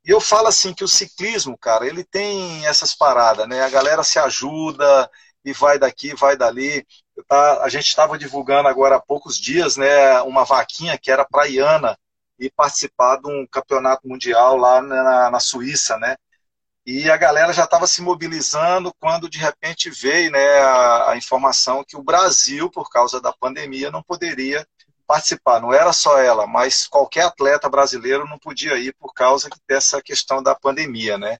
E 0.06 0.12
eu 0.12 0.22
falo 0.22 0.48
assim 0.48 0.76
que 0.76 0.84
o 0.84 0.88
ciclismo, 0.88 1.58
cara, 1.58 1.88
ele 1.88 2.04
tem 2.04 2.68
essas 2.68 2.94
paradas, 2.94 3.48
né? 3.48 3.64
A 3.64 3.70
galera 3.70 4.04
se 4.04 4.20
ajuda 4.20 5.10
e 5.44 5.54
vai 5.54 5.80
daqui, 5.80 6.14
vai 6.14 6.38
dali. 6.38 6.86
Tá, 7.28 7.64
a 7.64 7.70
gente 7.70 7.88
estava 7.88 8.18
divulgando 8.18 8.68
agora 8.68 8.96
há 8.96 9.02
poucos 9.02 9.38
dias 9.38 9.78
né, 9.78 10.22
uma 10.22 10.44
vaquinha 10.44 10.98
que 10.98 11.12
era 11.12 11.26
para 11.26 11.48
Iana 11.48 11.98
e 12.40 12.50
participar 12.50 13.18
de 13.18 13.30
um 13.30 13.46
campeonato 13.46 14.08
mundial 14.08 14.58
lá 14.58 14.82
na, 14.82 15.30
na 15.30 15.40
Suíça, 15.40 15.98
né? 15.98 16.16
E 16.86 17.10
a 17.12 17.16
galera 17.16 17.54
já 17.54 17.66
estava 17.66 17.86
se 17.86 18.02
mobilizando 18.02 18.92
quando 19.00 19.30
de 19.30 19.38
repente 19.38 19.90
veio 19.92 20.32
né, 20.32 20.60
a, 20.60 21.12
a, 21.12 21.18
informação 21.18 21.84
que 21.88 21.96
o 21.96 22.02
Brasil, 22.02 22.72
por 22.72 22.90
causa 22.90 23.22
da 23.22 23.32
pandemia, 23.32 23.92
não 23.92 24.02
poderia 24.02 24.68
participar. 25.06 25.62
Não 25.62 25.72
era 25.72 25.94
só 25.94 26.18
ela, 26.20 26.48
mas 26.48 26.88
qualquer 26.88 27.26
atleta 27.26 27.70
brasileiro 27.70 28.28
não 28.28 28.40
podia 28.40 28.78
ir 28.80 28.96
por 29.00 29.14
causa 29.14 29.48
dessa 29.68 30.02
questão 30.02 30.42
da 30.42 30.56
pandemia, 30.56 31.20
né? 31.20 31.38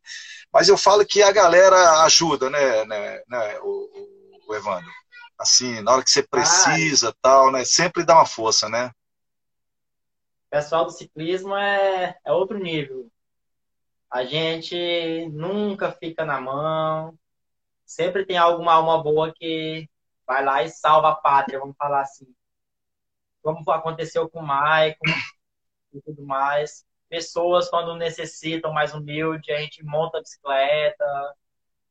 Mas 0.54 0.70
eu 0.70 0.78
falo 0.78 1.06
que 1.06 1.24
a 1.24 1.32
galera 1.32 2.04
ajuda, 2.04 2.50
né, 2.50 2.86
né, 2.86 3.22
né 3.28 3.60
o, 3.62 4.48
o 4.48 4.56
Evandro? 4.56 4.91
Assim, 5.41 5.82
na 5.82 5.93
hora 5.93 6.04
que 6.04 6.12
você 6.12 6.21
precisa, 6.21 7.10
ah, 7.10 7.15
tal, 7.21 7.51
né? 7.51 7.65
Sempre 7.65 8.06
dá 8.06 8.15
uma 8.15 8.25
força, 8.25 8.69
né? 8.69 8.91
O 10.47 10.49
pessoal 10.51 10.86
do 10.86 10.91
ciclismo 10.91 11.56
é, 11.56 12.15
é 12.23 12.32
outro 12.32 12.60
nível. 12.60 13.10
A 14.10 14.23
gente 14.23 15.27
nunca 15.32 15.91
fica 15.91 16.23
na 16.25 16.39
mão. 16.39 17.17
Sempre 17.86 18.25
tem 18.25 18.38
alguma 18.38 18.73
alma 18.73 19.01
boa 19.01 19.34
que 19.34 19.89
vai 20.27 20.43
lá 20.43 20.63
e 20.63 20.69
salva 20.69 21.10
a 21.10 21.15
pátria, 21.15 21.60
vamos 21.60 21.75
falar 21.77 22.01
assim. 22.01 22.27
Como 23.41 23.69
aconteceu 23.71 24.30
com 24.30 24.39
o 24.39 24.45
Maicon 24.45 25.06
e 25.93 26.01
tudo 26.01 26.23
mais. 26.23 26.86
Pessoas, 27.10 27.69
quando 27.69 27.95
necessitam 27.95 28.71
mais 28.71 28.93
humilde, 28.93 29.51
a 29.51 29.60
gente 29.60 29.84
monta 29.84 30.19
a 30.19 30.21
bicicleta. 30.21 31.36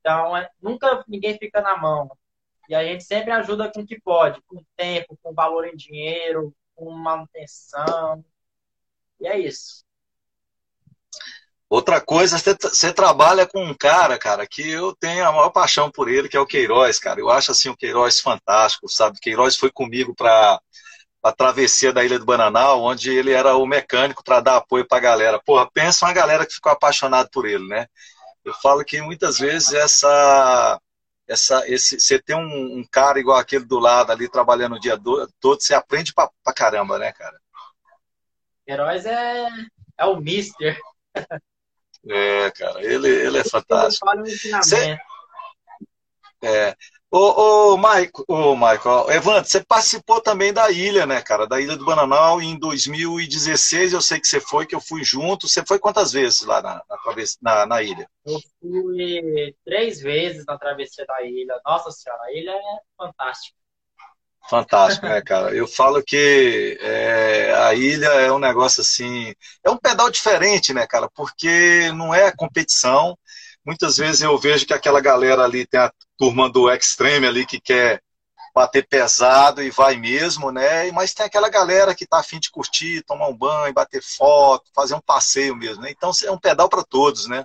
Então, 0.00 0.36
é, 0.36 0.48
nunca 0.60 1.04
ninguém 1.08 1.36
fica 1.38 1.60
na 1.60 1.76
mão. 1.76 2.10
E 2.70 2.74
a 2.76 2.84
gente 2.84 3.02
sempre 3.02 3.32
ajuda 3.32 3.68
com 3.68 3.80
o 3.80 3.86
que 3.86 4.00
pode, 4.00 4.40
com 4.42 4.64
tempo, 4.76 5.18
com 5.20 5.34
valor 5.34 5.66
em 5.66 5.74
dinheiro, 5.74 6.54
com 6.76 6.88
manutenção. 6.92 8.24
E 9.20 9.26
é 9.26 9.36
isso. 9.36 9.84
Outra 11.68 12.00
coisa, 12.00 12.38
você 12.38 12.92
trabalha 12.92 13.44
com 13.44 13.64
um 13.64 13.74
cara, 13.74 14.16
cara, 14.16 14.46
que 14.46 14.70
eu 14.70 14.94
tenho 14.94 15.26
a 15.26 15.32
maior 15.32 15.50
paixão 15.50 15.90
por 15.90 16.08
ele, 16.08 16.28
que 16.28 16.36
é 16.36 16.40
o 16.40 16.46
Queiroz, 16.46 17.00
cara. 17.00 17.18
Eu 17.18 17.28
acho 17.28 17.50
assim 17.50 17.68
o 17.68 17.76
Queiroz 17.76 18.20
fantástico, 18.20 18.88
sabe? 18.88 19.18
O 19.18 19.20
Queiroz 19.20 19.56
foi 19.56 19.72
comigo 19.72 20.14
para 20.14 20.60
a 21.24 21.32
travessia 21.32 21.92
da 21.92 22.04
Ilha 22.04 22.20
do 22.20 22.24
Bananal, 22.24 22.84
onde 22.84 23.10
ele 23.10 23.32
era 23.32 23.56
o 23.56 23.66
mecânico 23.66 24.22
para 24.22 24.40
dar 24.40 24.58
apoio 24.58 24.86
para 24.86 24.98
a 24.98 25.00
galera. 25.00 25.42
Porra, 25.44 25.68
pensa 25.72 26.06
uma 26.06 26.12
galera 26.12 26.46
que 26.46 26.54
ficou 26.54 26.70
apaixonada 26.70 27.28
por 27.32 27.46
ele, 27.46 27.66
né? 27.66 27.88
Eu 28.44 28.54
falo 28.54 28.84
que 28.84 29.02
muitas 29.02 29.40
vezes 29.40 29.72
essa, 29.72 30.80
essa, 31.30 31.62
esse, 31.70 32.00
você 32.00 32.18
tem 32.20 32.34
um, 32.34 32.78
um 32.78 32.84
cara 32.90 33.20
igual 33.20 33.38
aquele 33.38 33.64
do 33.64 33.78
lado 33.78 34.10
ali 34.10 34.28
trabalhando 34.28 34.74
o 34.74 34.80
dia 34.80 34.96
do, 34.96 35.28
todo, 35.38 35.62
você 35.62 35.74
aprende 35.74 36.12
pra, 36.12 36.28
pra 36.42 36.52
caramba, 36.52 36.98
né, 36.98 37.12
cara? 37.12 37.38
Heróis 38.66 39.06
é, 39.06 39.48
é 39.96 40.04
o 40.04 40.16
Mister. 40.16 40.76
É, 42.08 42.50
cara, 42.50 42.82
ele, 42.82 43.08
ele 43.08 43.38
é 43.38 43.44
fantástico. 43.44 44.06
Cê, 44.62 44.98
é, 46.42 46.76
Ô, 47.12 47.72
ô, 47.72 47.76
Maico, 47.76 48.24
ô, 48.28 48.54
Michael, 48.54 49.10
Evandro, 49.10 49.44
você 49.44 49.64
participou 49.64 50.20
também 50.20 50.52
da 50.52 50.70
ilha, 50.70 51.06
né, 51.06 51.20
cara? 51.20 51.44
Da 51.44 51.60
Ilha 51.60 51.76
do 51.76 51.84
Bananal 51.84 52.40
em 52.40 52.56
2016, 52.56 53.92
eu 53.92 54.00
sei 54.00 54.20
que 54.20 54.28
você 54.28 54.40
foi, 54.40 54.64
que 54.64 54.76
eu 54.76 54.80
fui 54.80 55.02
junto. 55.02 55.48
Você 55.48 55.64
foi 55.66 55.80
quantas 55.80 56.12
vezes 56.12 56.42
lá 56.42 56.62
na, 56.62 56.74
na, 56.88 56.96
na, 57.42 57.66
na 57.66 57.82
ilha? 57.82 58.08
Eu 58.24 58.38
fui 58.60 59.56
três 59.64 60.00
vezes 60.00 60.44
na 60.46 60.56
travessia 60.56 61.04
da 61.04 61.20
ilha. 61.24 61.60
Nossa 61.66 61.90
senhora, 61.90 62.22
a 62.22 62.32
ilha 62.32 62.52
é 62.52 62.78
fantástica. 62.96 63.58
Fantástico, 64.48 65.06
né, 65.06 65.20
cara? 65.20 65.54
Eu 65.54 65.66
falo 65.66 66.02
que 66.02 66.78
é, 66.80 67.52
a 67.54 67.74
ilha 67.74 68.06
é 68.06 68.32
um 68.32 68.38
negócio 68.38 68.82
assim. 68.82 69.34
É 69.64 69.70
um 69.70 69.76
pedal 69.76 70.10
diferente, 70.10 70.72
né, 70.72 70.86
cara? 70.86 71.08
Porque 71.14 71.90
não 71.92 72.14
é 72.14 72.32
competição, 72.32 73.18
Muitas 73.70 73.98
vezes 73.98 74.20
eu 74.20 74.36
vejo 74.36 74.66
que 74.66 74.74
aquela 74.74 75.00
galera 75.00 75.44
ali 75.44 75.64
tem 75.64 75.78
a 75.78 75.92
turma 76.18 76.50
do 76.50 76.68
extreme 76.68 77.24
ali 77.24 77.46
que 77.46 77.60
quer 77.60 78.02
bater 78.52 78.84
pesado 78.84 79.62
e 79.62 79.70
vai 79.70 79.94
mesmo, 79.94 80.50
né? 80.50 80.90
Mas 80.90 81.14
tem 81.14 81.24
aquela 81.24 81.48
galera 81.48 81.94
que 81.94 82.04
tá 82.04 82.18
afim 82.18 82.40
de 82.40 82.50
curtir, 82.50 83.04
tomar 83.04 83.28
um 83.28 83.36
banho, 83.36 83.72
bater 83.72 84.02
foto, 84.02 84.68
fazer 84.74 84.96
um 84.96 85.00
passeio 85.00 85.54
mesmo, 85.54 85.84
né? 85.84 85.92
Então 85.92 86.10
é 86.24 86.32
um 86.32 86.38
pedal 86.38 86.68
para 86.68 86.82
todos, 86.82 87.28
né? 87.28 87.44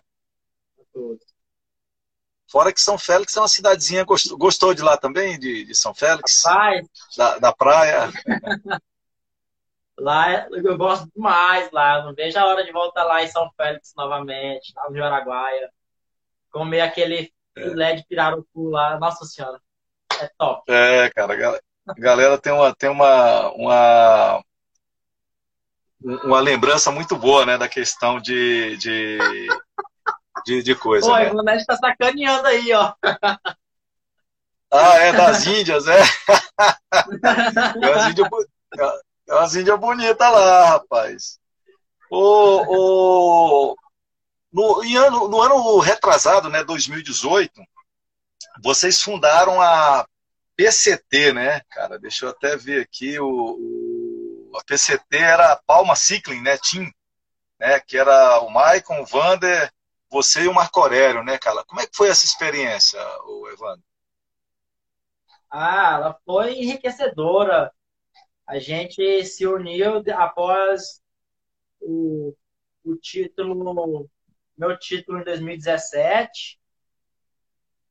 Fora 2.52 2.74
que 2.74 2.82
São 2.82 2.98
Félix 2.98 3.38
é 3.38 3.42
uma 3.42 3.48
cidadezinha, 3.48 4.04
gostou, 4.04 4.36
gostou 4.36 4.74
de 4.74 4.82
lá 4.82 4.98
também, 4.98 5.38
de, 5.38 5.64
de 5.64 5.76
São 5.76 5.94
Félix? 5.94 6.44
Rapaz, 6.44 6.88
da, 7.16 7.38
da 7.38 7.54
praia? 7.54 8.10
lá 9.96 10.32
é, 10.32 10.48
eu 10.52 10.76
gosto 10.76 11.08
demais 11.16 11.70
lá, 11.72 12.04
não 12.04 12.16
vejo 12.16 12.36
a 12.40 12.48
hora 12.48 12.66
de 12.66 12.72
voltar 12.72 13.04
lá 13.04 13.24
em 13.24 13.28
São 13.28 13.48
Félix 13.56 13.94
novamente, 13.96 14.74
lá 14.76 14.90
no 14.90 15.04
Araguaia 15.04 15.70
comer 16.56 16.80
aquele 16.80 17.34
filé 17.54 17.96
de 17.96 18.06
pirarucu 18.08 18.70
lá, 18.70 18.98
nossa 18.98 19.26
senhora, 19.26 19.60
é 20.22 20.32
top. 20.38 20.64
É, 20.72 21.10
cara, 21.10 21.60
a 21.86 21.94
galera 21.96 22.38
tem 22.38 22.54
uma, 22.54 22.74
tem 22.74 22.90
uma, 22.90 23.52
uma, 23.52 24.44
uma 26.02 26.40
lembrança 26.40 26.94
muito 26.94 27.18
boa, 27.18 27.46
né, 27.46 27.58
da 27.58 27.68
questão 27.68 28.22
de, 28.22 28.78
de, 28.78 29.18
de, 30.46 30.64
de 30.64 30.76
coisa. 30.76 31.06
Pô, 31.06 31.18
né? 31.18 31.30
o 31.30 31.44
Nete 31.44 31.66
tá 31.66 31.76
sacaneando 31.76 32.48
aí, 32.48 32.72
ó. 32.72 32.94
Ah, 34.72 34.98
é 35.00 35.12
das 35.12 35.46
Índias, 35.46 35.88
é? 35.88 36.00
é 36.00 37.90
umas 37.90 38.08
Índias, 38.08 38.30
é 39.28 39.34
umas 39.34 39.56
Índias 39.56 39.80
bonitas 39.80 40.32
lá, 40.32 40.70
rapaz. 40.70 41.38
O, 42.10 43.72
o, 43.72 43.76
no, 44.56 44.98
ano, 44.98 45.28
no 45.28 45.42
ano 45.42 45.80
retrasado, 45.80 46.50
né, 46.50 46.64
2018, 46.64 47.62
vocês 48.64 49.02
fundaram 49.02 49.62
a 49.62 50.08
PCT, 50.56 51.34
né, 51.34 51.60
cara? 51.70 52.00
Deixa 52.00 52.26
eu 52.26 52.30
até 52.30 52.56
ver 52.56 52.82
aqui. 52.82 53.20
O, 53.20 53.28
o 53.28 54.52
a 54.58 54.64
PCT 54.64 55.18
era 55.18 55.52
a 55.52 55.58
Palma 55.58 55.98
Cycling, 55.98 56.42
né, 56.42 56.58
Team, 56.58 56.90
né, 57.60 57.82
que 57.82 57.98
era 57.98 58.40
o 58.40 58.50
Maicon, 58.50 59.02
o 59.02 59.06
Vander, 59.06 59.70
você 60.10 60.44
e 60.44 60.48
o 60.48 60.54
Marco 60.54 60.80
Aurélio, 60.80 61.22
né, 61.22 61.38
cara? 61.38 61.66
Como 61.66 61.82
é 61.82 61.86
que 61.86 61.96
foi 61.96 62.08
essa 62.08 62.26
experiência, 62.26 63.00
o 63.26 63.50
Evandro? 63.50 63.84
Ah, 65.52 65.96
ela 65.96 66.20
foi 66.26 66.54
enriquecedora. 66.54 67.74
A 68.48 68.58
gente 68.60 69.26
se 69.26 69.46
uniu 69.46 70.02
após 70.16 71.02
o, 71.82 72.34
o 72.86 72.96
título 72.96 74.10
meu 74.58 74.78
título 74.78 75.20
em 75.20 75.24
2017. 75.24 76.60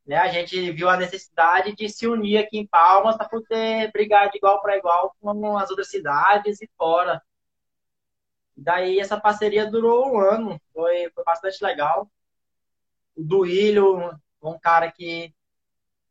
Né, 0.06 0.16
a 0.16 0.28
gente 0.28 0.70
viu 0.72 0.88
a 0.90 0.98
necessidade 0.98 1.74
de 1.74 1.88
se 1.88 2.06
unir 2.06 2.36
aqui 2.36 2.58
em 2.58 2.66
Palmas 2.66 3.16
para 3.16 3.28
poder 3.28 3.90
brigar 3.90 4.30
de 4.30 4.36
igual 4.36 4.60
para 4.60 4.76
igual 4.76 5.16
com 5.18 5.56
as 5.56 5.70
outras 5.70 5.88
cidades 5.88 6.60
e 6.60 6.68
fora. 6.76 7.22
Daí 8.56 9.00
essa 9.00 9.18
parceria 9.18 9.68
durou 9.68 10.12
um 10.12 10.18
ano, 10.18 10.60
foi, 10.72 11.10
foi 11.14 11.24
bastante 11.24 11.64
legal. 11.64 12.08
O 13.16 13.22
Duílio, 13.22 14.10
um 14.42 14.58
cara 14.58 14.92
que 14.92 15.34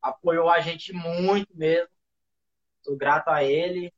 apoiou 0.01 0.49
a 0.49 0.59
gente 0.59 0.91
muito 0.91 1.55
mesmo. 1.55 1.87
Sou 2.81 2.97
grato 2.97 3.29
a 3.29 3.43
ele. 3.43 3.93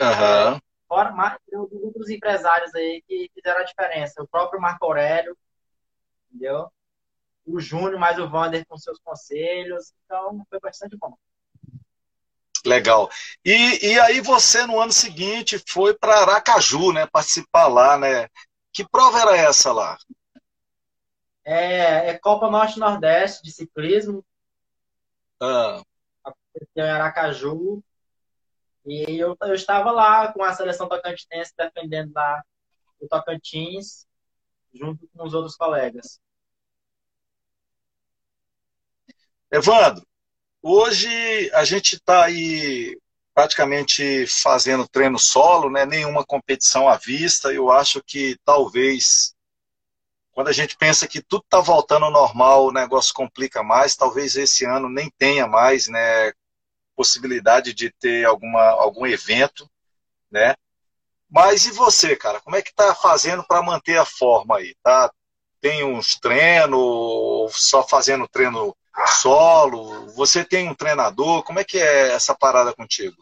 Uhum. 0.00 0.60
Fora 0.88 1.12
mais 1.12 1.38
outros 1.52 2.10
empresários 2.10 2.74
aí 2.74 3.02
que 3.06 3.30
fizeram 3.34 3.60
a 3.60 3.64
diferença. 3.64 4.22
O 4.22 4.28
próprio 4.28 4.60
Marco 4.60 4.84
Aurélio, 4.84 5.36
entendeu? 6.32 6.70
O 7.44 7.60
Júnior 7.60 7.98
mais 7.98 8.18
o 8.18 8.28
Vander 8.28 8.64
com 8.66 8.78
seus 8.78 8.98
conselhos, 9.00 9.92
então 10.04 10.44
foi 10.48 10.60
bastante 10.60 10.96
bom. 10.96 11.16
Legal. 12.64 13.10
E, 13.44 13.92
e 13.92 14.00
aí 14.00 14.20
você 14.20 14.64
no 14.66 14.80
ano 14.80 14.92
seguinte 14.92 15.62
foi 15.68 15.94
para 15.94 16.20
Aracaju, 16.20 16.92
né? 16.92 17.06
Participar 17.06 17.66
lá, 17.66 17.98
né? 17.98 18.28
Que 18.72 18.88
prova 18.88 19.20
era 19.20 19.36
essa 19.36 19.72
lá? 19.72 19.98
É, 21.44 22.10
é 22.10 22.18
Copa 22.18 22.48
Norte 22.48 22.78
Nordeste 22.78 23.42
de 23.42 23.50
ciclismo. 23.50 24.24
Ah. 25.40 25.82
Aconteceu 26.24 26.84
em 26.84 26.90
Aracaju. 26.90 27.82
E 28.86 29.18
eu, 29.18 29.36
eu 29.42 29.54
estava 29.54 29.90
lá 29.90 30.32
com 30.32 30.42
a 30.42 30.52
seleção 30.54 30.88
tocantinense 30.88 31.52
defendendo 31.56 32.12
lá 32.14 32.42
o 33.00 33.08
Tocantins 33.08 34.06
junto 34.72 35.06
com 35.08 35.24
os 35.24 35.34
outros 35.34 35.56
colegas. 35.56 36.20
Evandro, 39.50 40.06
hoje 40.62 41.08
a 41.52 41.64
gente 41.64 41.96
está 41.96 42.24
aí 42.24 42.98
praticamente 43.34 44.26
fazendo 44.26 44.88
treino 44.88 45.18
solo, 45.18 45.70
né? 45.70 45.84
nenhuma 45.84 46.24
competição 46.24 46.88
à 46.88 46.96
vista. 46.96 47.52
Eu 47.52 47.70
acho 47.70 48.02
que 48.02 48.38
talvez, 48.44 49.34
quando 50.32 50.48
a 50.48 50.52
gente 50.52 50.76
pensa 50.76 51.08
que 51.08 51.22
tudo 51.22 51.42
está 51.44 51.60
voltando 51.60 52.04
ao 52.04 52.10
normal, 52.10 52.66
o 52.66 52.72
negócio 52.72 53.14
complica 53.14 53.62
mais. 53.62 53.96
Talvez 53.96 54.36
esse 54.36 54.64
ano 54.64 54.88
nem 54.88 55.10
tenha 55.18 55.46
mais 55.46 55.88
né, 55.88 56.32
possibilidade 56.96 57.74
de 57.74 57.90
ter 57.90 58.24
alguma, 58.24 58.62
algum 58.62 59.06
evento, 59.06 59.68
né? 60.30 60.54
Mas 61.32 61.64
e 61.64 61.70
você, 61.70 62.14
cara? 62.14 62.42
Como 62.42 62.56
é 62.56 62.60
que 62.60 62.74
tá 62.74 62.94
fazendo 62.94 63.42
para 63.42 63.62
manter 63.62 63.96
a 63.96 64.04
forma 64.04 64.58
aí? 64.58 64.74
Tá? 64.82 65.10
Tem 65.62 65.82
uns 65.82 66.14
treinos, 66.20 67.50
só 67.56 67.82
fazendo 67.88 68.28
treino 68.28 68.76
solo? 69.06 70.08
Você 70.08 70.44
tem 70.44 70.68
um 70.68 70.74
treinador? 70.74 71.42
Como 71.42 71.58
é 71.58 71.64
que 71.64 71.78
é 71.78 72.12
essa 72.12 72.36
parada 72.36 72.74
contigo? 72.74 73.16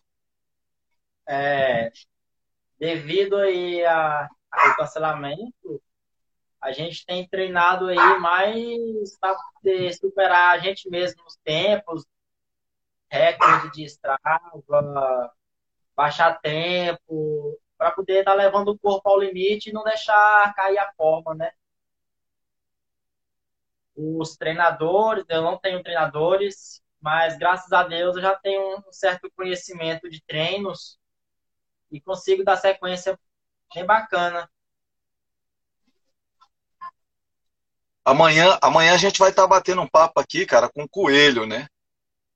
É, 1.28 1.92
devido 2.80 3.36
aí 3.36 3.84
a, 3.84 4.28
ao 4.50 4.76
cancelamento, 4.76 5.80
a 6.60 6.72
gente 6.72 7.06
tem 7.06 7.28
treinado 7.28 7.86
aí 7.86 8.18
mais 8.18 9.16
para 9.20 9.36
poder 9.54 9.94
superar 9.94 10.56
a 10.56 10.58
gente 10.58 10.90
mesmo 10.90 11.22
nos 11.22 11.36
tempos, 11.44 12.04
recorde 13.08 13.70
de 13.70 13.84
estrada, 13.84 15.30
baixar 15.94 16.40
tempo, 16.40 17.56
para 17.80 17.92
poder 17.92 18.18
estar 18.18 18.32
tá 18.32 18.36
levando 18.36 18.68
o 18.68 18.78
corpo 18.78 19.08
ao 19.08 19.18
limite 19.18 19.70
e 19.70 19.72
não 19.72 19.82
deixar 19.82 20.54
cair 20.54 20.76
a 20.76 20.92
forma, 20.92 21.34
né? 21.34 21.50
Os 23.96 24.36
treinadores, 24.36 25.24
eu 25.30 25.40
não 25.40 25.56
tenho 25.56 25.82
treinadores, 25.82 26.82
mas 27.00 27.38
graças 27.38 27.72
a 27.72 27.82
Deus 27.82 28.16
eu 28.16 28.22
já 28.22 28.36
tenho 28.36 28.80
um 28.86 28.92
certo 28.92 29.32
conhecimento 29.34 30.10
de 30.10 30.22
treinos 30.22 30.98
e 31.90 31.98
consigo 32.02 32.44
dar 32.44 32.58
sequência 32.58 33.18
bem 33.74 33.86
bacana. 33.86 34.46
Amanhã, 38.04 38.58
amanhã 38.60 38.92
a 38.92 38.98
gente 38.98 39.18
vai 39.18 39.30
estar 39.30 39.42
tá 39.42 39.48
batendo 39.48 39.80
um 39.80 39.88
papo 39.88 40.20
aqui, 40.20 40.44
cara, 40.44 40.68
com 40.68 40.82
o 40.82 40.88
Coelho, 40.88 41.46
né? 41.46 41.66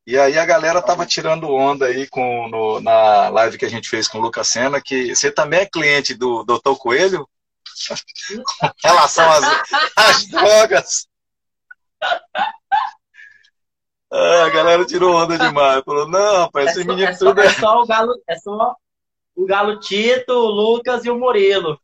E 0.07 0.19
aí 0.19 0.39
a 0.39 0.45
galera 0.45 0.83
tava 0.83 1.07
tirando 1.07 1.51
onda 1.51 1.87
aí 1.87 2.07
com, 2.07 2.49
no, 2.49 2.79
na 2.81 3.31
live 3.31 3.57
que 3.57 3.65
a 3.65 3.71
gente 3.71 3.89
fez 3.89 4.07
com 4.07 4.19
o 4.19 4.21
Lucas 4.21 4.49
Senna, 4.49 4.81
que 4.81 5.15
você 5.15 5.31
também 5.31 5.61
é 5.61 5.67
cliente 5.67 6.15
do 6.15 6.45
Dr. 6.45 6.77
Coelho? 6.79 7.27
com 8.61 8.71
relação 8.83 9.31
às, 9.31 9.45
às 9.97 10.27
drogas. 10.27 11.09
Ah, 14.13 14.45
a 14.45 14.51
galera 14.51 14.85
tirou 14.85 15.17
onda 15.17 15.39
demais. 15.39 15.83
Falou, 15.85 16.07
não, 16.09 16.43
rapaz, 16.43 16.67
é 16.67 16.71
esse 16.71 16.83
só, 16.83 16.89
menino 16.89 17.09
é 17.09 17.13
só, 17.15 17.27
tudo 17.27 17.41
é... 17.41 17.47
é 17.47 17.51
só 17.51 17.83
o 17.83 17.87
galo, 17.87 18.23
é 18.29 18.37
só, 18.37 18.77
o 19.35 19.47
Galo 19.47 19.81
Tito, 19.81 20.33
o 20.33 20.51
Lucas 20.51 21.05
e 21.05 21.11
o 21.11 21.19
Murilo. 21.19 21.81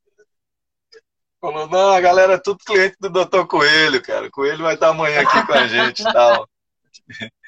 Falou, 1.40 1.66
não, 1.66 1.92
a 1.92 2.00
galera 2.00 2.34
é 2.34 2.38
tudo 2.38 2.58
cliente 2.64 2.96
do 3.00 3.08
Dr. 3.08 3.46
Coelho, 3.46 4.02
cara. 4.02 4.26
O 4.26 4.30
Coelho 4.30 4.62
vai 4.62 4.74
estar 4.74 4.88
amanhã 4.88 5.22
aqui 5.22 5.46
com 5.46 5.52
a 5.54 5.66
gente 5.66 6.02
e 6.02 6.12
tal. 6.12 6.46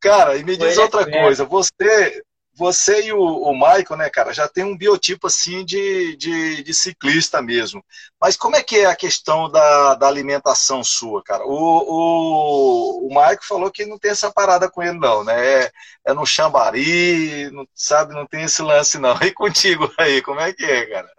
Cara, 0.00 0.36
e 0.36 0.44
me 0.44 0.56
diz 0.56 0.78
é 0.78 0.80
outra 0.80 1.08
coisa, 1.08 1.44
você, 1.44 2.22
você 2.54 3.06
e 3.06 3.12
o, 3.12 3.20
o 3.20 3.52
Michael, 3.52 3.96
né, 3.96 4.10
cara, 4.10 4.32
já 4.32 4.48
tem 4.48 4.64
um 4.64 4.76
biotipo 4.76 5.26
assim 5.26 5.64
de, 5.64 6.16
de, 6.16 6.62
de 6.62 6.74
ciclista 6.74 7.40
mesmo. 7.42 7.84
Mas 8.20 8.36
como 8.36 8.56
é 8.56 8.62
que 8.62 8.76
é 8.78 8.86
a 8.86 8.96
questão 8.96 9.50
da, 9.50 9.94
da 9.94 10.08
alimentação 10.08 10.82
sua, 10.82 11.22
cara? 11.22 11.44
O, 11.46 11.52
o, 11.52 13.06
o 13.06 13.08
Michael 13.08 13.38
falou 13.42 13.70
que 13.70 13.84
não 13.84 13.98
tem 13.98 14.10
essa 14.10 14.32
parada 14.32 14.70
com 14.70 14.82
ele, 14.82 14.98
não, 14.98 15.22
né? 15.22 15.64
É, 15.64 15.72
é 16.06 16.12
no 16.14 16.26
chambari, 16.26 17.50
não, 17.50 17.66
sabe, 17.74 18.14
não 18.14 18.26
tem 18.26 18.44
esse 18.44 18.62
lance, 18.62 18.98
não. 18.98 19.16
E 19.22 19.32
contigo 19.32 19.90
aí, 19.98 20.22
como 20.22 20.40
é 20.40 20.52
que 20.52 20.64
é, 20.64 20.86
cara? 20.86 21.10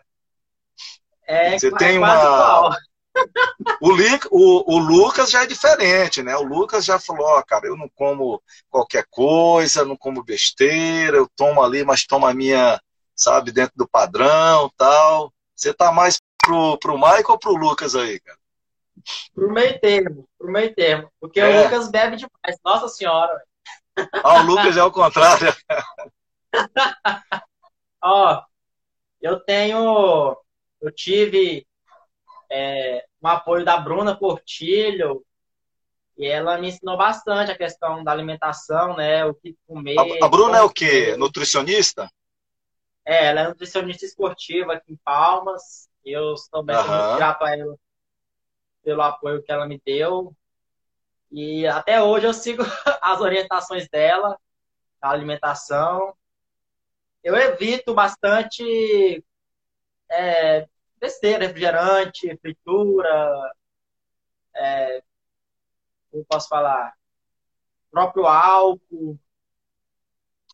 É, 1.27 1.57
Você 1.57 1.67
é 1.67 1.71
tem 1.77 1.97
uma-. 1.97 2.75
O, 3.81 3.91
Lic- 3.91 4.27
o, 4.31 4.75
o 4.75 4.77
Lucas 4.77 5.31
já 5.31 5.43
é 5.43 5.47
diferente, 5.47 6.21
né? 6.23 6.35
O 6.35 6.43
Lucas 6.43 6.85
já 6.85 6.99
falou, 6.99 7.25
ó, 7.27 7.41
cara, 7.43 7.67
eu 7.67 7.75
não 7.77 7.89
como 7.95 8.41
qualquer 8.69 9.05
coisa, 9.09 9.85
não 9.85 9.95
como 9.97 10.23
besteira, 10.23 11.17
eu 11.17 11.27
tomo 11.35 11.61
ali, 11.61 11.83
mas 11.83 12.05
tomo 12.05 12.25
a 12.25 12.33
minha, 12.33 12.79
sabe, 13.15 13.51
dentro 13.51 13.73
do 13.75 13.87
padrão 13.87 14.71
tal. 14.77 15.31
Você 15.55 15.73
tá 15.73 15.91
mais 15.91 16.19
pro, 16.43 16.77
pro 16.79 16.97
Michael 16.97 17.25
ou 17.29 17.39
pro 17.39 17.55
Lucas 17.55 17.95
aí, 17.95 18.19
cara? 18.19 18.37
Pro 19.33 19.51
meio 19.51 19.79
termo, 19.79 20.27
pro 20.37 20.51
meio 20.51 20.73
termo. 20.75 21.11
Porque 21.19 21.39
É. 21.39 21.59
o 21.59 21.63
Lucas 21.63 21.89
bebe 21.89 22.17
demais. 22.17 22.59
Nossa 22.63 22.87
senhora. 22.87 23.41
Ah, 24.23 24.41
o 24.41 24.43
Lucas 24.43 24.77
é 24.77 24.83
o 24.83 24.91
contrário. 24.91 25.53
Ó, 28.03 28.41
eu 29.21 29.39
tenho, 29.39 30.37
eu 30.81 30.91
tive 30.91 31.65
é, 32.51 33.05
um 33.23 33.27
apoio 33.27 33.63
da 33.63 33.77
Bruna 33.77 34.13
Portilho 34.15 35.25
e 36.17 36.27
ela 36.27 36.57
me 36.57 36.67
ensinou 36.67 36.97
bastante 36.97 37.49
a 37.49 37.57
questão 37.57 38.03
da 38.03 38.11
alimentação, 38.11 38.95
né? 38.95 39.25
O 39.25 39.33
que 39.33 39.55
comer. 39.65 39.97
A, 39.97 40.25
a 40.25 40.29
Bruna 40.29 40.57
é 40.57 40.61
o 40.61 40.69
quê? 40.69 41.05
comer. 41.05 41.17
Nutricionista? 41.17 42.11
É, 43.05 43.27
ela 43.27 43.41
é 43.41 43.47
nutricionista 43.47 44.05
esportiva 44.05 44.73
aqui 44.73 44.93
em 44.93 44.97
Palmas. 44.97 45.89
Eu 46.05 46.35
Aham. 46.53 47.05
muito 47.05 47.17
grato 47.17 47.43
a 47.43 47.55
ela 47.55 47.75
pelo 48.83 49.01
apoio 49.01 49.41
que 49.41 49.51
ela 49.51 49.65
me 49.65 49.81
deu. 49.85 50.35
E 51.31 51.65
até 51.65 52.03
hoje 52.03 52.27
eu 52.27 52.33
sigo 52.33 52.63
as 53.01 53.21
orientações 53.21 53.87
dela, 53.87 54.37
da 55.01 55.09
alimentação. 55.09 56.13
Eu 57.23 57.35
evito 57.35 57.93
bastante 57.93 59.23
é, 60.09 60.67
besteira, 61.01 61.47
refrigerante, 61.47 62.37
fritura, 62.37 63.53
é, 64.55 65.03
como 66.11 66.23
posso 66.25 66.47
falar? 66.47 66.93
Próprio 67.89 68.27
álcool. 68.27 69.19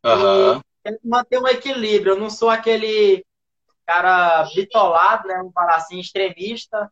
Aham. 0.03 0.61
Tento 0.81 1.01
manter 1.03 1.39
um 1.39 1.47
equilíbrio. 1.47 2.13
Eu 2.13 2.19
não 2.19 2.29
sou 2.29 2.49
aquele 2.49 3.25
cara 3.85 4.45
bitolado, 4.55 5.27
né? 5.27 5.35
Vamos 5.35 5.53
falar 5.53 5.75
assim, 5.75 5.99
extremista. 5.99 6.91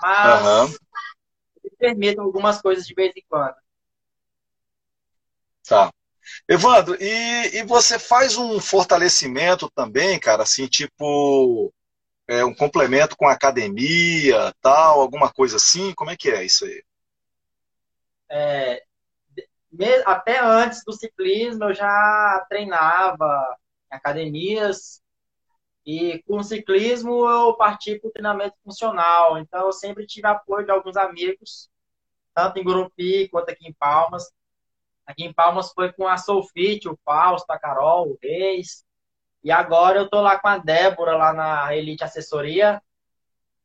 Mas 0.00 0.78
me 1.62 1.70
permito 1.78 2.22
algumas 2.22 2.62
coisas 2.62 2.86
de 2.86 2.94
vez 2.94 3.12
em 3.14 3.24
quando. 3.28 3.56
Tá. 5.68 5.92
Evandro, 6.48 6.96
e, 7.00 7.58
e 7.58 7.62
você 7.64 7.98
faz 7.98 8.36
um 8.36 8.60
fortalecimento 8.60 9.70
também, 9.70 10.18
cara, 10.18 10.44
assim, 10.44 10.66
tipo, 10.66 11.72
é, 12.28 12.44
um 12.44 12.54
complemento 12.54 13.16
com 13.16 13.26
academia, 13.26 14.54
tal, 14.60 15.00
alguma 15.00 15.32
coisa 15.32 15.56
assim? 15.56 15.92
Como 15.94 16.10
é 16.10 16.16
que 16.16 16.30
é 16.30 16.44
isso 16.44 16.64
aí? 16.64 16.82
É, 18.30 18.82
até 20.04 20.40
antes 20.40 20.82
do 20.84 20.92
ciclismo, 20.92 21.64
eu 21.64 21.74
já 21.74 22.46
treinava 22.48 23.56
em 23.92 23.96
academias. 23.96 25.02
E 25.84 26.22
com 26.22 26.38
o 26.38 26.44
ciclismo, 26.44 27.28
eu 27.28 27.54
parti 27.54 27.98
para 27.98 28.08
o 28.08 28.12
treinamento 28.12 28.56
funcional. 28.64 29.38
Então, 29.38 29.66
eu 29.66 29.72
sempre 29.72 30.06
tive 30.06 30.28
apoio 30.28 30.64
de 30.64 30.70
alguns 30.70 30.96
amigos, 30.96 31.68
tanto 32.34 32.58
em 32.58 32.64
Gurupi 32.64 33.28
quanto 33.28 33.50
aqui 33.50 33.66
em 33.66 33.72
Palmas. 33.72 34.30
Aqui 35.04 35.24
em 35.24 35.32
Palmas 35.32 35.72
foi 35.72 35.92
com 35.92 36.06
a 36.06 36.16
Solfit, 36.16 36.88
o 36.88 36.98
Fausto, 37.04 37.50
a 37.50 37.58
Carol, 37.58 38.10
o 38.10 38.18
Reis. 38.22 38.84
E 39.44 39.50
agora 39.50 39.98
eu 39.98 40.08
tô 40.08 40.20
lá 40.20 40.38
com 40.38 40.48
a 40.48 40.58
Débora, 40.58 41.16
lá 41.16 41.32
na 41.32 41.74
Elite 41.74 42.04
Assessoria. 42.04 42.80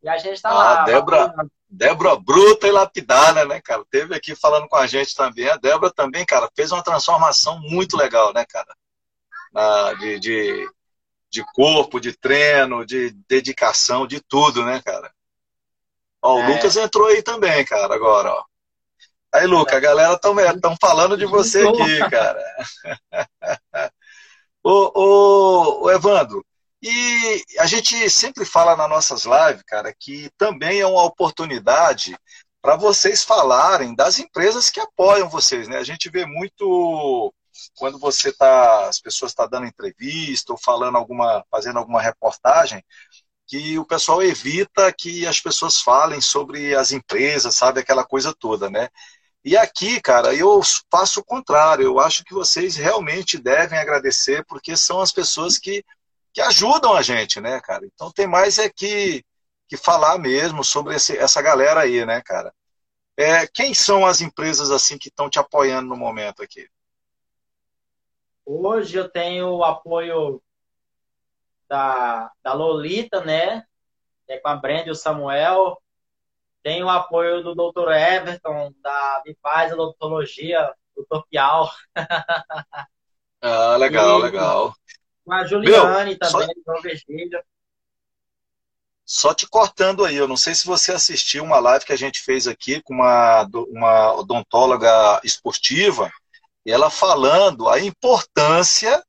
E 0.01 0.09
a 0.09 0.17
gente 0.17 0.41
tá 0.41 0.49
Ah, 0.49 0.53
lá. 0.53 0.83
Débora. 0.83 1.33
Débora 1.69 2.15
bruta 2.15 2.65
e 2.67 2.71
lapidada, 2.71 3.43
né, 3.45 3.59
cara? 3.61 3.83
Teve 3.91 4.15
aqui 4.15 4.33
falando 4.35 4.67
com 4.69 4.77
a 4.77 4.87
gente 4.87 5.13
também. 5.13 5.49
A 5.49 5.57
Débora 5.57 5.91
também, 5.93 6.25
cara, 6.25 6.49
fez 6.55 6.71
uma 6.71 6.81
transformação 6.83 7.59
muito 7.59 7.97
legal, 7.97 8.33
né, 8.33 8.45
cara? 8.45 8.73
Na- 9.51 9.93
de, 9.95 10.17
de, 10.19 10.69
de 11.29 11.43
corpo, 11.53 11.99
de 11.99 12.15
treino, 12.17 12.85
de 12.85 13.11
dedicação, 13.27 14.07
de 14.07 14.21
tudo, 14.21 14.63
né, 14.63 14.81
cara? 14.83 15.11
Ó, 16.21 16.35
o 16.37 16.39
É. 16.41 16.47
Lucas 16.47 16.77
entrou 16.77 17.07
aí 17.07 17.21
também, 17.21 17.65
cara, 17.65 17.93
agora, 17.93 18.31
ó. 18.31 18.43
Aí, 19.33 19.45
Lucas, 19.45 19.75
a 19.75 19.79
galera 19.81 20.13
estão 20.13 20.75
falando 20.79 21.17
de 21.17 21.25
você 21.25 21.67
aqui, 21.67 22.09
cara. 22.09 22.41
ô, 24.69 25.83
ô, 25.83 25.91
Evandro, 25.91 26.45
e 26.81 27.43
a 27.59 27.65
gente 27.65 28.09
sempre 28.09 28.45
fala 28.45 28.75
nas 28.75 28.89
nossas 28.89 29.25
lives, 29.25 29.63
cara, 29.65 29.93
que 29.97 30.29
também 30.37 30.79
é 30.79 30.85
uma 30.85 31.03
oportunidade 31.03 32.17
para 32.61 32.75
vocês 32.75 33.23
falarem 33.23 33.95
das 33.95 34.19
empresas 34.19 34.69
que 34.69 34.79
apoiam 34.79 35.29
vocês, 35.29 35.67
né? 35.67 35.77
A 35.77 35.83
gente 35.83 36.09
vê 36.09 36.25
muito 36.25 37.33
quando 37.75 37.97
você 37.97 38.31
tá, 38.31 38.87
as 38.87 38.99
pessoas 38.99 39.31
estão 39.31 39.49
dando 39.49 39.65
entrevista 39.65 40.51
ou 40.51 40.59
falando 40.59 40.97
alguma, 40.97 41.43
fazendo 41.49 41.79
alguma 41.79 42.01
reportagem, 42.01 42.83
que 43.47 43.79
o 43.79 43.85
pessoal 43.85 44.21
evita 44.21 44.93
que 44.93 45.25
as 45.25 45.39
pessoas 45.39 45.79
falem 45.81 46.19
sobre 46.19 46.75
as 46.75 46.91
empresas, 46.91 47.55
sabe, 47.55 47.79
aquela 47.79 48.05
coisa 48.05 48.35
toda, 48.37 48.69
né? 48.69 48.89
E 49.47 49.55
aqui, 49.55 50.01
cara, 50.01 50.35
eu 50.35 50.59
faço 50.91 51.21
o 51.21 51.23
contrário. 51.23 51.85
Eu 51.85 52.01
acho 52.01 52.21
que 52.25 52.33
vocês 52.33 52.75
realmente 52.75 53.37
devem 53.37 53.79
agradecer, 53.79 54.43
porque 54.45 54.75
são 54.75 54.99
as 54.99 55.09
pessoas 55.09 55.57
que, 55.57 55.85
que 56.33 56.41
ajudam 56.41 56.93
a 56.93 57.01
gente, 57.01 57.39
né, 57.39 57.61
cara? 57.61 57.85
Então 57.85 58.11
tem 58.11 58.27
mais 58.27 58.57
é 58.57 58.69
que, 58.69 59.23
que 59.65 59.77
falar 59.77 60.17
mesmo 60.17 60.65
sobre 60.65 60.95
esse, 60.95 61.17
essa 61.17 61.41
galera 61.41 61.79
aí, 61.79 62.05
né, 62.05 62.21
cara? 62.21 62.53
É, 63.15 63.47
quem 63.47 63.73
são 63.73 64.05
as 64.05 64.19
empresas 64.19 64.69
assim 64.69 64.97
que 64.97 65.07
estão 65.07 65.29
te 65.29 65.39
apoiando 65.39 65.87
no 65.87 65.95
momento 65.95 66.43
aqui? 66.43 66.67
Hoje 68.45 68.97
eu 68.97 69.07
tenho 69.07 69.47
o 69.47 69.63
apoio 69.63 70.43
da, 71.69 72.29
da 72.43 72.51
Lolita, 72.51 73.23
né? 73.23 73.63
É 74.27 74.37
com 74.39 74.49
a 74.49 74.57
Brenda 74.57 74.89
e 74.89 74.91
o 74.91 74.95
Samuel. 74.95 75.81
Tenho 76.67 76.87
o 76.87 76.89
apoio 76.89 77.41
do 77.41 77.55
Dr. 77.55 77.91
Everton, 77.93 78.73
da 78.83 79.21
Bipaz 79.23 79.71
Odontologia, 79.71 80.69
Dr. 80.97 81.21
Piau. 81.29 81.71
Ah, 83.39 83.77
legal, 83.77 84.19
E- 84.19 84.23
legal. 84.23 84.75
Com 85.23 85.31
a 85.31 85.45
Juliane 85.45 86.09
Meu, 86.09 86.19
também, 86.19 86.47
do 86.47 86.63
João 86.65 86.81
Virgílio. 86.81 87.41
Só 89.05 89.33
te 89.33 89.47
cortando 89.47 90.03
aí, 90.03 90.15
eu 90.15 90.27
não 90.27 90.35
sei 90.35 90.55
se 90.55 90.65
você 90.65 90.91
assistiu 90.91 91.43
uma 91.43 91.59
live 91.59 91.85
que 91.85 91.93
a 91.93 91.97
gente 91.97 92.19
fez 92.21 92.47
aqui 92.47 92.81
com 92.81 92.95
uma, 92.95 93.47
uma 93.69 94.15
odontóloga 94.15 95.21
esportiva, 95.23 96.11
e 96.65 96.71
ela 96.71 96.89
falando 96.89 97.69
a 97.69 97.79
importância 97.79 99.01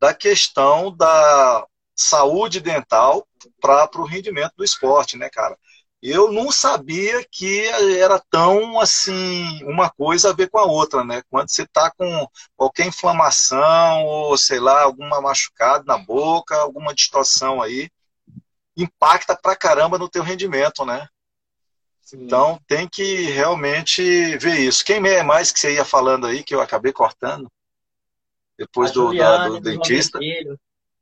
da 0.00 0.14
questão 0.14 0.96
da 0.96 1.66
saúde 1.94 2.60
dental 2.60 3.26
para 3.60 3.90
o 3.96 4.06
rendimento 4.06 4.54
do 4.56 4.64
esporte, 4.64 5.18
né, 5.18 5.28
cara? 5.28 5.58
Eu 6.02 6.32
não 6.32 6.50
sabia 6.50 7.22
que 7.30 7.66
era 7.98 8.18
tão 8.30 8.80
assim, 8.80 9.62
uma 9.64 9.90
coisa 9.90 10.30
a 10.30 10.32
ver 10.32 10.48
com 10.48 10.58
a 10.58 10.64
outra, 10.64 11.04
né? 11.04 11.22
Quando 11.28 11.50
você 11.50 11.62
está 11.62 11.90
com 11.90 12.26
qualquer 12.56 12.86
inflamação 12.86 14.04
ou 14.06 14.36
sei 14.38 14.58
lá, 14.58 14.82
alguma 14.82 15.20
machucada 15.20 15.84
na 15.84 15.98
boca, 15.98 16.56
alguma 16.56 16.94
distorção 16.94 17.60
aí, 17.60 17.90
impacta 18.74 19.36
pra 19.36 19.54
caramba 19.54 19.98
no 19.98 20.08
teu 20.08 20.22
rendimento, 20.22 20.86
né? 20.86 21.06
Sim. 22.00 22.24
Então 22.24 22.58
tem 22.66 22.88
que 22.88 23.24
realmente 23.30 24.02
ver 24.38 24.58
isso. 24.58 24.82
Quem 24.84 25.06
é 25.06 25.22
mais 25.22 25.52
que 25.52 25.60
você 25.60 25.74
ia 25.74 25.84
falando 25.84 26.26
aí 26.26 26.42
que 26.42 26.54
eu 26.54 26.62
acabei 26.62 26.92
cortando? 26.94 27.46
Depois 28.58 28.90
do, 28.90 29.04
da- 29.04 29.08
Juliane, 29.08 29.50
do 29.50 29.60
dentista? 29.60 30.18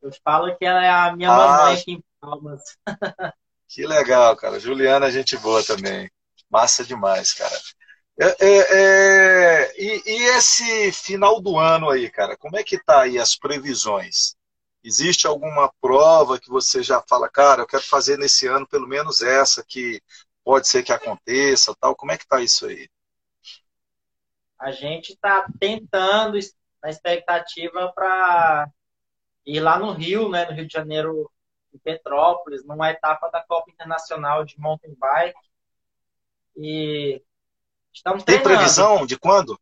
Eu 0.03 0.13
falo 0.25 0.57
que 0.57 0.65
ela 0.65 0.85
é 0.85 0.91
a 0.91 1.15
minha 1.15 1.31
Ah. 1.33 1.37
mamãe 1.37 1.75
aqui 1.81 1.93
em 1.93 2.05
Palmas. 2.21 2.63
Que 3.69 3.87
legal, 3.87 4.37
cara. 4.37 4.59
Juliana, 4.59 5.07
é 5.09 5.11
gente 5.11 5.37
boa 5.37 5.62
também. 5.62 6.11
Massa 6.51 6.85
demais, 6.85 7.33
cara. 7.35 7.55
É, 8.21 8.47
é, 8.47 9.64
é, 9.64 9.75
E, 9.79 10.03
e 10.07 10.23
esse 10.37 10.93
final 10.93 11.41
do 11.41 11.59
ano 11.59 11.91
aí, 11.91 12.11
cara, 12.11 12.37
como 12.37 12.57
é 12.59 12.64
que 12.64 12.79
tá 12.83 13.03
aí 13.03 13.19
as 13.19 13.37
previsões? 13.37 14.37
Existe 14.85 15.27
alguma 15.27 15.73
prova 15.81 16.41
que 16.41 16.49
você 16.51 16.83
já 16.83 17.03
fala, 17.09 17.29
cara, 17.31 17.62
eu 17.62 17.66
quero 17.66 17.83
fazer 17.85 18.19
nesse 18.19 18.47
ano 18.49 18.66
pelo 18.69 18.89
menos 18.89 19.23
essa 19.23 19.64
que 19.64 20.03
pode 20.45 20.69
ser 20.69 20.83
que 20.85 20.93
aconteça, 20.93 21.75
tal? 21.81 21.97
Como 21.97 22.12
é 22.12 22.19
que 22.19 22.27
tá 22.27 22.41
isso 22.43 22.66
aí? 22.66 22.89
A 24.61 24.73
gente 24.73 25.12
está 25.12 25.47
tentando, 25.61 26.39
na 26.83 26.91
expectativa 26.91 27.93
para 27.93 28.69
ir 29.47 29.61
lá 29.61 29.79
no 29.79 29.93
Rio, 29.93 30.31
né, 30.31 30.47
no 30.47 30.53
Rio 30.53 30.66
de 30.66 30.73
Janeiro, 30.73 31.31
em 31.79 31.81
Petrópolis, 31.81 32.64
numa 32.64 32.91
etapa 32.91 33.31
da 33.31 33.43
Copa 33.43 33.70
Internacional 33.70 34.45
de 34.45 34.59
Mountain 34.59 34.95
Bike. 34.95 35.39
E 36.57 37.22
estamos 37.93 38.24
Tem 38.24 38.43
previsão 38.43 39.07
de 39.07 39.18
quando? 39.18 39.59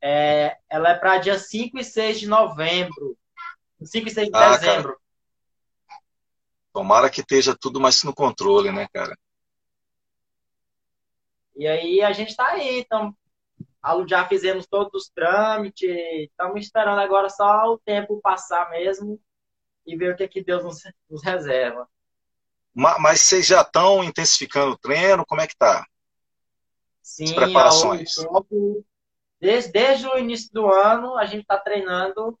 É, 0.00 0.56
ela 0.68 0.90
é 0.90 0.94
para 0.94 1.18
dia 1.18 1.38
5 1.38 1.78
e 1.78 1.84
6 1.84 2.20
de 2.20 2.26
novembro. 2.26 3.16
5 3.82 4.08
e 4.08 4.10
6 4.10 4.28
de 4.28 4.36
ah, 4.36 4.56
dezembro. 4.56 4.88
Cara. 4.88 5.00
Tomara 6.72 7.10
que 7.10 7.20
esteja 7.20 7.56
tudo 7.58 7.80
mais 7.80 8.02
no 8.02 8.14
controle, 8.14 8.72
né, 8.72 8.88
cara? 8.92 9.16
E 11.56 11.66
aí 11.66 12.00
a 12.02 12.12
gente 12.12 12.30
está 12.30 12.48
aí, 12.48 12.80
então 12.80 13.14
já 14.06 14.26
fizemos 14.26 14.66
todos 14.66 15.02
os 15.02 15.10
trâmites, 15.10 15.90
estamos 16.22 16.64
esperando 16.64 17.00
agora 17.00 17.28
só 17.28 17.72
o 17.72 17.78
tempo 17.78 18.20
passar 18.22 18.70
mesmo 18.70 19.20
e 19.86 19.96
ver 19.96 20.14
o 20.14 20.16
que, 20.16 20.28
que 20.28 20.42
Deus 20.42 20.64
nos, 20.64 20.82
nos 21.08 21.22
reserva. 21.22 21.88
Mas 22.74 23.20
vocês 23.22 23.46
já 23.46 23.62
estão 23.62 24.02
intensificando 24.04 24.72
o 24.72 24.78
treino? 24.78 25.26
Como 25.26 25.40
é 25.40 25.46
que 25.46 25.56
tá? 25.56 25.84
Sim, 27.02 27.24
As 27.24 27.32
preparações. 27.32 28.14
desde, 29.40 29.72
desde 29.72 30.06
o 30.06 30.18
início 30.18 30.52
do 30.52 30.66
ano, 30.66 31.16
a 31.16 31.26
gente 31.26 31.42
está 31.42 31.58
treinando 31.58 32.38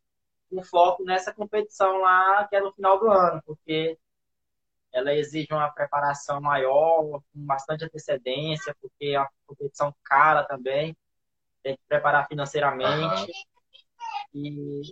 com 0.48 0.62
foco 0.62 1.04
nessa 1.04 1.32
competição 1.32 1.98
lá, 1.98 2.46
que 2.48 2.56
é 2.56 2.60
no 2.60 2.72
final 2.72 2.98
do 2.98 3.10
ano, 3.10 3.42
porque 3.44 3.98
ela 4.92 5.14
exige 5.14 5.48
uma 5.52 5.70
preparação 5.70 6.40
maior, 6.40 7.02
com 7.04 7.22
bastante 7.34 7.84
antecedência, 7.84 8.74
porque 8.80 9.06
é 9.06 9.18
uma 9.18 9.30
competição 9.46 9.94
cara 10.04 10.44
também, 10.44 10.96
tem 11.62 11.76
que 11.76 11.82
preparar 11.88 12.26
financeiramente. 12.26 13.32
E 14.34 14.82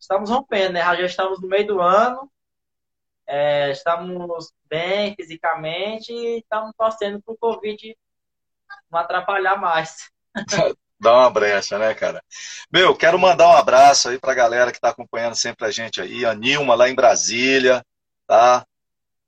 estamos 0.00 0.30
rompendo, 0.30 0.72
né? 0.72 0.80
Já 0.80 1.04
estamos 1.04 1.40
no 1.40 1.48
meio 1.48 1.66
do 1.66 1.80
ano, 1.80 2.30
é, 3.26 3.70
estamos 3.70 4.52
bem 4.64 5.14
fisicamente 5.14 6.12
e 6.12 6.38
estamos 6.38 6.72
torcendo 6.76 7.22
para 7.22 7.34
o 7.34 7.38
Covid 7.38 7.96
não 8.90 8.98
atrapalhar 8.98 9.56
mais. 9.56 10.10
Dá 11.00 11.14
uma 11.14 11.30
brecha, 11.30 11.78
né, 11.78 11.94
cara? 11.94 12.22
Meu, 12.70 12.94
quero 12.94 13.18
mandar 13.18 13.48
um 13.48 13.56
abraço 13.56 14.10
aí 14.10 14.18
para 14.18 14.32
a 14.32 14.34
galera 14.34 14.70
que 14.70 14.76
está 14.76 14.90
acompanhando 14.90 15.34
sempre 15.34 15.66
a 15.66 15.70
gente 15.70 16.00
aí. 16.00 16.26
A 16.26 16.34
Nilma 16.34 16.74
lá 16.74 16.90
em 16.90 16.94
Brasília, 16.94 17.82
tá? 18.26 18.66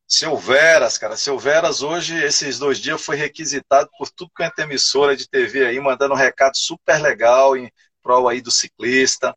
Silveras, 0.06 0.98
cara. 0.98 1.16
Silveras 1.16 1.80
hoje, 1.80 2.14
esses 2.22 2.58
dois 2.58 2.78
dias, 2.78 3.02
foi 3.02 3.16
requisitado 3.16 3.88
por 3.96 4.10
tudo 4.10 4.30
quanto 4.36 4.58
é 4.58 4.64
emissora 4.64 5.16
de 5.16 5.26
TV 5.26 5.64
aí, 5.64 5.80
mandando 5.80 6.12
um 6.12 6.16
recado 6.16 6.58
super 6.58 7.00
legal 7.00 7.56
em 7.56 7.72
prol 8.02 8.28
aí 8.28 8.42
do 8.42 8.50
ciclista. 8.50 9.34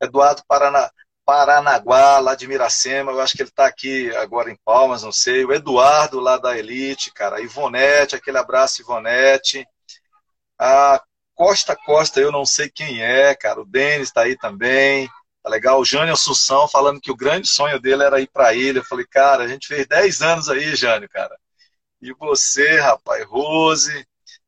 Eduardo 0.00 0.42
Paraná, 0.46 0.90
Paranaguá, 1.24 2.18
lá 2.18 2.34
de 2.34 2.48
Miracema, 2.48 3.12
eu 3.12 3.20
acho 3.20 3.36
que 3.36 3.42
ele 3.42 3.50
está 3.50 3.66
aqui 3.66 4.14
agora 4.16 4.50
em 4.50 4.58
Palmas, 4.64 5.02
não 5.02 5.12
sei. 5.12 5.44
O 5.44 5.52
Eduardo, 5.52 6.18
lá 6.18 6.36
da 6.38 6.58
Elite, 6.58 7.12
cara. 7.12 7.36
A 7.36 7.40
Ivonete, 7.40 8.16
aquele 8.16 8.38
abraço, 8.38 8.82
Ivonete. 8.82 9.64
A 10.58 11.02
Costa 11.34 11.76
Costa, 11.76 12.20
eu 12.20 12.32
não 12.32 12.44
sei 12.44 12.68
quem 12.68 13.02
é, 13.02 13.34
cara. 13.34 13.60
O 13.60 13.64
Denis 13.64 14.08
está 14.08 14.22
aí 14.22 14.36
também. 14.36 15.08
Tá 15.42 15.48
legal? 15.50 15.80
O 15.80 15.84
Jânio 15.84 16.12
Assunção 16.14 16.68
falando 16.68 17.00
que 17.00 17.10
o 17.10 17.16
grande 17.16 17.48
sonho 17.48 17.80
dele 17.80 18.02
era 18.02 18.20
ir 18.20 18.28
para 18.28 18.52
ilha. 18.54 18.78
Eu 18.80 18.84
falei, 18.84 19.06
cara, 19.06 19.44
a 19.44 19.48
gente 19.48 19.66
fez 19.66 19.86
10 19.86 20.20
anos 20.22 20.48
aí, 20.48 20.74
Jânio, 20.76 21.08
cara. 21.08 21.34
E 22.02 22.12
você, 22.14 22.80
rapaz, 22.80 23.24
Rose, 23.26 24.06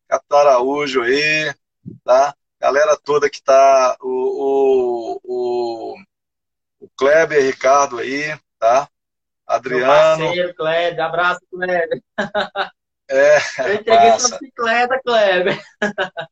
Capitão 0.08 0.38
Araújo 0.38 1.02
aí, 1.02 1.54
tá? 2.04 2.34
Galera 2.62 2.96
toda 2.96 3.28
que 3.28 3.42
tá, 3.42 3.96
o, 4.00 5.18
o, 5.18 5.20
o, 5.24 5.96
o 6.78 6.88
Kleber 6.96 7.42
Ricardo 7.42 7.98
aí, 7.98 8.38
tá? 8.56 8.88
Adriano. 9.44 10.18
Meu 10.18 10.26
parceiro, 10.26 10.54
Kleber, 10.54 11.04
abraço, 11.04 11.40
Kleber. 11.50 12.00
É, 13.10 13.36
Eu 13.58 13.74
entreguei 13.82 14.10
passa. 14.12 14.28
sua 14.28 14.38
bicicleta, 14.38 15.00
Kleber. 15.04 15.60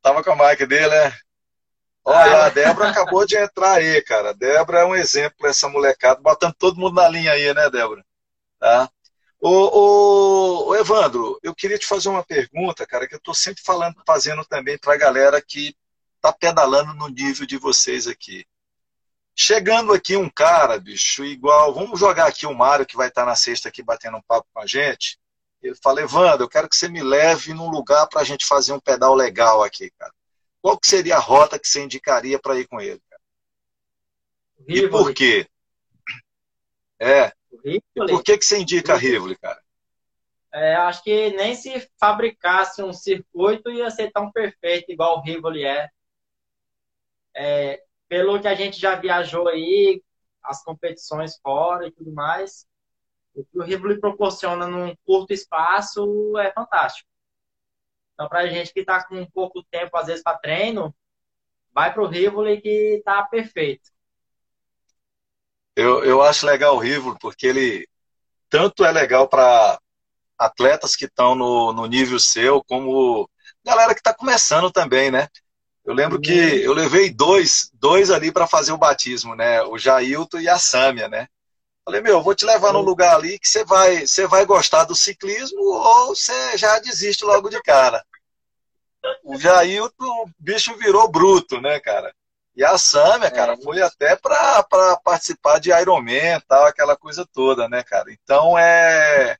Tava 0.00 0.22
com 0.22 0.30
a 0.30 0.36
bike 0.36 0.64
dele, 0.64 0.88
né? 0.88 1.12
Olha, 2.04 2.44
a 2.44 2.48
Débora 2.50 2.90
acabou 2.90 3.26
de 3.26 3.36
entrar 3.36 3.78
aí, 3.78 4.00
cara. 4.02 4.30
A 4.30 4.34
Débora 4.34 4.80
é 4.80 4.84
um 4.84 4.94
exemplo 4.94 5.38
para 5.38 5.50
essa 5.50 5.68
molecada, 5.68 6.20
botando 6.20 6.54
todo 6.54 6.78
mundo 6.78 6.94
na 6.94 7.08
linha 7.08 7.32
aí, 7.32 7.52
né, 7.52 7.68
Débora? 7.68 8.04
Tá? 8.60 8.88
Ô, 9.46 10.68
ô, 10.68 10.76
Evandro, 10.76 11.38
eu 11.42 11.54
queria 11.54 11.78
te 11.78 11.86
fazer 11.86 12.08
uma 12.08 12.24
pergunta, 12.24 12.86
cara, 12.86 13.06
que 13.06 13.14
eu 13.14 13.18
estou 13.18 13.34
sempre 13.34 13.62
falando, 13.62 14.00
fazendo 14.06 14.44
também 14.44 14.78
para 14.78 14.94
a 14.94 14.96
galera 14.96 15.42
que 15.42 15.76
está 16.16 16.32
pedalando 16.32 16.94
no 16.94 17.08
nível 17.08 17.46
de 17.46 17.58
vocês 17.58 18.06
aqui. 18.06 18.46
Chegando 19.36 19.92
aqui 19.92 20.16
um 20.16 20.30
cara, 20.30 20.78
bicho, 20.78 21.24
igual. 21.24 21.74
Vamos 21.74 22.00
jogar 22.00 22.26
aqui 22.26 22.46
o 22.46 22.54
Mário, 22.54 22.86
que 22.86 22.96
vai 22.96 23.08
estar 23.08 23.22
tá 23.22 23.26
na 23.26 23.36
sexta 23.36 23.68
aqui 23.68 23.82
batendo 23.82 24.16
um 24.16 24.22
papo 24.22 24.48
com 24.54 24.60
a 24.60 24.66
gente. 24.66 25.18
Eu 25.60 25.74
falei, 25.82 26.04
Evandro, 26.04 26.44
eu 26.44 26.48
quero 26.48 26.68
que 26.68 26.76
você 26.76 26.88
me 26.88 27.02
leve 27.02 27.52
num 27.52 27.68
lugar 27.68 28.06
para 28.06 28.22
a 28.22 28.24
gente 28.24 28.46
fazer 28.46 28.72
um 28.72 28.80
pedal 28.80 29.14
legal 29.14 29.62
aqui, 29.62 29.90
cara 29.98 30.12
qual 30.64 30.78
que 30.78 30.88
seria 30.88 31.16
a 31.16 31.20
rota 31.20 31.58
que 31.58 31.68
você 31.68 31.84
indicaria 31.84 32.38
para 32.38 32.58
ir 32.58 32.66
com 32.66 32.80
ele? 32.80 32.98
Cara? 33.10 33.22
E 34.66 34.88
por 34.88 35.12
quê? 35.12 35.46
É. 36.98 37.34
E 37.64 37.80
por 37.94 38.22
que, 38.22 38.36
que 38.36 38.44
você 38.44 38.58
indica 38.58 38.92
a 38.92 38.96
Rivoli, 38.96 39.36
cara? 39.36 39.60
É, 40.52 40.76
acho 40.76 41.02
que 41.02 41.30
nem 41.30 41.54
se 41.54 41.90
fabricasse 41.98 42.82
um 42.82 42.92
circuito 42.92 43.70
ia 43.70 43.90
ser 43.90 44.12
tão 44.12 44.30
perfeito 44.30 44.92
igual 44.92 45.18
o 45.18 45.22
Rivoli 45.22 45.64
é. 45.64 45.90
é. 47.34 47.82
Pelo 48.06 48.40
que 48.40 48.46
a 48.46 48.54
gente 48.54 48.78
já 48.78 48.94
viajou 48.94 49.48
aí, 49.48 50.00
as 50.42 50.62
competições 50.62 51.38
fora 51.42 51.88
e 51.88 51.90
tudo 51.90 52.12
mais, 52.12 52.66
o 53.34 53.44
que 53.44 53.58
o 53.58 53.62
Rivoli 53.62 53.98
proporciona 53.98 54.68
num 54.68 54.94
curto 55.04 55.32
espaço 55.32 56.38
é 56.38 56.52
fantástico. 56.52 57.08
Então, 58.12 58.28
para 58.28 58.40
a 58.40 58.46
gente 58.46 58.72
que 58.72 58.80
está 58.80 59.02
com 59.04 59.26
pouco 59.26 59.64
tempo, 59.64 59.96
às 59.96 60.06
vezes, 60.06 60.22
para 60.22 60.38
treino, 60.38 60.94
vai 61.72 61.92
para 61.92 62.02
o 62.02 62.06
Rivoli 62.06 62.60
que 62.60 62.98
está 62.98 63.24
perfeito. 63.24 63.90
Eu, 65.76 66.04
eu 66.04 66.22
acho 66.22 66.46
legal 66.46 66.76
o 66.76 66.78
Rivoli, 66.78 67.16
porque 67.20 67.46
ele 67.46 67.88
tanto 68.48 68.84
é 68.84 68.92
legal 68.92 69.28
para 69.28 69.78
atletas 70.38 70.94
que 70.94 71.06
estão 71.06 71.34
no, 71.34 71.72
no 71.72 71.86
nível 71.86 72.18
seu, 72.18 72.62
como 72.64 73.28
galera 73.64 73.94
que 73.94 74.00
está 74.00 74.14
começando 74.14 74.70
também, 74.70 75.10
né? 75.10 75.28
Eu 75.84 75.92
lembro 75.92 76.20
que 76.20 76.32
uhum. 76.32 76.58
eu 76.60 76.72
levei 76.72 77.10
dois, 77.10 77.70
dois 77.74 78.10
ali 78.10 78.32
para 78.32 78.46
fazer 78.46 78.72
o 78.72 78.78
batismo, 78.78 79.34
né? 79.34 79.62
O 79.62 79.76
Jailton 79.78 80.38
e 80.38 80.48
a 80.48 80.58
Sâmia, 80.58 81.08
né? 81.08 81.28
Falei, 81.84 82.00
meu, 82.00 82.22
vou 82.22 82.34
te 82.34 82.46
levar 82.46 82.72
num 82.72 82.78
uhum. 82.78 82.84
lugar 82.84 83.16
ali 83.16 83.38
que 83.38 83.46
você 83.46 83.64
vai, 83.64 84.06
você 84.06 84.26
vai 84.26 84.46
gostar 84.46 84.84
do 84.84 84.94
ciclismo 84.94 85.60
ou 85.60 86.14
você 86.14 86.56
já 86.56 86.78
desiste 86.78 87.24
logo 87.24 87.50
de 87.50 87.60
cara. 87.62 88.02
O 89.22 89.36
Jailton, 89.36 90.06
o 90.06 90.30
bicho 90.38 90.74
virou 90.76 91.10
bruto, 91.10 91.60
né, 91.60 91.78
cara? 91.80 92.14
E 92.56 92.64
a 92.64 92.78
Sâmia, 92.78 93.30
cara, 93.30 93.54
é. 93.54 93.56
foi 93.56 93.82
até 93.82 94.14
para 94.14 94.62
participar 95.04 95.58
de 95.58 95.70
Ironman 95.72 96.40
tal, 96.46 96.66
aquela 96.66 96.96
coisa 96.96 97.26
toda, 97.32 97.68
né, 97.68 97.82
cara? 97.82 98.12
Então 98.12 98.56
é, 98.56 99.36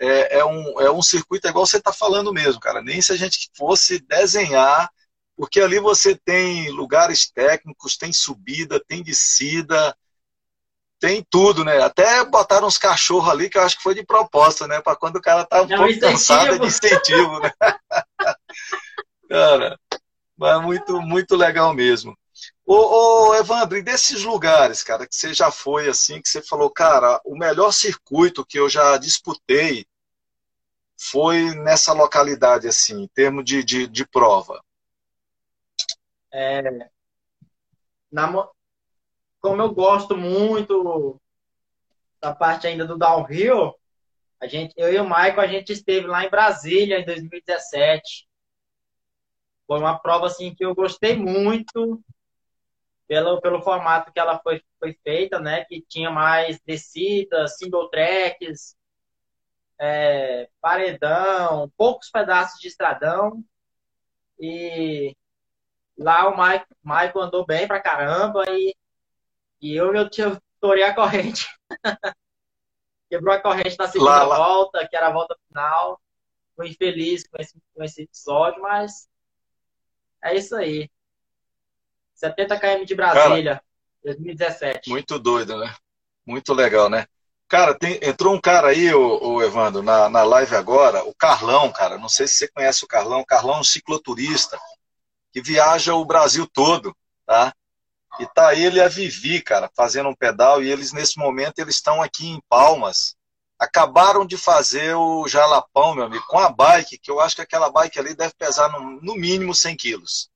é, 0.00 0.38
é, 0.38 0.44
um, 0.44 0.80
é 0.80 0.90
um 0.90 1.00
circuito 1.00 1.46
igual 1.46 1.64
você 1.64 1.80
tá 1.80 1.92
falando 1.92 2.32
mesmo, 2.32 2.60
cara. 2.60 2.82
Nem 2.82 3.00
se 3.00 3.12
a 3.12 3.16
gente 3.16 3.50
fosse 3.56 4.00
desenhar, 4.00 4.90
porque 5.36 5.60
ali 5.60 5.78
você 5.78 6.16
tem 6.16 6.70
lugares 6.70 7.30
técnicos, 7.30 7.96
tem 7.96 8.12
subida, 8.12 8.82
tem 8.84 9.02
descida, 9.02 9.96
tem 10.98 11.24
tudo, 11.30 11.64
né? 11.64 11.80
Até 11.82 12.24
botaram 12.24 12.66
uns 12.66 12.78
cachorros 12.78 13.28
ali 13.28 13.48
que 13.48 13.58
eu 13.58 13.62
acho 13.62 13.76
que 13.76 13.82
foi 13.82 13.94
de 13.94 14.04
propósito, 14.04 14.66
né? 14.66 14.80
Para 14.80 14.96
quando 14.96 15.16
o 15.16 15.22
cara 15.22 15.44
tá 15.44 15.62
um 15.62 15.66
Não, 15.66 15.76
pouco 15.76 16.00
cansado 16.00 16.54
é 16.54 16.58
de 16.58 16.66
incentivo, 16.66 17.38
né? 17.38 17.52
cara, 19.28 19.78
mas 20.36 20.62
muito, 20.62 21.00
muito 21.00 21.36
legal 21.36 21.72
mesmo. 21.74 22.16
Ô, 22.66 23.28
ô, 23.28 23.34
Evandro, 23.36 23.78
e 23.78 23.82
desses 23.82 24.24
lugares, 24.24 24.82
cara, 24.82 25.06
que 25.06 25.14
você 25.14 25.32
já 25.32 25.52
foi 25.52 25.88
assim, 25.88 26.20
que 26.20 26.28
você 26.28 26.42
falou, 26.42 26.68
cara, 26.68 27.20
o 27.24 27.36
melhor 27.36 27.70
circuito 27.70 28.44
que 28.44 28.58
eu 28.58 28.68
já 28.68 28.96
disputei 28.96 29.86
foi 30.98 31.54
nessa 31.54 31.92
localidade, 31.92 32.66
assim, 32.66 33.02
em 33.02 33.06
termos 33.06 33.44
de, 33.44 33.62
de, 33.62 33.86
de 33.86 34.04
prova? 34.04 34.60
É, 36.32 36.90
na, 38.10 38.48
como 39.40 39.62
eu 39.62 39.72
gosto 39.72 40.16
muito 40.16 41.20
da 42.20 42.34
parte 42.34 42.66
ainda 42.66 42.84
do 42.84 42.98
downhill, 42.98 43.74
a 44.40 44.48
gente, 44.48 44.74
eu 44.76 44.92
e 44.92 44.98
o 44.98 45.04
Michael, 45.04 45.40
a 45.40 45.46
gente 45.46 45.72
esteve 45.72 46.08
lá 46.08 46.24
em 46.24 46.30
Brasília 46.30 46.98
em 46.98 47.04
2017. 47.04 48.26
Foi 49.68 49.78
uma 49.78 49.98
prova 49.98 50.26
assim 50.26 50.52
que 50.54 50.64
eu 50.64 50.74
gostei 50.74 51.16
muito. 51.16 52.02
Pelo, 53.06 53.40
pelo 53.40 53.62
formato 53.62 54.12
que 54.12 54.18
ela 54.18 54.38
foi, 54.40 54.62
foi 54.78 54.94
feita, 55.02 55.38
né? 55.38 55.64
Que 55.64 55.84
tinha 55.88 56.10
mais 56.10 56.60
descidas, 56.64 57.56
single 57.56 57.88
tracks, 57.88 58.76
é, 59.78 60.48
paredão, 60.60 61.70
poucos 61.76 62.10
pedaços 62.10 62.60
de 62.60 62.68
estradão. 62.68 63.42
E 64.38 65.16
lá 65.96 66.28
o 66.28 66.36
Mike, 66.36 66.66
Michael 66.82 67.20
andou 67.20 67.46
bem 67.46 67.66
pra 67.66 67.80
caramba 67.80 68.44
e, 68.50 68.74
e 69.60 69.74
eu, 69.74 69.94
eu 69.94 70.10
tinha 70.10 70.40
torei 70.60 70.82
a 70.82 70.94
corrente. 70.94 71.46
Quebrou 73.08 73.34
a 73.34 73.40
corrente 73.40 73.76
na 73.78 73.86
segunda 73.86 74.10
lá, 74.10 74.24
lá. 74.24 74.36
volta, 74.36 74.88
que 74.88 74.96
era 74.96 75.08
a 75.08 75.12
volta 75.12 75.36
final. 75.46 76.00
Fui 76.56 76.68
infeliz 76.68 77.26
com 77.28 77.40
esse, 77.40 77.60
com 77.74 77.84
esse 77.84 78.02
episódio, 78.02 78.60
mas 78.60 79.08
é 80.22 80.34
isso 80.34 80.56
aí. 80.56 80.90
70 82.16 82.58
km 82.58 82.84
de 82.84 82.94
Brasília, 82.94 83.54
cara, 83.56 83.64
2017. 84.02 84.88
Muito 84.88 85.18
doido, 85.18 85.58
né? 85.58 85.74
Muito 86.26 86.54
legal, 86.54 86.88
né? 86.88 87.06
Cara, 87.46 87.78
tem, 87.78 88.00
entrou 88.02 88.34
um 88.34 88.40
cara 88.40 88.68
aí, 88.68 88.92
o, 88.92 89.34
o 89.34 89.42
Evandro, 89.42 89.82
na, 89.82 90.08
na 90.08 90.24
live 90.24 90.56
agora, 90.56 91.04
o 91.04 91.14
Carlão, 91.14 91.70
cara. 91.70 91.98
Não 91.98 92.08
sei 92.08 92.26
se 92.26 92.34
você 92.34 92.48
conhece 92.48 92.84
o 92.84 92.88
Carlão. 92.88 93.20
O 93.20 93.26
Carlão 93.26 93.56
é 93.56 93.60
um 93.60 93.64
cicloturista 93.64 94.58
que 95.32 95.40
viaja 95.40 95.94
o 95.94 96.04
Brasil 96.04 96.48
todo, 96.52 96.96
tá? 97.24 97.54
E 98.18 98.26
tá 98.26 98.54
ele 98.54 98.78
e 98.78 98.82
a 98.82 98.88
Vivi, 98.88 99.42
cara, 99.42 99.70
fazendo 99.76 100.08
um 100.08 100.14
pedal. 100.14 100.62
E 100.62 100.70
eles, 100.70 100.92
nesse 100.92 101.18
momento, 101.18 101.58
eles 101.58 101.76
estão 101.76 102.02
aqui 102.02 102.26
em 102.26 102.42
Palmas. 102.48 103.14
Acabaram 103.58 104.26
de 104.26 104.36
fazer 104.36 104.94
o 104.96 105.28
Jalapão, 105.28 105.94
meu 105.94 106.04
amigo, 106.04 106.24
com 106.26 106.38
a 106.38 106.48
bike, 106.48 106.98
que 106.98 107.10
eu 107.10 107.20
acho 107.20 107.36
que 107.36 107.42
aquela 107.42 107.70
bike 107.70 107.98
ali 107.98 108.14
deve 108.14 108.34
pesar 108.34 108.70
no, 108.70 109.00
no 109.00 109.14
mínimo 109.14 109.54
100 109.54 109.76
quilos 109.76 110.30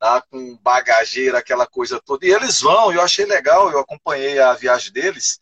tá? 0.00 0.22
com 0.22 0.56
bagageira, 0.62 1.38
aquela 1.38 1.66
coisa 1.66 2.00
toda. 2.04 2.26
E 2.26 2.30
eles 2.30 2.60
vão, 2.60 2.92
eu 2.92 3.02
achei 3.02 3.26
legal, 3.26 3.70
eu 3.70 3.80
acompanhei 3.80 4.40
a 4.40 4.54
viagem 4.54 4.92
deles, 4.92 5.38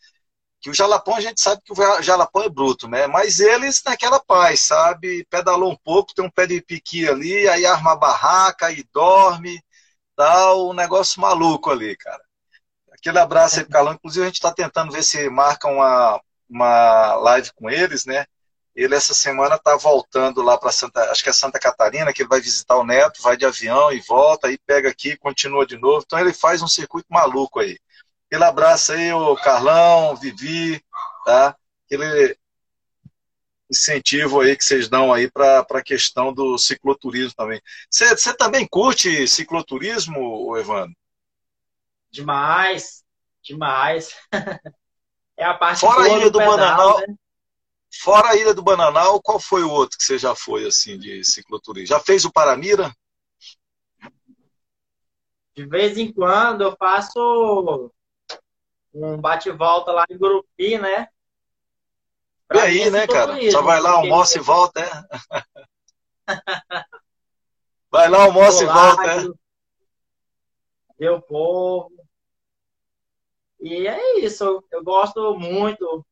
que 0.61 0.69
o 0.69 0.73
Jalapão 0.73 1.15
a 1.15 1.21
gente 1.21 1.41
sabe 1.41 1.61
que 1.63 1.71
o 1.71 2.01
Jalapão 2.01 2.43
é 2.43 2.49
bruto, 2.49 2.87
né? 2.87 3.07
Mas 3.07 3.39
eles 3.39 3.81
naquela 3.83 4.19
paz, 4.19 4.61
sabe? 4.61 5.25
Pedalou 5.29 5.71
um 5.71 5.77
pouco, 5.77 6.13
tem 6.13 6.25
um 6.25 6.29
pé 6.29 6.45
de 6.45 6.61
piqui 6.61 7.07
ali, 7.07 7.47
aí 7.47 7.65
arma 7.65 7.93
a 7.93 7.95
barraca 7.95 8.69
e 8.71 8.83
dorme, 8.93 9.63
tal, 10.15 10.69
um 10.69 10.73
negócio 10.73 11.21
maluco 11.21 11.71
ali, 11.71 11.95
cara. 11.95 12.21
Aquele 12.91 13.19
abraço 13.19 13.59
aí 13.59 13.63
pro 13.63 13.73
Calão, 13.73 13.93
inclusive 13.93 14.23
a 14.23 14.27
gente 14.27 14.35
está 14.35 14.53
tentando 14.53 14.91
ver 14.91 15.03
se 15.03 15.29
marca 15.29 15.69
uma, 15.69 16.21
uma 16.49 17.15
live 17.15 17.51
com 17.55 17.69
eles, 17.69 18.05
né? 18.05 18.25
Ele 18.79 18.95
essa 18.95 19.13
semana 19.13 19.55
está 19.55 19.75
voltando 19.75 20.41
lá 20.41 20.57
para 20.57 20.71
Santa, 20.71 21.11
acho 21.11 21.21
que 21.21 21.29
é 21.29 21.33
Santa 21.33 21.59
Catarina, 21.59 22.13
que 22.13 22.21
ele 22.21 22.29
vai 22.29 22.39
visitar 22.39 22.77
o 22.77 22.85
neto, 22.85 23.21
vai 23.21 23.35
de 23.35 23.45
avião 23.45 23.91
e 23.91 23.99
volta, 23.99 24.47
aí 24.47 24.57
pega 24.57 24.87
aqui, 24.87 25.17
continua 25.17 25.65
de 25.65 25.77
novo. 25.77 26.01
Então 26.05 26.17
ele 26.17 26.31
faz 26.31 26.61
um 26.61 26.67
circuito 26.67 27.07
maluco 27.09 27.59
aí. 27.59 27.77
Aquele 28.27 28.45
abraço 28.45 28.93
aí, 28.93 29.11
o 29.11 29.35
Carlão, 29.35 30.15
Vivi, 30.15 30.81
tá? 31.25 31.57
Aquele 31.85 32.37
incentivo 33.69 34.39
aí 34.39 34.55
que 34.55 34.63
vocês 34.63 34.87
dão 34.87 35.11
aí 35.11 35.29
para 35.29 35.59
a 35.59 35.83
questão 35.83 36.33
do 36.33 36.57
cicloturismo 36.57 37.33
também. 37.35 37.61
Você 37.91 38.33
também 38.33 38.65
curte 38.65 39.27
cicloturismo, 39.27 40.55
Evandro? 40.55 40.95
Demais, 42.09 43.03
demais. 43.43 44.15
é 45.35 45.43
a 45.43 45.53
parte 45.53 45.81
Fora 45.81 46.03
a 46.03 46.07
ilha 46.07 46.31
do, 46.31 46.31
do 46.31 46.39
pedal, 46.39 46.57
Bananal, 46.57 46.99
né? 47.01 47.15
Fora 47.91 48.29
a 48.29 48.35
Ilha 48.35 48.53
do 48.53 48.61
Bananal, 48.61 49.21
qual 49.21 49.39
foi 49.39 49.63
o 49.63 49.71
outro 49.71 49.97
que 49.97 50.03
você 50.03 50.17
já 50.17 50.35
foi 50.35 50.65
assim 50.65 50.97
de 50.97 51.23
cicloturismo? 51.23 51.87
Já 51.87 51.99
fez 51.99 52.23
o 52.23 52.31
Paramira? 52.31 52.93
De 55.55 55.65
vez 55.65 55.97
em 55.97 56.13
quando 56.13 56.61
eu 56.61 56.75
faço 56.77 57.91
um 58.93 59.17
bate-volta 59.17 59.91
lá 59.91 60.05
em 60.09 60.17
Gurupi, 60.17 60.77
né? 60.77 61.07
Pra 62.47 62.69
e 62.69 62.83
aí, 62.83 62.89
né, 62.91 63.05
cara? 63.07 63.35
Só 63.51 63.61
vai 63.63 63.81
lá, 63.81 63.91
almoça 63.91 64.37
e 64.37 64.41
volta, 64.41 64.79
é? 64.79 64.89
vai 67.91 68.09
lá, 68.09 68.23
almoça 68.23 68.63
e 68.63 68.67
volta, 68.67 69.35
é? 70.99 71.11
O 71.11 71.21
povo. 71.21 71.91
E 73.59 73.87
é 73.87 74.19
isso, 74.19 74.63
eu 74.71 74.83
gosto 74.83 75.37
muito 75.37 76.05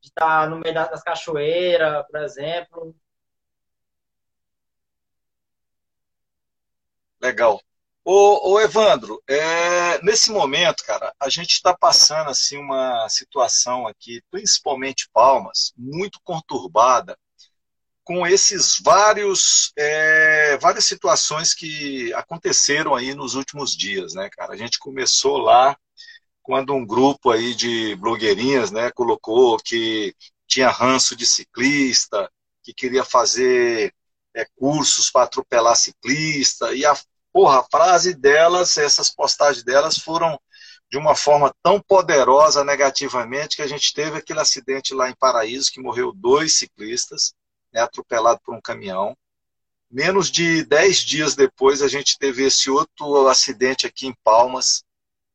de 0.00 0.08
estar 0.08 0.48
no 0.48 0.58
meio 0.58 0.74
das 0.74 1.02
cachoeiras, 1.02 2.04
por 2.06 2.20
exemplo. 2.20 2.96
Legal. 7.20 7.60
Ô, 8.02 8.52
ô 8.52 8.60
Evandro, 8.60 9.22
é, 9.28 10.02
nesse 10.02 10.30
momento, 10.32 10.82
cara, 10.84 11.14
a 11.20 11.28
gente 11.28 11.50
está 11.52 11.76
passando 11.76 12.30
assim 12.30 12.56
uma 12.56 13.06
situação 13.08 13.86
aqui, 13.86 14.22
principalmente 14.30 15.08
Palmas, 15.12 15.72
muito 15.76 16.18
conturbada, 16.24 17.16
com 18.02 18.26
esses 18.26 18.80
vários 18.82 19.72
é, 19.76 20.56
várias 20.58 20.84
situações 20.84 21.54
que 21.54 22.12
aconteceram 22.14 22.94
aí 22.94 23.14
nos 23.14 23.34
últimos 23.34 23.76
dias, 23.76 24.14
né, 24.14 24.30
cara? 24.30 24.54
A 24.54 24.56
gente 24.56 24.78
começou 24.78 25.36
lá 25.36 25.76
quando 26.50 26.74
um 26.74 26.84
grupo 26.84 27.30
aí 27.30 27.54
de 27.54 27.94
blogueirinhas, 27.94 28.72
né, 28.72 28.90
colocou 28.90 29.56
que 29.56 30.12
tinha 30.48 30.68
ranço 30.68 31.14
de 31.14 31.24
ciclista, 31.24 32.28
que 32.60 32.74
queria 32.74 33.04
fazer 33.04 33.94
é, 34.34 34.44
cursos 34.56 35.12
para 35.12 35.26
atropelar 35.26 35.76
ciclista, 35.76 36.74
e 36.74 36.84
a, 36.84 36.98
porra, 37.32 37.60
a 37.60 37.66
frase 37.70 38.14
delas, 38.14 38.76
essas 38.76 39.08
postagens 39.14 39.62
delas 39.62 39.96
foram 39.96 40.40
de 40.90 40.98
uma 40.98 41.14
forma 41.14 41.54
tão 41.62 41.80
poderosa 41.80 42.64
negativamente 42.64 43.54
que 43.54 43.62
a 43.62 43.68
gente 43.68 43.94
teve 43.94 44.18
aquele 44.18 44.40
acidente 44.40 44.92
lá 44.92 45.08
em 45.08 45.14
Paraíso 45.14 45.70
que 45.70 45.80
morreu 45.80 46.12
dois 46.12 46.54
ciclistas, 46.54 47.32
né, 47.72 47.80
atropelado 47.80 48.40
por 48.44 48.56
um 48.56 48.60
caminhão. 48.60 49.16
Menos 49.88 50.28
de 50.28 50.64
dez 50.64 50.98
dias 50.98 51.36
depois 51.36 51.80
a 51.80 51.86
gente 51.86 52.18
teve 52.18 52.42
esse 52.44 52.68
outro 52.68 53.28
acidente 53.28 53.86
aqui 53.86 54.08
em 54.08 54.16
Palmas, 54.24 54.82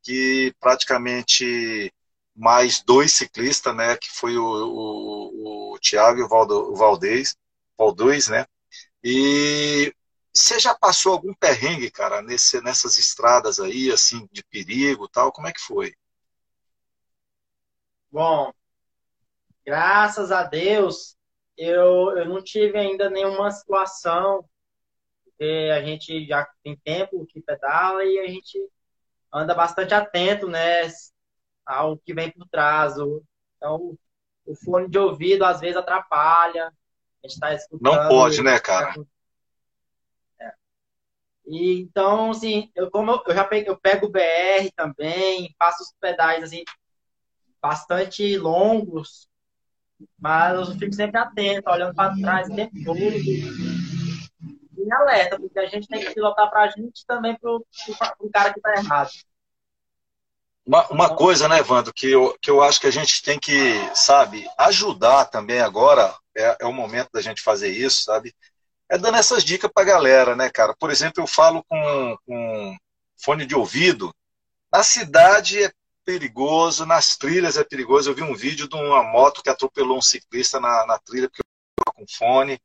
que 0.06 0.54
praticamente 0.60 1.92
mais 2.36 2.84
dois 2.84 3.12
ciclistas, 3.14 3.76
né, 3.76 3.98
que 3.98 4.10
foi 4.12 4.38
o, 4.38 4.46
o, 4.46 5.74
o 5.74 5.80
Thiago 5.80 6.20
e 6.20 6.24
o, 6.24 6.28
Valdo, 6.28 6.72
o 6.72 6.76
Valdez, 6.76 7.36
Valdez, 7.78 8.28
né, 8.28 8.46
e 9.04 9.94
você 10.34 10.60
já 10.60 10.76
passou 10.76 11.14
algum 11.14 11.34
perrengue, 11.34 11.90
cara, 11.90 12.22
nesse, 12.22 12.62
nessas 12.62 12.98
estradas 12.98 13.60
aí, 13.60 13.90
assim, 13.92 14.28
de 14.32 14.44
perigo 14.44 15.08
tal, 15.08 15.32
como 15.32 15.48
é 15.48 15.54
que 15.54 15.62
foi? 15.62 15.94
Bom, 18.12 18.54
graças 19.66 20.32
a 20.32 20.44
Deus, 20.44 21.18
eu, 21.58 22.18
eu 22.18 22.26
não 22.26 22.44
tive 22.44 22.78
ainda 22.78 23.10
nenhuma 23.10 23.50
situação, 23.50 24.48
porque 25.24 25.72
a 25.74 25.82
gente 25.82 26.28
já 26.28 26.48
tem 26.64 26.78
tempo 26.78 27.26
que 27.26 27.42
pedala 27.42 28.04
e 28.04 28.20
a 28.20 28.28
gente 28.28 28.60
anda 29.36 29.54
bastante 29.54 29.94
atento, 29.94 30.48
né, 30.48 30.88
ao 31.66 31.98
que 31.98 32.14
vem 32.14 32.32
por 32.32 32.48
trás. 32.48 32.94
Então, 33.58 33.98
o 34.46 34.56
fone 34.56 34.88
de 34.88 34.98
ouvido 34.98 35.44
às 35.44 35.60
vezes 35.60 35.76
atrapalha. 35.76 36.72
A 37.24 37.28
gente 37.28 37.40
tá 37.40 37.54
escutando. 37.54 37.94
Não 37.94 38.08
pode, 38.08 38.42
né, 38.42 38.60
cara? 38.60 38.94
É. 40.40 40.54
E, 41.48 41.82
então, 41.82 42.32
assim, 42.32 42.72
eu, 42.76 42.90
como 42.90 43.12
eu, 43.12 43.24
eu 43.28 43.36
já 43.36 43.44
pego, 43.44 43.72
eu 43.72 43.78
pego 43.78 44.06
o 44.06 44.12
BR 44.12 44.72
também, 44.76 45.54
faço 45.58 45.84
os 45.84 45.94
pedais 46.00 46.44
assim, 46.44 46.64
bastante 47.62 48.38
longos, 48.38 49.28
mas 50.18 50.70
eu 50.70 50.78
fico 50.78 50.94
sempre 50.94 51.20
atento, 51.20 51.70
olhando 51.70 51.96
para 51.96 52.16
trás 52.16 52.50
o 52.50 52.56
tempo 52.56 52.74
todo 52.84 53.00
em 54.82 54.92
alerta, 54.92 55.40
porque 55.40 55.60
a 55.60 55.68
gente 55.68 55.88
tem 55.88 56.00
que 56.00 56.14
pilotar 56.14 56.50
para 56.50 56.64
a 56.64 56.70
gente 56.70 57.06
também 57.06 57.38
para 57.38 57.52
o 57.52 58.30
cara 58.32 58.54
que 58.54 58.60
está 58.60 58.76
errado. 58.76 59.12
Uma, 60.66 60.88
uma 60.88 61.16
coisa, 61.16 61.48
né, 61.48 61.60
Evandro, 61.60 61.94
que 61.94 62.10
eu, 62.10 62.36
que 62.42 62.50
eu 62.50 62.62
acho 62.62 62.80
que 62.80 62.88
a 62.88 62.92
gente 62.92 63.22
tem 63.22 63.38
que, 63.38 63.74
sabe, 63.94 64.50
ajudar 64.58 65.26
também 65.26 65.60
agora, 65.60 66.14
é, 66.36 66.58
é 66.62 66.66
o 66.66 66.74
momento 66.74 67.10
da 67.14 67.22
gente 67.22 67.42
fazer 67.42 67.70
isso, 67.70 68.04
sabe? 68.04 68.34
É 68.90 68.98
dando 68.98 69.18
essas 69.18 69.44
dicas 69.44 69.70
para 69.72 69.84
a 69.84 69.86
galera, 69.86 70.36
né, 70.36 70.50
cara? 70.50 70.76
Por 70.80 70.90
exemplo, 70.90 71.22
eu 71.22 71.28
falo 71.28 71.64
com, 71.68 72.18
com 72.26 72.76
fone 73.24 73.46
de 73.46 73.56
ouvido. 73.56 74.14
Na 74.72 74.82
cidade 74.82 75.64
é 75.64 75.72
perigoso, 76.04 76.86
nas 76.86 77.16
trilhas 77.18 77.58
é 77.58 77.64
perigoso. 77.64 78.10
Eu 78.10 78.16
vi 78.16 78.24
um 78.24 78.36
vídeo 78.36 78.68
de 78.68 78.76
uma 78.76 79.04
moto 79.04 79.42
que 79.42 79.50
atropelou 79.50 79.98
um 79.98 80.02
ciclista 80.02 80.60
na, 80.60 80.86
na 80.86 81.00
trilha 81.00 81.30
porque 81.30 81.42
eu 81.42 81.94
com 81.94 82.06
fone. 82.08 82.60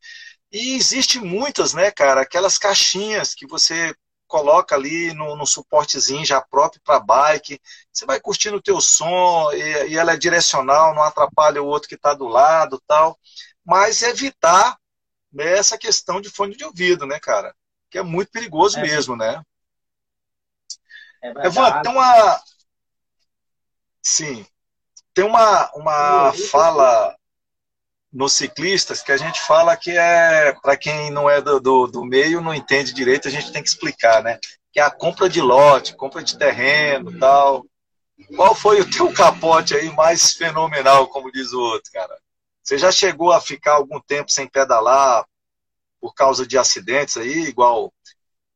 E 0.52 0.74
existe 0.74 1.20
muitas, 1.20 1.74
né, 1.74 1.90
cara, 1.90 2.22
aquelas 2.22 2.58
caixinhas 2.58 3.34
que 3.34 3.46
você 3.46 3.94
coloca 4.26 4.76
ali 4.76 5.12
no, 5.12 5.36
no 5.36 5.44
suportezinho 5.44 6.24
já 6.24 6.40
próprio 6.40 6.80
para 6.84 7.00
bike. 7.00 7.60
Você 7.92 8.06
vai 8.06 8.20
curtindo 8.20 8.56
o 8.56 8.62
teu 8.62 8.80
som 8.80 9.50
e, 9.52 9.88
e, 9.88 9.96
ela 9.96 10.12
é 10.12 10.16
direcional, 10.16 10.94
não 10.94 11.02
atrapalha 11.02 11.60
o 11.60 11.66
outro 11.66 11.88
que 11.88 11.96
está 11.96 12.14
do 12.14 12.28
lado 12.28 12.80
tal. 12.86 13.18
Mas 13.64 14.02
evitar 14.02 14.78
né, 15.32 15.58
essa 15.58 15.76
questão 15.76 16.20
de 16.20 16.30
fone 16.30 16.56
de 16.56 16.64
ouvido, 16.64 17.06
né, 17.06 17.18
cara? 17.18 17.54
Que 17.90 17.98
é 17.98 18.02
muito 18.02 18.30
perigoso 18.30 18.78
é. 18.78 18.82
mesmo, 18.82 19.16
né? 19.16 19.42
É 21.22 21.32
verdade. 21.32 21.82
tem 21.82 21.92
uma. 21.92 22.42
Sim. 24.00 24.46
Tem 25.12 25.24
uma, 25.24 25.70
uma 25.74 26.32
fala 26.50 27.16
nos 28.12 28.32
ciclistas 28.32 29.02
que 29.02 29.12
a 29.12 29.16
gente 29.16 29.40
fala 29.40 29.76
que 29.76 29.96
é, 29.96 30.52
para 30.60 30.76
quem 30.76 31.10
não 31.10 31.30
é 31.30 31.40
do, 31.40 31.60
do, 31.60 31.86
do 31.86 32.04
meio, 32.04 32.40
não 32.40 32.54
entende 32.54 32.92
direito, 32.92 33.28
a 33.28 33.30
gente 33.30 33.52
tem 33.52 33.62
que 33.62 33.68
explicar, 33.68 34.22
né? 34.22 34.38
Que 34.72 34.80
é 34.80 34.82
a 34.82 34.90
compra 34.90 35.28
de 35.28 35.40
lote, 35.40 35.96
compra 35.96 36.22
de 36.22 36.36
terreno 36.36 37.16
tal. 37.18 37.64
Qual 38.34 38.54
foi 38.54 38.80
o 38.80 38.90
teu 38.90 39.12
capote 39.12 39.74
aí 39.74 39.90
mais 39.94 40.32
fenomenal, 40.32 41.08
como 41.08 41.30
diz 41.30 41.52
o 41.52 41.60
outro, 41.60 41.90
cara? 41.92 42.16
Você 42.62 42.76
já 42.76 42.92
chegou 42.92 43.32
a 43.32 43.40
ficar 43.40 43.74
algum 43.74 44.00
tempo 44.00 44.30
sem 44.30 44.46
pedalar 44.48 45.24
por 46.00 46.14
causa 46.14 46.46
de 46.46 46.58
acidentes 46.58 47.16
aí, 47.16 47.44
igual 47.44 47.92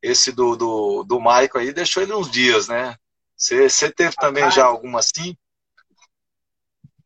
esse 0.03 0.33
do, 0.33 0.57
do, 0.57 1.05
do 1.05 1.19
Michael 1.19 1.51
aí, 1.57 1.73
deixou 1.73 2.03
ele 2.03 2.13
uns 2.13 2.31
dias, 2.31 2.69
né? 2.69 2.97
Você, 3.37 3.69
você 3.69 3.91
teve 3.91 4.15
também 4.17 4.51
já 4.51 4.65
alguma 4.65 4.99
assim? 4.99 5.37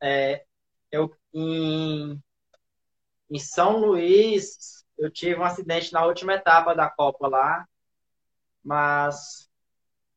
É, 0.03 0.45
eu 0.91 1.15
em, 1.33 2.21
em 3.31 3.39
São 3.39 3.79
Luís 3.79 4.85
eu 4.99 5.11
tive 5.11 5.39
um 5.41 5.45
acidente 5.45 5.93
na 5.93 6.05
última 6.07 6.35
etapa 6.35 6.75
da 6.75 6.91
Copa 6.91 7.29
lá, 7.29 7.67
mas 8.65 9.49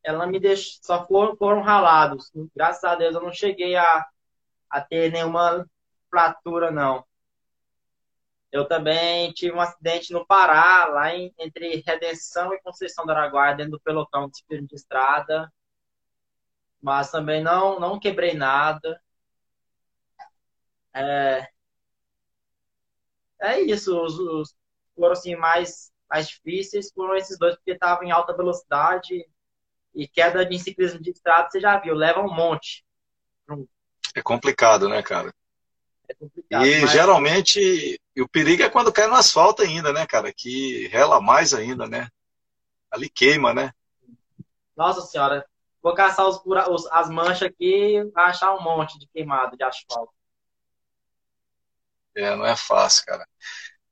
ela 0.03 0.27
me 0.27 0.39
deixou, 0.39 0.79
só 0.83 1.05
foram, 1.07 1.35
foram 1.37 1.61
ralados. 1.63 2.31
Graças 2.55 2.83
a 2.85 2.95
Deus 2.95 3.15
eu 3.15 3.21
não 3.23 3.33
cheguei 3.33 3.75
a, 3.77 4.07
a 4.71 4.81
ter 4.81 5.11
nenhuma 5.11 5.67
fratura 6.11 6.71
não. 6.71 7.05
Eu 8.51 8.65
também 8.67 9.31
tive 9.33 9.53
um 9.55 9.59
acidente 9.61 10.11
no 10.13 10.25
Pará, 10.25 10.85
lá 10.87 11.13
em- 11.15 11.33
entre 11.39 11.83
Redenção 11.85 12.53
e 12.53 12.61
Conceição 12.61 13.05
do 13.05 13.11
Araguaia, 13.11 13.55
dentro 13.55 13.73
do 13.73 13.79
pelotão 13.81 14.29
de 14.29 14.37
ciclismo 14.37 14.67
de 14.67 14.75
estrada. 14.75 15.51
Mas 16.81 17.09
também 17.09 17.41
não, 17.41 17.79
não 17.79 17.99
quebrei 17.99 18.33
nada. 18.35 19.01
É, 20.93 21.47
é 23.41 23.59
isso, 23.61 23.99
os, 23.99 24.17
os 24.19 24.55
foram 24.95 25.13
assim 25.13 25.35
mais, 25.35 25.91
mais 26.09 26.27
difíceis 26.29 26.91
foram 26.93 27.15
esses 27.15 27.37
dois, 27.37 27.55
porque 27.55 27.71
estavam 27.71 28.03
em 28.03 28.11
alta 28.11 28.35
velocidade 28.35 29.25
e 29.93 30.07
queda 30.07 30.45
de 30.45 30.57
ciclismo 30.59 31.01
de 31.01 31.11
estrada, 31.11 31.49
você 31.49 31.59
já 31.59 31.77
viu, 31.79 31.93
leva 31.93 32.21
um 32.21 32.33
monte. 32.33 32.85
É 34.15 34.21
complicado, 34.21 34.87
né, 34.87 35.01
cara? 35.01 35.33
É 36.07 36.13
complicado. 36.13 36.65
E 36.65 36.81
mas- 36.81 36.91
geralmente, 36.91 37.99
o 38.17 38.27
perigo 38.27 38.63
é 38.63 38.69
quando 38.69 38.91
cai 38.91 39.07
no 39.07 39.15
asfalto 39.15 39.61
ainda, 39.61 39.91
né, 39.93 40.05
cara? 40.05 40.31
Que 40.33 40.87
rela 40.87 41.21
mais 41.21 41.53
ainda, 41.53 41.87
né? 41.87 42.09
Ali 42.89 43.09
queima, 43.09 43.53
né? 43.53 43.71
Nossa 44.75 45.01
senhora, 45.01 45.45
vou 45.81 45.93
caçar 45.93 46.27
os, 46.27 46.41
os- 46.45 46.87
as 46.91 47.09
manchas 47.09 47.43
aqui 47.49 48.03
vai 48.13 48.25
achar 48.25 48.53
um 48.53 48.61
monte 48.61 48.97
de 48.99 49.07
queimado 49.07 49.55
de 49.55 49.63
asfalto. 49.63 50.13
É, 52.15 52.35
não 52.35 52.45
é 52.45 52.55
fácil, 52.55 53.05
cara. 53.05 53.25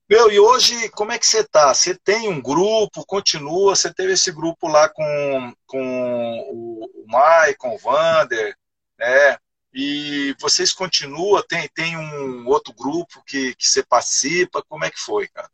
Meu, 0.09 0.31
e 0.31 0.39
hoje, 0.39 0.89
como 0.91 1.11
é 1.11 1.19
que 1.19 1.25
você 1.27 1.43
tá? 1.43 1.73
Você 1.73 1.95
tem 1.97 2.29
um 2.29 2.41
grupo, 2.41 3.05
continua? 3.05 3.75
Você 3.75 3.93
teve 3.93 4.13
esse 4.13 4.31
grupo 4.31 4.67
lá 4.67 4.89
com, 4.89 5.53
com 5.67 6.39
o, 6.51 7.05
Maicon, 7.07 7.75
o 7.75 7.79
Vander, 7.79 8.55
né? 8.99 9.37
E 9.73 10.35
vocês 10.39 10.73
continuam? 10.73 11.43
Tem, 11.47 11.69
tem 11.69 11.97
um 11.97 12.47
outro 12.47 12.73
grupo 12.73 13.23
que, 13.25 13.55
que 13.55 13.67
você 13.67 13.83
participa? 13.83 14.63
Como 14.67 14.85
é 14.85 14.91
que 14.91 14.99
foi, 14.99 15.27
cara? 15.29 15.49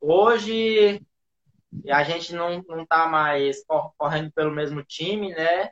Hoje 0.00 1.00
a 1.90 2.04
gente 2.04 2.34
não, 2.34 2.62
não 2.68 2.86
tá 2.86 3.06
mais 3.08 3.64
cor- 3.66 3.92
correndo 3.98 4.32
pelo 4.32 4.50
mesmo 4.52 4.84
time, 4.84 5.30
né? 5.34 5.70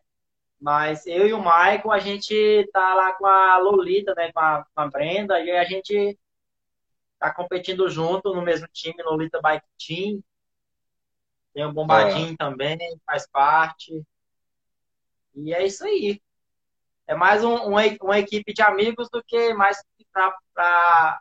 Mas 0.63 1.05
eu 1.09 1.27
e 1.27 1.33
o 1.33 1.39
Michael, 1.41 1.91
a 1.91 1.99
gente 1.99 2.71
tá 2.73 2.95
lá 2.95 3.13
com 3.15 3.27
a 3.27 3.59
Lolita, 3.59 4.15
né? 4.15 4.31
Com 4.33 4.39
a, 4.39 4.65
com 4.73 4.81
a 4.81 4.89
Brenda, 4.89 5.41
e 5.41 5.51
a 5.51 5.65
gente 5.65 6.17
tá 7.19 7.35
competindo 7.35 7.89
junto 7.89 8.33
no 8.33 8.43
mesmo 8.43 8.69
time, 8.73 9.03
Lolita 9.03 9.41
Bike 9.43 9.67
Team. 9.77 10.23
Tem 11.53 11.65
o 11.65 11.73
Bombadinho 11.73 12.37
também, 12.37 12.79
faz 13.05 13.27
parte. 13.29 14.05
E 15.35 15.53
é 15.53 15.67
isso 15.67 15.85
aí. 15.85 16.23
É 17.09 17.15
mais 17.17 17.43
um, 17.43 17.57
uma, 17.57 17.83
uma 18.01 18.19
equipe 18.21 18.55
de 18.55 18.63
amigos 18.63 19.09
do 19.11 19.21
que 19.25 19.53
mais 19.55 19.83
pra 20.13 21.21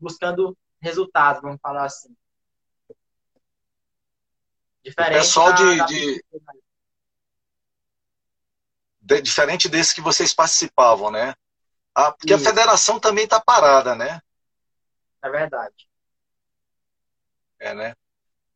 buscando 0.00 0.58
resultados, 0.80 1.40
vamos 1.42 1.60
falar 1.60 1.84
assim. 1.84 2.12
Diferente 4.82 5.18
pessoal 5.18 5.52
da- 5.52 5.54
de- 5.56 5.76
da- 5.76 5.86
de- 5.86 6.22
De- 9.08 9.22
diferente 9.22 9.70
desse 9.70 9.94
que 9.94 10.02
vocês 10.02 10.34
participavam, 10.34 11.10
né? 11.10 11.34
Ah, 11.94 12.12
porque 12.12 12.34
Isso. 12.34 12.46
a 12.46 12.50
federação 12.50 13.00
também 13.00 13.26
tá 13.26 13.40
parada, 13.40 13.94
né? 13.94 14.20
É 15.22 15.30
verdade. 15.30 15.88
É, 17.58 17.74
né? 17.74 17.94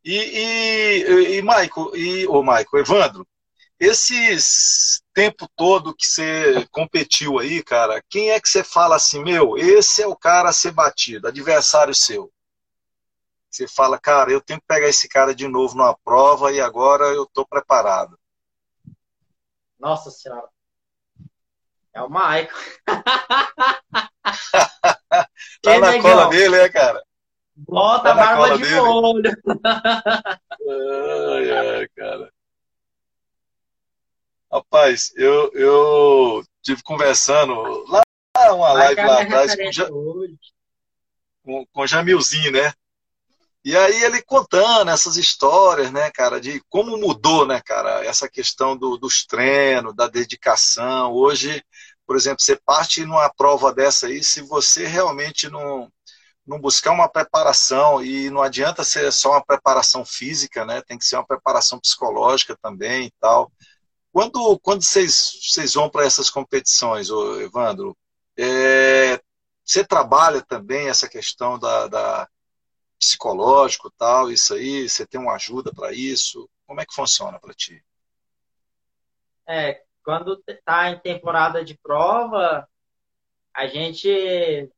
E, 0.04 0.14
e, 0.14 1.38
e 1.38 1.42
Maico, 1.42 1.96
e, 1.96 2.26
ô 2.26 2.42
Maico, 2.42 2.76
Evandro, 2.76 3.26
esses 3.80 5.02
tempo 5.14 5.48
todo 5.56 5.94
que 5.96 6.06
você 6.06 6.66
competiu 6.70 7.38
aí, 7.38 7.62
cara, 7.62 8.02
quem 8.10 8.30
é 8.30 8.38
que 8.40 8.48
você 8.48 8.62
fala 8.62 8.96
assim, 8.96 9.22
meu, 9.24 9.56
esse 9.56 10.02
é 10.02 10.06
o 10.06 10.14
cara 10.14 10.50
a 10.50 10.52
ser 10.52 10.72
batido, 10.72 11.28
adversário 11.28 11.94
seu? 11.94 12.30
Você 13.50 13.66
fala, 13.66 13.98
cara, 13.98 14.30
eu 14.30 14.40
tenho 14.40 14.60
que 14.60 14.66
pegar 14.66 14.88
esse 14.88 15.08
cara 15.08 15.34
de 15.34 15.48
novo 15.48 15.76
numa 15.76 15.96
prova 16.04 16.52
e 16.52 16.60
agora 16.60 17.06
eu 17.06 17.24
tô 17.26 17.46
preparado. 17.46 18.18
Nossa 19.82 20.12
senhora. 20.12 20.48
É 21.92 22.00
o 22.00 22.08
Maico. 22.08 22.54
Tá 25.60 25.78
na 25.78 25.90
negão, 25.92 26.02
cola 26.10 26.30
dele, 26.30 26.56
né, 26.62 26.68
cara? 26.68 27.02
Bota 27.54 28.04
Tá 28.04 28.12
a 28.12 28.14
barba 28.14 28.56
de 28.56 28.62
dele. 28.62 28.80
molho. 28.80 29.30
Ai, 30.68 31.50
ai, 31.50 31.88
cara. 31.94 32.32
Rapaz, 34.50 35.12
eu, 35.16 35.50
eu 35.52 36.44
tive 36.62 36.82
conversando 36.82 37.54
lá, 37.88 38.02
uma 38.54 38.72
Vai 38.72 38.94
live 38.94 39.00
é 39.00 39.06
lá 39.06 39.22
atrás 39.22 39.56
com, 39.56 39.94
hoje. 39.94 40.38
com, 41.44 41.66
com 41.66 41.86
Jamilzinho, 41.86 42.52
né? 42.52 42.72
E 43.64 43.76
aí 43.76 44.02
ele 44.02 44.20
contando 44.22 44.90
essas 44.90 45.16
histórias, 45.16 45.92
né, 45.92 46.10
cara, 46.10 46.40
de 46.40 46.60
como 46.68 46.96
mudou, 46.96 47.46
né, 47.46 47.60
cara, 47.64 48.04
essa 48.04 48.28
questão 48.28 48.76
do, 48.76 48.96
dos 48.96 49.24
treinos, 49.24 49.94
da 49.94 50.08
dedicação. 50.08 51.12
Hoje, 51.12 51.64
por 52.04 52.16
exemplo, 52.16 52.42
você 52.42 52.56
parte 52.56 53.04
numa 53.04 53.32
prova 53.32 53.72
dessa 53.72 54.08
aí, 54.08 54.22
se 54.24 54.42
você 54.42 54.86
realmente 54.86 55.48
não, 55.48 55.88
não 56.46 56.60
buscar 56.60 56.90
uma 56.90 57.08
preparação, 57.08 58.02
e 58.02 58.30
não 58.30 58.42
adianta 58.42 58.82
ser 58.82 59.12
só 59.12 59.30
uma 59.32 59.44
preparação 59.44 60.04
física, 60.04 60.64
né, 60.64 60.82
tem 60.82 60.98
que 60.98 61.04
ser 61.04 61.16
uma 61.16 61.26
preparação 61.26 61.78
psicológica 61.78 62.56
também 62.60 63.06
e 63.06 63.12
tal. 63.20 63.52
Quando, 64.12 64.58
quando 64.60 64.82
vocês, 64.82 65.32
vocês 65.42 65.74
vão 65.74 65.88
para 65.88 66.04
essas 66.04 66.28
competições, 66.28 67.08
Evandro, 67.40 67.96
é, 68.36 69.20
você 69.64 69.84
trabalha 69.84 70.42
também 70.42 70.88
essa 70.88 71.08
questão 71.08 71.58
da, 71.58 71.86
da 71.86 72.28
psicológico 73.02 73.90
tal, 73.90 74.30
isso 74.30 74.54
aí, 74.54 74.88
você 74.88 75.04
tem 75.04 75.20
uma 75.20 75.34
ajuda 75.34 75.72
para 75.74 75.92
isso? 75.92 76.48
Como 76.64 76.80
é 76.80 76.86
que 76.86 76.94
funciona 76.94 77.36
para 77.40 77.52
ti? 77.52 77.84
É, 79.48 79.82
quando 80.04 80.40
tá 80.64 80.88
em 80.90 81.00
temporada 81.00 81.64
de 81.64 81.76
prova, 81.76 82.68
a 83.52 83.66
gente 83.66 84.70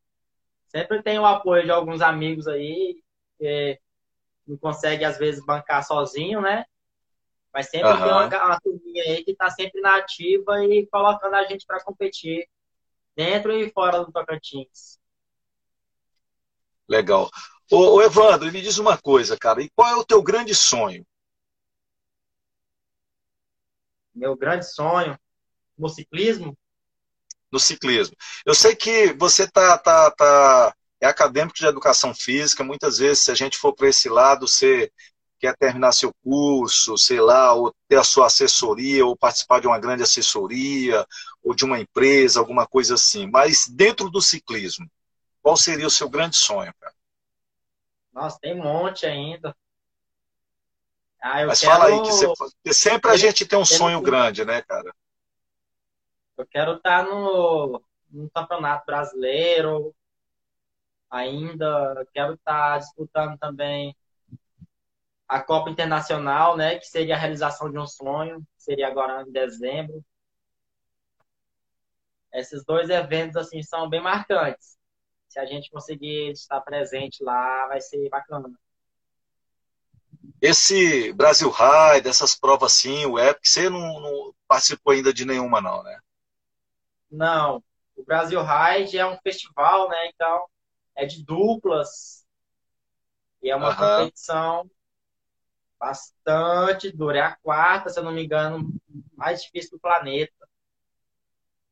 sempre 0.68 1.02
tem 1.02 1.18
o 1.18 1.26
apoio 1.26 1.64
de 1.64 1.70
alguns 1.70 2.00
amigos 2.00 2.48
aí, 2.48 2.96
que 3.38 3.78
não 4.46 4.56
consegue 4.58 5.04
às 5.04 5.18
vezes 5.18 5.44
bancar 5.44 5.84
sozinho, 5.84 6.40
né? 6.40 6.64
Mas 7.52 7.68
sempre 7.70 7.90
Aham. 7.90 8.30
tem 8.30 8.38
uma, 8.38 8.46
uma 8.46 8.60
turminha 8.60 9.04
aí 9.04 9.24
que 9.24 9.36
tá 9.36 9.50
sempre 9.50 9.80
na 9.82 9.98
ativa 9.98 10.64
e 10.64 10.86
colocando 10.86 11.34
a 11.34 11.44
gente 11.44 11.66
para 11.66 11.84
competir 11.84 12.48
dentro 13.16 13.52
e 13.52 13.70
fora 13.70 14.04
do 14.04 14.12
Tocantins. 14.12 14.98
Legal. 16.88 17.30
Ô, 17.70 17.96
ô, 17.96 18.02
Evandro, 18.02 18.50
me 18.52 18.60
diz 18.60 18.78
uma 18.78 18.96
coisa, 18.96 19.36
cara, 19.36 19.62
e 19.62 19.70
qual 19.70 19.88
é 19.90 19.96
o 19.96 20.04
teu 20.04 20.22
grande 20.22 20.54
sonho? 20.54 21.04
Meu 24.14 24.36
grande 24.36 24.66
sonho 24.66 25.18
no 25.76 25.88
ciclismo 25.88 26.56
no 27.54 27.60
ciclismo. 27.60 28.16
Eu 28.44 28.54
sei 28.54 28.74
que 28.74 29.12
você 29.14 29.48
tá, 29.48 29.78
tá, 29.78 30.10
tá 30.10 30.74
é 31.00 31.06
acadêmico 31.06 31.56
de 31.56 31.66
educação 31.66 32.12
física, 32.12 32.64
muitas 32.64 32.98
vezes 32.98 33.24
se 33.24 33.30
a 33.30 33.34
gente 33.34 33.56
for 33.56 33.72
para 33.72 33.88
esse 33.88 34.08
lado, 34.08 34.48
você 34.48 34.90
quer 35.38 35.56
terminar 35.56 35.92
seu 35.92 36.12
curso, 36.22 36.96
sei 36.98 37.20
lá, 37.20 37.52
ou 37.52 37.72
ter 37.86 37.96
a 37.96 38.04
sua 38.04 38.26
assessoria, 38.26 39.04
ou 39.06 39.16
participar 39.16 39.60
de 39.60 39.66
uma 39.66 39.78
grande 39.78 40.02
assessoria, 40.02 41.06
ou 41.42 41.54
de 41.54 41.64
uma 41.64 41.78
empresa, 41.78 42.40
alguma 42.40 42.66
coisa 42.66 42.94
assim. 42.94 43.30
Mas 43.30 43.68
dentro 43.68 44.10
do 44.10 44.20
ciclismo, 44.20 44.90
qual 45.42 45.56
seria 45.56 45.86
o 45.86 45.90
seu 45.90 46.08
grande 46.08 46.36
sonho, 46.36 46.72
cara? 46.80 46.94
Nossa, 48.14 48.38
tem 48.40 48.58
um 48.58 48.62
monte 48.62 49.04
ainda. 49.04 49.54
Ah, 51.20 51.44
Mas 51.46 51.60
quero... 51.60 51.72
fala 51.72 51.86
aí, 51.86 52.02
que 52.02 52.12
você, 52.12 52.72
sempre 52.72 53.10
a 53.10 53.16
gente 53.16 53.44
tem 53.44 53.58
um 53.58 53.64
sonho 53.64 54.00
grande, 54.00 54.44
né, 54.44 54.62
cara? 54.62 54.94
Eu 56.36 56.46
quero 56.46 56.76
estar 56.76 57.04
no, 57.04 57.82
no 58.10 58.30
Campeonato 58.30 58.86
Brasileiro 58.86 59.94
ainda, 61.10 62.06
quero 62.12 62.34
estar 62.34 62.78
disputando 62.78 63.38
também 63.38 63.96
a 65.28 65.40
Copa 65.40 65.70
Internacional, 65.70 66.56
né, 66.56 66.78
que 66.78 66.86
seria 66.86 67.14
a 67.14 67.18
realização 67.18 67.70
de 67.70 67.78
um 67.78 67.86
sonho, 67.86 68.46
seria 68.56 68.88
agora 68.88 69.22
em 69.22 69.32
dezembro. 69.32 70.04
Esses 72.32 72.64
dois 72.64 72.90
eventos 72.90 73.36
assim 73.36 73.62
são 73.62 73.88
bem 73.88 74.02
marcantes. 74.02 74.76
Se 75.34 75.40
a 75.40 75.46
gente 75.46 75.68
conseguir 75.68 76.30
estar 76.30 76.60
presente 76.60 77.24
lá, 77.24 77.66
vai 77.66 77.80
ser 77.80 78.08
bacana. 78.08 78.48
Esse 80.40 81.12
Brasil 81.12 81.50
High, 81.50 82.00
dessas 82.02 82.36
provas 82.36 82.72
assim, 82.72 83.04
o 83.04 83.18
Epic, 83.18 83.44
você 83.44 83.68
não, 83.68 83.98
não, 83.98 84.34
participou 84.46 84.92
ainda 84.92 85.12
de 85.12 85.24
nenhuma, 85.24 85.60
não, 85.60 85.82
né? 85.82 85.98
Não. 87.10 87.64
O 87.96 88.04
Brasil 88.04 88.40
Ride 88.44 88.96
é 88.96 89.04
um 89.04 89.18
festival, 89.24 89.88
né? 89.88 90.06
Então, 90.06 90.46
é 90.94 91.04
de 91.04 91.24
duplas. 91.24 92.24
E 93.42 93.50
é 93.50 93.56
uma 93.56 93.70
uhum. 93.70 93.76
competição 93.76 94.70
bastante 95.80 96.92
dura. 96.92 97.18
É 97.18 97.22
a 97.22 97.36
quarta, 97.38 97.90
se 97.90 97.98
eu 97.98 98.04
não 98.04 98.12
me 98.12 98.24
engano, 98.24 98.72
mais 99.16 99.42
difícil 99.42 99.72
do 99.72 99.80
planeta. 99.80 100.48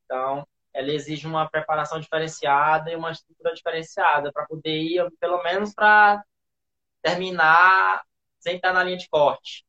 Então, 0.03 0.45
ela 0.73 0.91
exige 0.91 1.27
uma 1.27 1.49
preparação 1.49 1.99
diferenciada 1.99 2.91
e 2.91 2.95
uma 2.95 3.11
estrutura 3.11 3.53
diferenciada 3.53 4.31
para 4.31 4.45
poder 4.45 4.81
ir, 4.81 5.11
pelo 5.19 5.41
menos 5.43 5.73
para 5.73 6.23
terminar 7.01 8.03
sem 8.39 8.55
estar 8.55 8.73
na 8.73 8.83
linha 8.83 8.97
de 8.97 9.07
corte. 9.07 9.65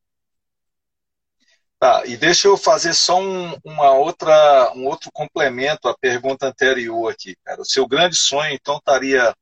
Tá, 1.78 2.02
e 2.06 2.16
deixa 2.16 2.48
eu 2.48 2.56
fazer 2.56 2.94
só 2.94 3.20
um, 3.20 3.58
uma 3.62 3.92
outra, 3.92 4.72
um 4.74 4.86
outro 4.86 5.10
complemento 5.12 5.86
à 5.86 5.94
pergunta 5.94 6.46
anterior 6.46 7.12
aqui, 7.12 7.36
cara. 7.44 7.60
O 7.60 7.64
seu 7.64 7.86
grande 7.86 8.16
sonho, 8.16 8.54
então, 8.54 8.78
estaria 8.78 9.34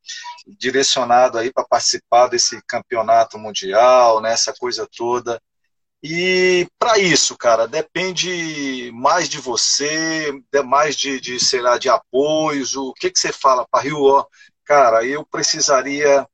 direcionado 0.58 1.38
aí 1.38 1.52
para 1.52 1.64
participar 1.64 2.26
desse 2.26 2.60
campeonato 2.66 3.38
mundial, 3.38 4.20
nessa 4.20 4.50
né, 4.50 4.56
coisa 4.58 4.88
toda. 4.90 5.40
E 6.02 6.68
para 6.78 6.98
isso, 6.98 7.38
cara, 7.38 7.68
depende 7.68 8.90
mais 8.92 9.28
de 9.28 9.38
você, 9.38 10.32
mais 10.64 10.96
de, 10.96 11.20
de 11.20 11.38
sei 11.38 11.60
lá, 11.60 11.78
de 11.78 11.88
apoios. 11.88 12.74
O 12.74 12.92
que, 12.92 13.10
que 13.10 13.18
você 13.18 13.32
fala 13.32 13.66
para 13.68 13.84
Rio? 13.84 14.02
Ó, 14.02 14.26
cara, 14.64 15.04
eu 15.06 15.24
precisaria 15.24 16.26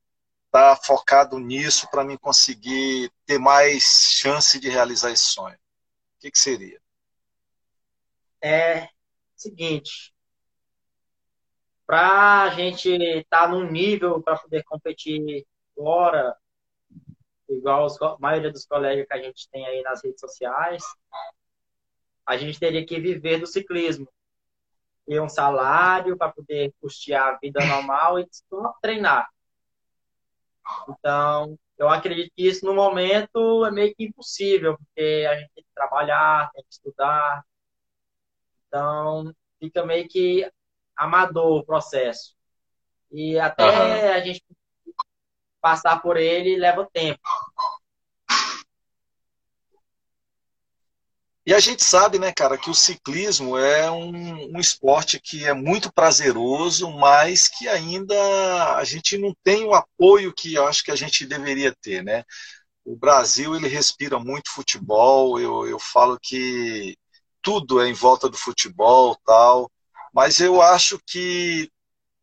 estar 0.47 0.77
tá 0.77 0.77
focado 0.77 1.39
nisso 1.39 1.87
para 1.91 2.03
me 2.03 2.17
conseguir 2.17 3.13
ter 3.27 3.39
mais 3.39 3.85
chance 4.19 4.59
de 4.59 4.71
realizar 4.71 5.11
esse 5.11 5.25
sonho. 5.25 5.55
O 5.55 6.21
que, 6.21 6.31
que 6.31 6.39
seria? 6.39 6.81
É 8.43 8.89
seguinte, 9.37 10.15
para 11.87 12.43
a 12.43 12.51
gente 12.51 12.89
estar 12.91 13.43
tá 13.43 13.49
num 13.49 13.71
nível 13.71 14.21
para 14.23 14.39
poder 14.39 14.65
competir 14.65 15.47
fora, 15.75 16.37
igual 17.49 17.87
a 17.87 18.17
maioria 18.19 18.53
dos 18.53 18.67
colegas 18.67 19.07
que 19.07 19.15
a 19.15 19.23
gente 19.23 19.49
tem 19.51 19.67
aí 19.67 19.83
nas 19.83 20.03
redes 20.03 20.21
sociais, 20.21 20.83
a 22.27 22.37
gente 22.37 22.61
teria 22.61 22.85
que 22.85 23.01
viver 23.01 23.39
do 23.39 23.47
ciclismo. 23.47 24.09
Ter 25.07 25.21
um 25.21 25.29
salário 25.29 26.17
para 26.17 26.31
poder 26.31 26.73
custear 26.81 27.35
a 27.35 27.39
vida 27.39 27.65
normal 27.65 28.19
e 28.19 28.27
só 28.31 28.75
treinar. 28.83 29.29
Então, 30.91 31.59
eu 31.79 31.89
acredito 31.89 32.31
que 32.37 32.47
isso 32.47 32.67
no 32.67 32.75
momento 32.75 33.65
é 33.65 33.71
meio 33.71 33.95
que 33.95 34.05
impossível, 34.05 34.77
porque 34.77 35.27
a 35.31 35.37
gente 35.37 35.51
tem 35.55 35.65
que 35.65 35.71
trabalhar, 35.75 36.51
tem 36.53 36.63
que 36.63 36.73
estudar. 36.73 37.43
Então, 38.67 39.35
fica 39.59 39.87
meio 39.87 40.07
que 40.07 40.51
amador 40.95 41.61
o 41.61 41.65
processo. 41.65 42.37
E 43.11 43.39
até 43.39 43.65
uhum. 43.65 44.13
a 44.13 44.21
gente 44.21 44.43
passar 45.61 46.01
por 46.01 46.17
ele 46.17 46.57
leva 46.57 46.89
tempo. 46.93 47.21
E 51.49 51.55
a 51.55 51.61
gente 51.61 51.83
sabe, 51.83 52.19
né, 52.19 52.31
cara, 52.31 52.59
que 52.59 52.69
o 52.69 52.75
ciclismo 52.75 53.57
é 53.57 53.91
um, 53.91 54.55
um, 54.55 54.61
esporte 54.61 55.19
que 55.19 55.47
é 55.47 55.55
muito 55.55 55.91
prazeroso, 55.91 56.91
mas 56.91 57.49
que 57.49 57.67
ainda 57.67 58.15
a 58.77 58.85
gente 58.85 59.17
não 59.17 59.35
tem 59.43 59.65
o 59.65 59.73
apoio 59.73 60.31
que 60.35 60.53
eu 60.53 60.67
acho 60.67 60.85
que 60.85 60.91
a 60.91 60.95
gente 60.95 61.25
deveria 61.25 61.75
ter, 61.81 62.05
né? 62.05 62.23
O 62.85 62.95
Brasil, 62.95 63.57
ele 63.57 63.67
respira 63.67 64.19
muito 64.19 64.51
futebol, 64.51 65.41
eu, 65.41 65.67
eu 65.67 65.79
falo 65.79 66.19
que 66.21 66.95
tudo 67.41 67.81
é 67.81 67.89
em 67.89 67.95
volta 67.95 68.29
do 68.29 68.37
futebol 68.37 69.17
tal, 69.25 69.71
mas 70.13 70.41
eu 70.41 70.61
acho 70.61 71.01
que 71.07 71.71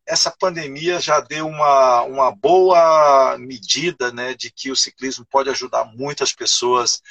essa 0.06 0.32
pandemia 0.32 0.99
já 0.99 1.20
deu 1.20 1.47
uma, 1.47 2.03
uma 2.03 2.32
boa 2.32 3.38
medida 3.39 4.12
né, 4.12 4.34
de 4.34 4.51
que 4.51 4.72
o 4.72 4.76
ciclismo 4.76 5.26
pode 5.30 5.49
ajudar 5.49 5.86
muitas 5.86 6.32
pessoas 6.32 7.01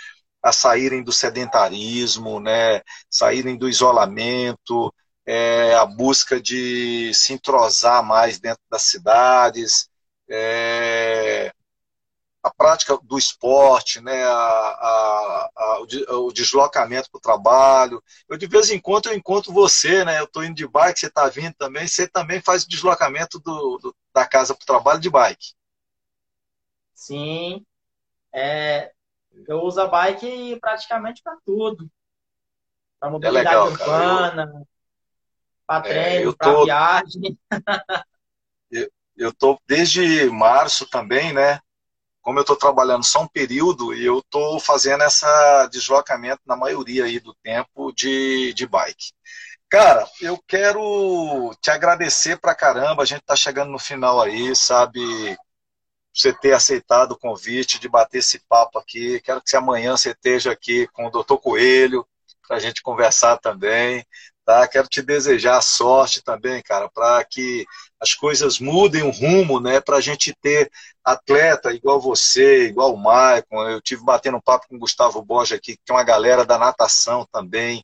a 0.43 0.53
saírem 0.53 1.03
do 1.03 1.13
sedentarismo, 1.13 2.39
né, 2.39 2.83
saírem 3.11 3.57
do 3.57 3.69
isolamento, 3.69 4.95
é, 5.27 5.75
a 5.75 5.87
busca 5.87 6.41
de 6.41 7.13
se 7.15 7.33
entrosar 7.33 8.05
mais 8.05 8.39
dentro 8.39 8.63
das 8.71 8.83
cidades, 8.83 9.89
é, 10.29 11.53
a 12.45 12.53
prática 12.53 12.99
do 13.03 13.17
esporte, 13.17 14.03
né, 14.03 14.23
a, 14.23 14.31
a, 14.31 15.51
a, 15.57 15.79
o, 16.19 16.31
deslocamento 16.31 17.11
para 17.11 17.19
o 17.19 17.23
trabalho. 17.23 18.05
Eu 18.29 18.37
de 18.37 18.47
vez 18.47 18.71
em 18.71 18.79
quando 18.79 19.07
eu 19.07 19.15
encontro 19.15 19.51
você, 19.51 20.05
né? 20.05 20.21
Eu 20.21 20.25
estou 20.25 20.45
indo 20.45 20.55
de 20.55 20.69
bike, 20.69 21.01
você 21.01 21.07
está 21.07 21.27
vindo 21.27 21.55
também. 21.55 21.87
Você 21.87 22.07
também 22.07 22.43
faz 22.43 22.65
o 22.65 22.69
deslocamento 22.69 23.39
do, 23.39 23.79
do 23.79 23.97
da 24.13 24.27
casa 24.29 24.55
para 24.55 24.63
o 24.63 24.67
trabalho 24.67 25.01
de 25.01 25.09
bike. 25.09 25.55
Sim. 26.93 27.65
É, 28.31 28.93
eu 29.49 29.63
uso 29.63 29.81
a 29.81 29.87
bike 29.87 30.59
praticamente 30.61 31.23
para 31.23 31.39
tudo. 31.47 31.91
Para 33.01 33.11
mobilidade 33.11 33.47
é 33.47 33.51
legal, 33.51 33.69
urbana, 33.69 34.67
para 35.67 35.89
é, 35.89 35.93
treino, 35.93 36.31
é, 36.31 36.35
para 36.37 36.65
viagem. 36.65 37.39
eu, 38.71 38.91
eu 39.17 39.35
tô 39.35 39.59
desde 39.67 40.29
março 40.29 40.87
também, 40.91 41.33
né? 41.33 41.59
Como 42.25 42.39
eu 42.41 42.43
estou 42.43 42.57
trabalhando 42.57 43.05
só 43.05 43.23
um 43.23 43.29
período, 43.29 43.95
eu 43.95 44.19
estou 44.19 44.59
fazendo 44.59 45.05
esse 45.05 45.25
deslocamento 45.71 46.41
na 46.45 46.57
maioria 46.57 47.05
aí 47.05 47.21
do 47.21 47.35
tempo 47.37 47.93
de, 47.93 48.53
de 48.55 48.67
bike. 48.67 49.13
Cara, 49.69 50.09
eu 50.21 50.43
quero 50.49 51.55
te 51.61 51.71
agradecer 51.71 52.39
pra 52.39 52.55
caramba. 52.55 53.03
A 53.03 53.07
gente 53.07 53.23
tá 53.23 53.37
chegando 53.37 53.71
no 53.71 53.79
final 53.79 54.21
aí, 54.21 54.57
sabe? 54.57 55.37
você 56.15 56.33
ter 56.33 56.53
aceitado 56.53 57.13
o 57.13 57.19
convite 57.19 57.81
de 57.81 57.89
bater 57.89 58.19
esse 58.19 58.39
papo 58.49 58.79
aqui. 58.79 59.21
Quero 59.21 59.43
que 59.43 59.57
amanhã 59.57 59.97
você 59.97 60.11
esteja 60.13 60.53
aqui 60.53 60.87
com 60.93 61.07
o 61.07 61.11
doutor 61.11 61.39
Coelho, 61.39 62.07
para 62.47 62.57
a 62.57 62.61
gente 62.61 62.83
conversar 62.83 63.37
também. 63.39 64.07
Tá? 64.45 64.69
Quero 64.69 64.87
te 64.89 65.01
desejar 65.01 65.63
sorte 65.63 66.23
também, 66.23 66.63
cara, 66.63 66.89
para 66.91 67.25
que 67.25 67.65
as 67.99 68.13
coisas 68.15 68.59
mudem 68.59 69.03
o 69.03 69.11
rumo, 69.11 69.59
né? 69.59 69.81
Para 69.81 69.97
a 69.97 70.01
gente 70.01 70.35
ter 70.43 70.71
atleta 71.03 71.73
igual 71.73 71.99
você, 71.99 72.67
igual 72.67 72.93
o 72.93 72.99
Maicon. 72.99 73.67
Eu 73.69 73.81
tive 73.81 74.05
batendo 74.05 74.37
um 74.37 74.43
papo 74.43 74.67
com 74.69 74.77
o 74.77 74.79
Gustavo 74.79 75.23
Borges 75.23 75.57
aqui, 75.57 75.77
que 75.77 75.83
tem 75.85 75.97
uma 75.97 76.05
galera 76.05 76.45
da 76.45 76.59
natação 76.59 77.27
também, 77.33 77.83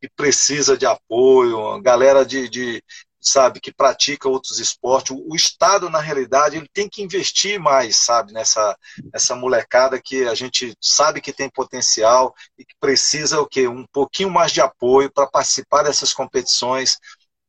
que 0.00 0.08
precisa 0.08 0.76
de 0.76 0.86
apoio, 0.86 1.80
galera 1.82 2.24
de, 2.24 2.48
de, 2.48 2.84
sabe, 3.26 3.60
que 3.60 3.72
pratica 3.72 4.28
outros 4.28 4.60
esportes. 4.60 5.10
O, 5.10 5.32
o, 5.32 5.34
Estado, 5.34 5.90
na 5.90 5.98
realidade, 6.00 6.56
ele 6.56 6.68
tem 6.72 6.88
que 6.88 7.02
investir 7.02 7.58
mais, 7.58 7.96
sabe, 7.96 8.32
nessa, 8.32 8.76
nessa 9.12 9.34
molecada 9.34 10.00
que 10.00 10.24
a 10.26 10.34
gente 10.34 10.76
sabe 10.80 11.20
que 11.20 11.32
tem 11.32 11.50
potencial 11.50 12.34
e 12.56 12.64
que 12.64 12.74
precisa 12.78 13.40
o 13.40 13.46
quê? 13.46 13.66
Um 13.66 13.84
pouquinho 13.92 14.30
mais 14.30 14.52
de 14.52 14.60
apoio 14.60 15.10
para 15.12 15.26
participar 15.26 15.82
dessas 15.82 16.14
competições, 16.14 16.98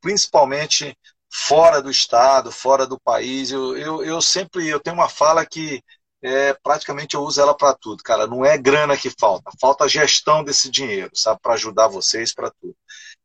principalmente 0.00 0.96
fora 1.30 1.80
do 1.80 1.90
Estado, 1.90 2.50
fora 2.50 2.86
do 2.86 2.98
país. 2.98 3.52
Eu, 3.52 3.76
eu, 3.76 4.02
eu 4.02 4.20
sempre 4.20 4.66
eu 4.66 4.80
tenho 4.80 4.96
uma 4.96 5.08
fala 5.08 5.46
que 5.46 5.82
é, 6.20 6.52
praticamente 6.54 7.14
eu 7.14 7.22
uso 7.22 7.40
ela 7.40 7.56
para 7.56 7.74
tudo, 7.74 8.02
cara. 8.02 8.26
Não 8.26 8.44
é 8.44 8.58
grana 8.58 8.96
que 8.96 9.10
falta, 9.10 9.50
falta 9.60 9.88
gestão 9.88 10.42
desse 10.42 10.70
dinheiro, 10.70 11.10
sabe, 11.14 11.38
para 11.40 11.54
ajudar 11.54 11.88
vocês 11.88 12.34
para 12.34 12.50
tudo. 12.50 12.76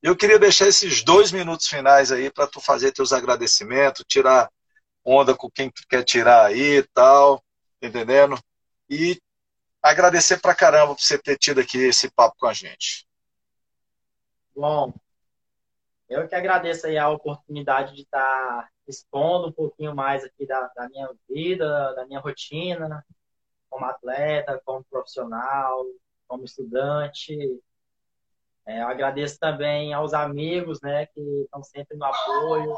Eu 0.03 0.17
queria 0.17 0.37
deixar 0.37 0.67
esses 0.67 1.01
dois 1.01 1.31
minutos 1.31 1.65
finais 1.65 2.11
aí 2.11 2.29
para 2.29 2.45
tu 2.45 2.59
fazer 2.59 2.91
teus 2.91 3.13
agradecimentos, 3.13 4.03
tirar 4.05 4.51
onda 5.01 5.33
com 5.33 5.49
quem 5.49 5.71
tu 5.71 5.81
quer 5.89 6.03
tirar 6.03 6.47
aí 6.47 6.79
e 6.79 6.83
tal, 6.83 7.41
entendendo? 7.81 8.37
E 8.89 9.17
agradecer 9.81 10.41
pra 10.41 10.53
caramba 10.53 10.93
por 10.93 11.01
você 11.01 11.17
ter 11.17 11.37
tido 11.37 11.61
aqui 11.61 11.77
esse 11.77 12.11
papo 12.11 12.35
com 12.37 12.47
a 12.47 12.53
gente. 12.53 13.07
Bom, 14.53 14.93
eu 16.09 16.27
que 16.27 16.35
agradeço 16.35 16.85
aí 16.85 16.97
a 16.97 17.09
oportunidade 17.09 17.95
de 17.95 18.01
estar 18.01 18.19
tá 18.19 18.69
expondo 18.85 19.47
um 19.47 19.53
pouquinho 19.53 19.95
mais 19.95 20.21
aqui 20.25 20.45
da, 20.45 20.67
da 20.75 20.89
minha 20.89 21.09
vida, 21.29 21.93
da 21.93 22.05
minha 22.05 22.19
rotina, 22.19 23.05
como 23.69 23.85
atleta, 23.85 24.61
como 24.65 24.83
profissional, 24.83 25.85
como 26.27 26.43
estudante. 26.43 27.37
É, 28.65 28.81
eu 28.81 28.87
agradeço 28.87 29.37
também 29.39 29.93
aos 29.93 30.13
amigos, 30.13 30.79
né, 30.81 31.05
que 31.07 31.19
estão 31.19 31.61
sempre 31.63 31.97
no 31.97 32.05
apoio, 32.05 32.77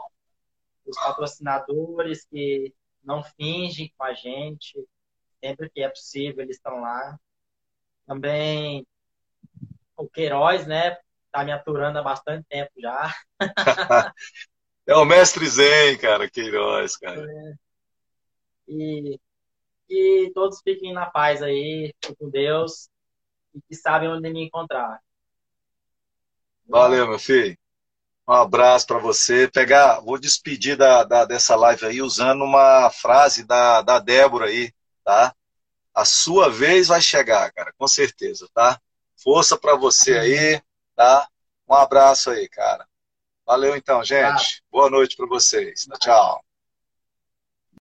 os 0.85 0.97
patrocinadores 0.97 2.25
que 2.25 2.73
não 3.03 3.23
fingem 3.23 3.93
com 3.95 4.03
a 4.03 4.13
gente, 4.13 4.83
sempre 5.43 5.69
que 5.69 5.81
é 5.81 5.89
possível 5.89 6.43
eles 6.43 6.57
estão 6.57 6.81
lá. 6.81 7.19
Também 8.07 8.85
o 9.95 10.07
Queiroz, 10.09 10.65
né, 10.65 10.97
tá 11.31 11.43
me 11.43 11.51
aturando 11.51 11.99
há 11.99 12.03
bastante 12.03 12.45
tempo 12.49 12.71
já. 12.77 13.13
é 14.87 14.95
o 14.95 15.05
mestre 15.05 15.47
Zen, 15.47 15.97
cara, 15.97 16.29
Queiroz, 16.29 16.97
cara. 16.97 17.25
É. 17.29 17.53
E, 18.67 19.19
e 19.89 20.31
todos 20.33 20.61
fiquem 20.61 20.93
na 20.93 21.05
paz 21.05 21.43
aí, 21.43 21.93
com 22.17 22.29
Deus, 22.29 22.89
e 23.53 23.61
que 23.61 23.75
sabem 23.75 24.09
onde 24.09 24.29
me 24.31 24.43
encontrar. 24.45 24.99
Valeu, 26.67 27.07
meu 27.07 27.19
filho. 27.19 27.57
Um 28.27 28.33
abraço 28.33 28.87
para 28.87 28.97
você. 28.97 29.47
Pegar, 29.47 29.99
vou 29.99 30.17
despedir 30.17 30.75
da, 30.75 31.03
da, 31.03 31.25
dessa 31.25 31.55
live 31.55 31.85
aí 31.85 32.01
usando 32.01 32.43
uma 32.43 32.89
frase 32.89 33.43
da, 33.43 33.81
da 33.81 33.99
Débora 33.99 34.47
aí, 34.47 34.73
tá? 35.03 35.33
A 35.93 36.03
sua 36.05 36.49
vez 36.49 36.87
vai 36.87 37.01
chegar, 37.01 37.51
cara, 37.53 37.73
com 37.77 37.87
certeza, 37.87 38.49
tá? 38.53 38.79
Força 39.15 39.57
para 39.57 39.75
você 39.75 40.17
aí, 40.17 40.61
tá? 40.95 41.27
Um 41.67 41.73
abraço 41.75 42.31
aí, 42.31 42.49
cara. 42.49 42.87
Valeu 43.45 43.75
então, 43.75 44.03
gente. 44.03 44.63
Boa 44.71 44.89
noite 44.89 45.15
para 45.15 45.27
vocês. 45.27 45.87
Tchau. 45.99 46.43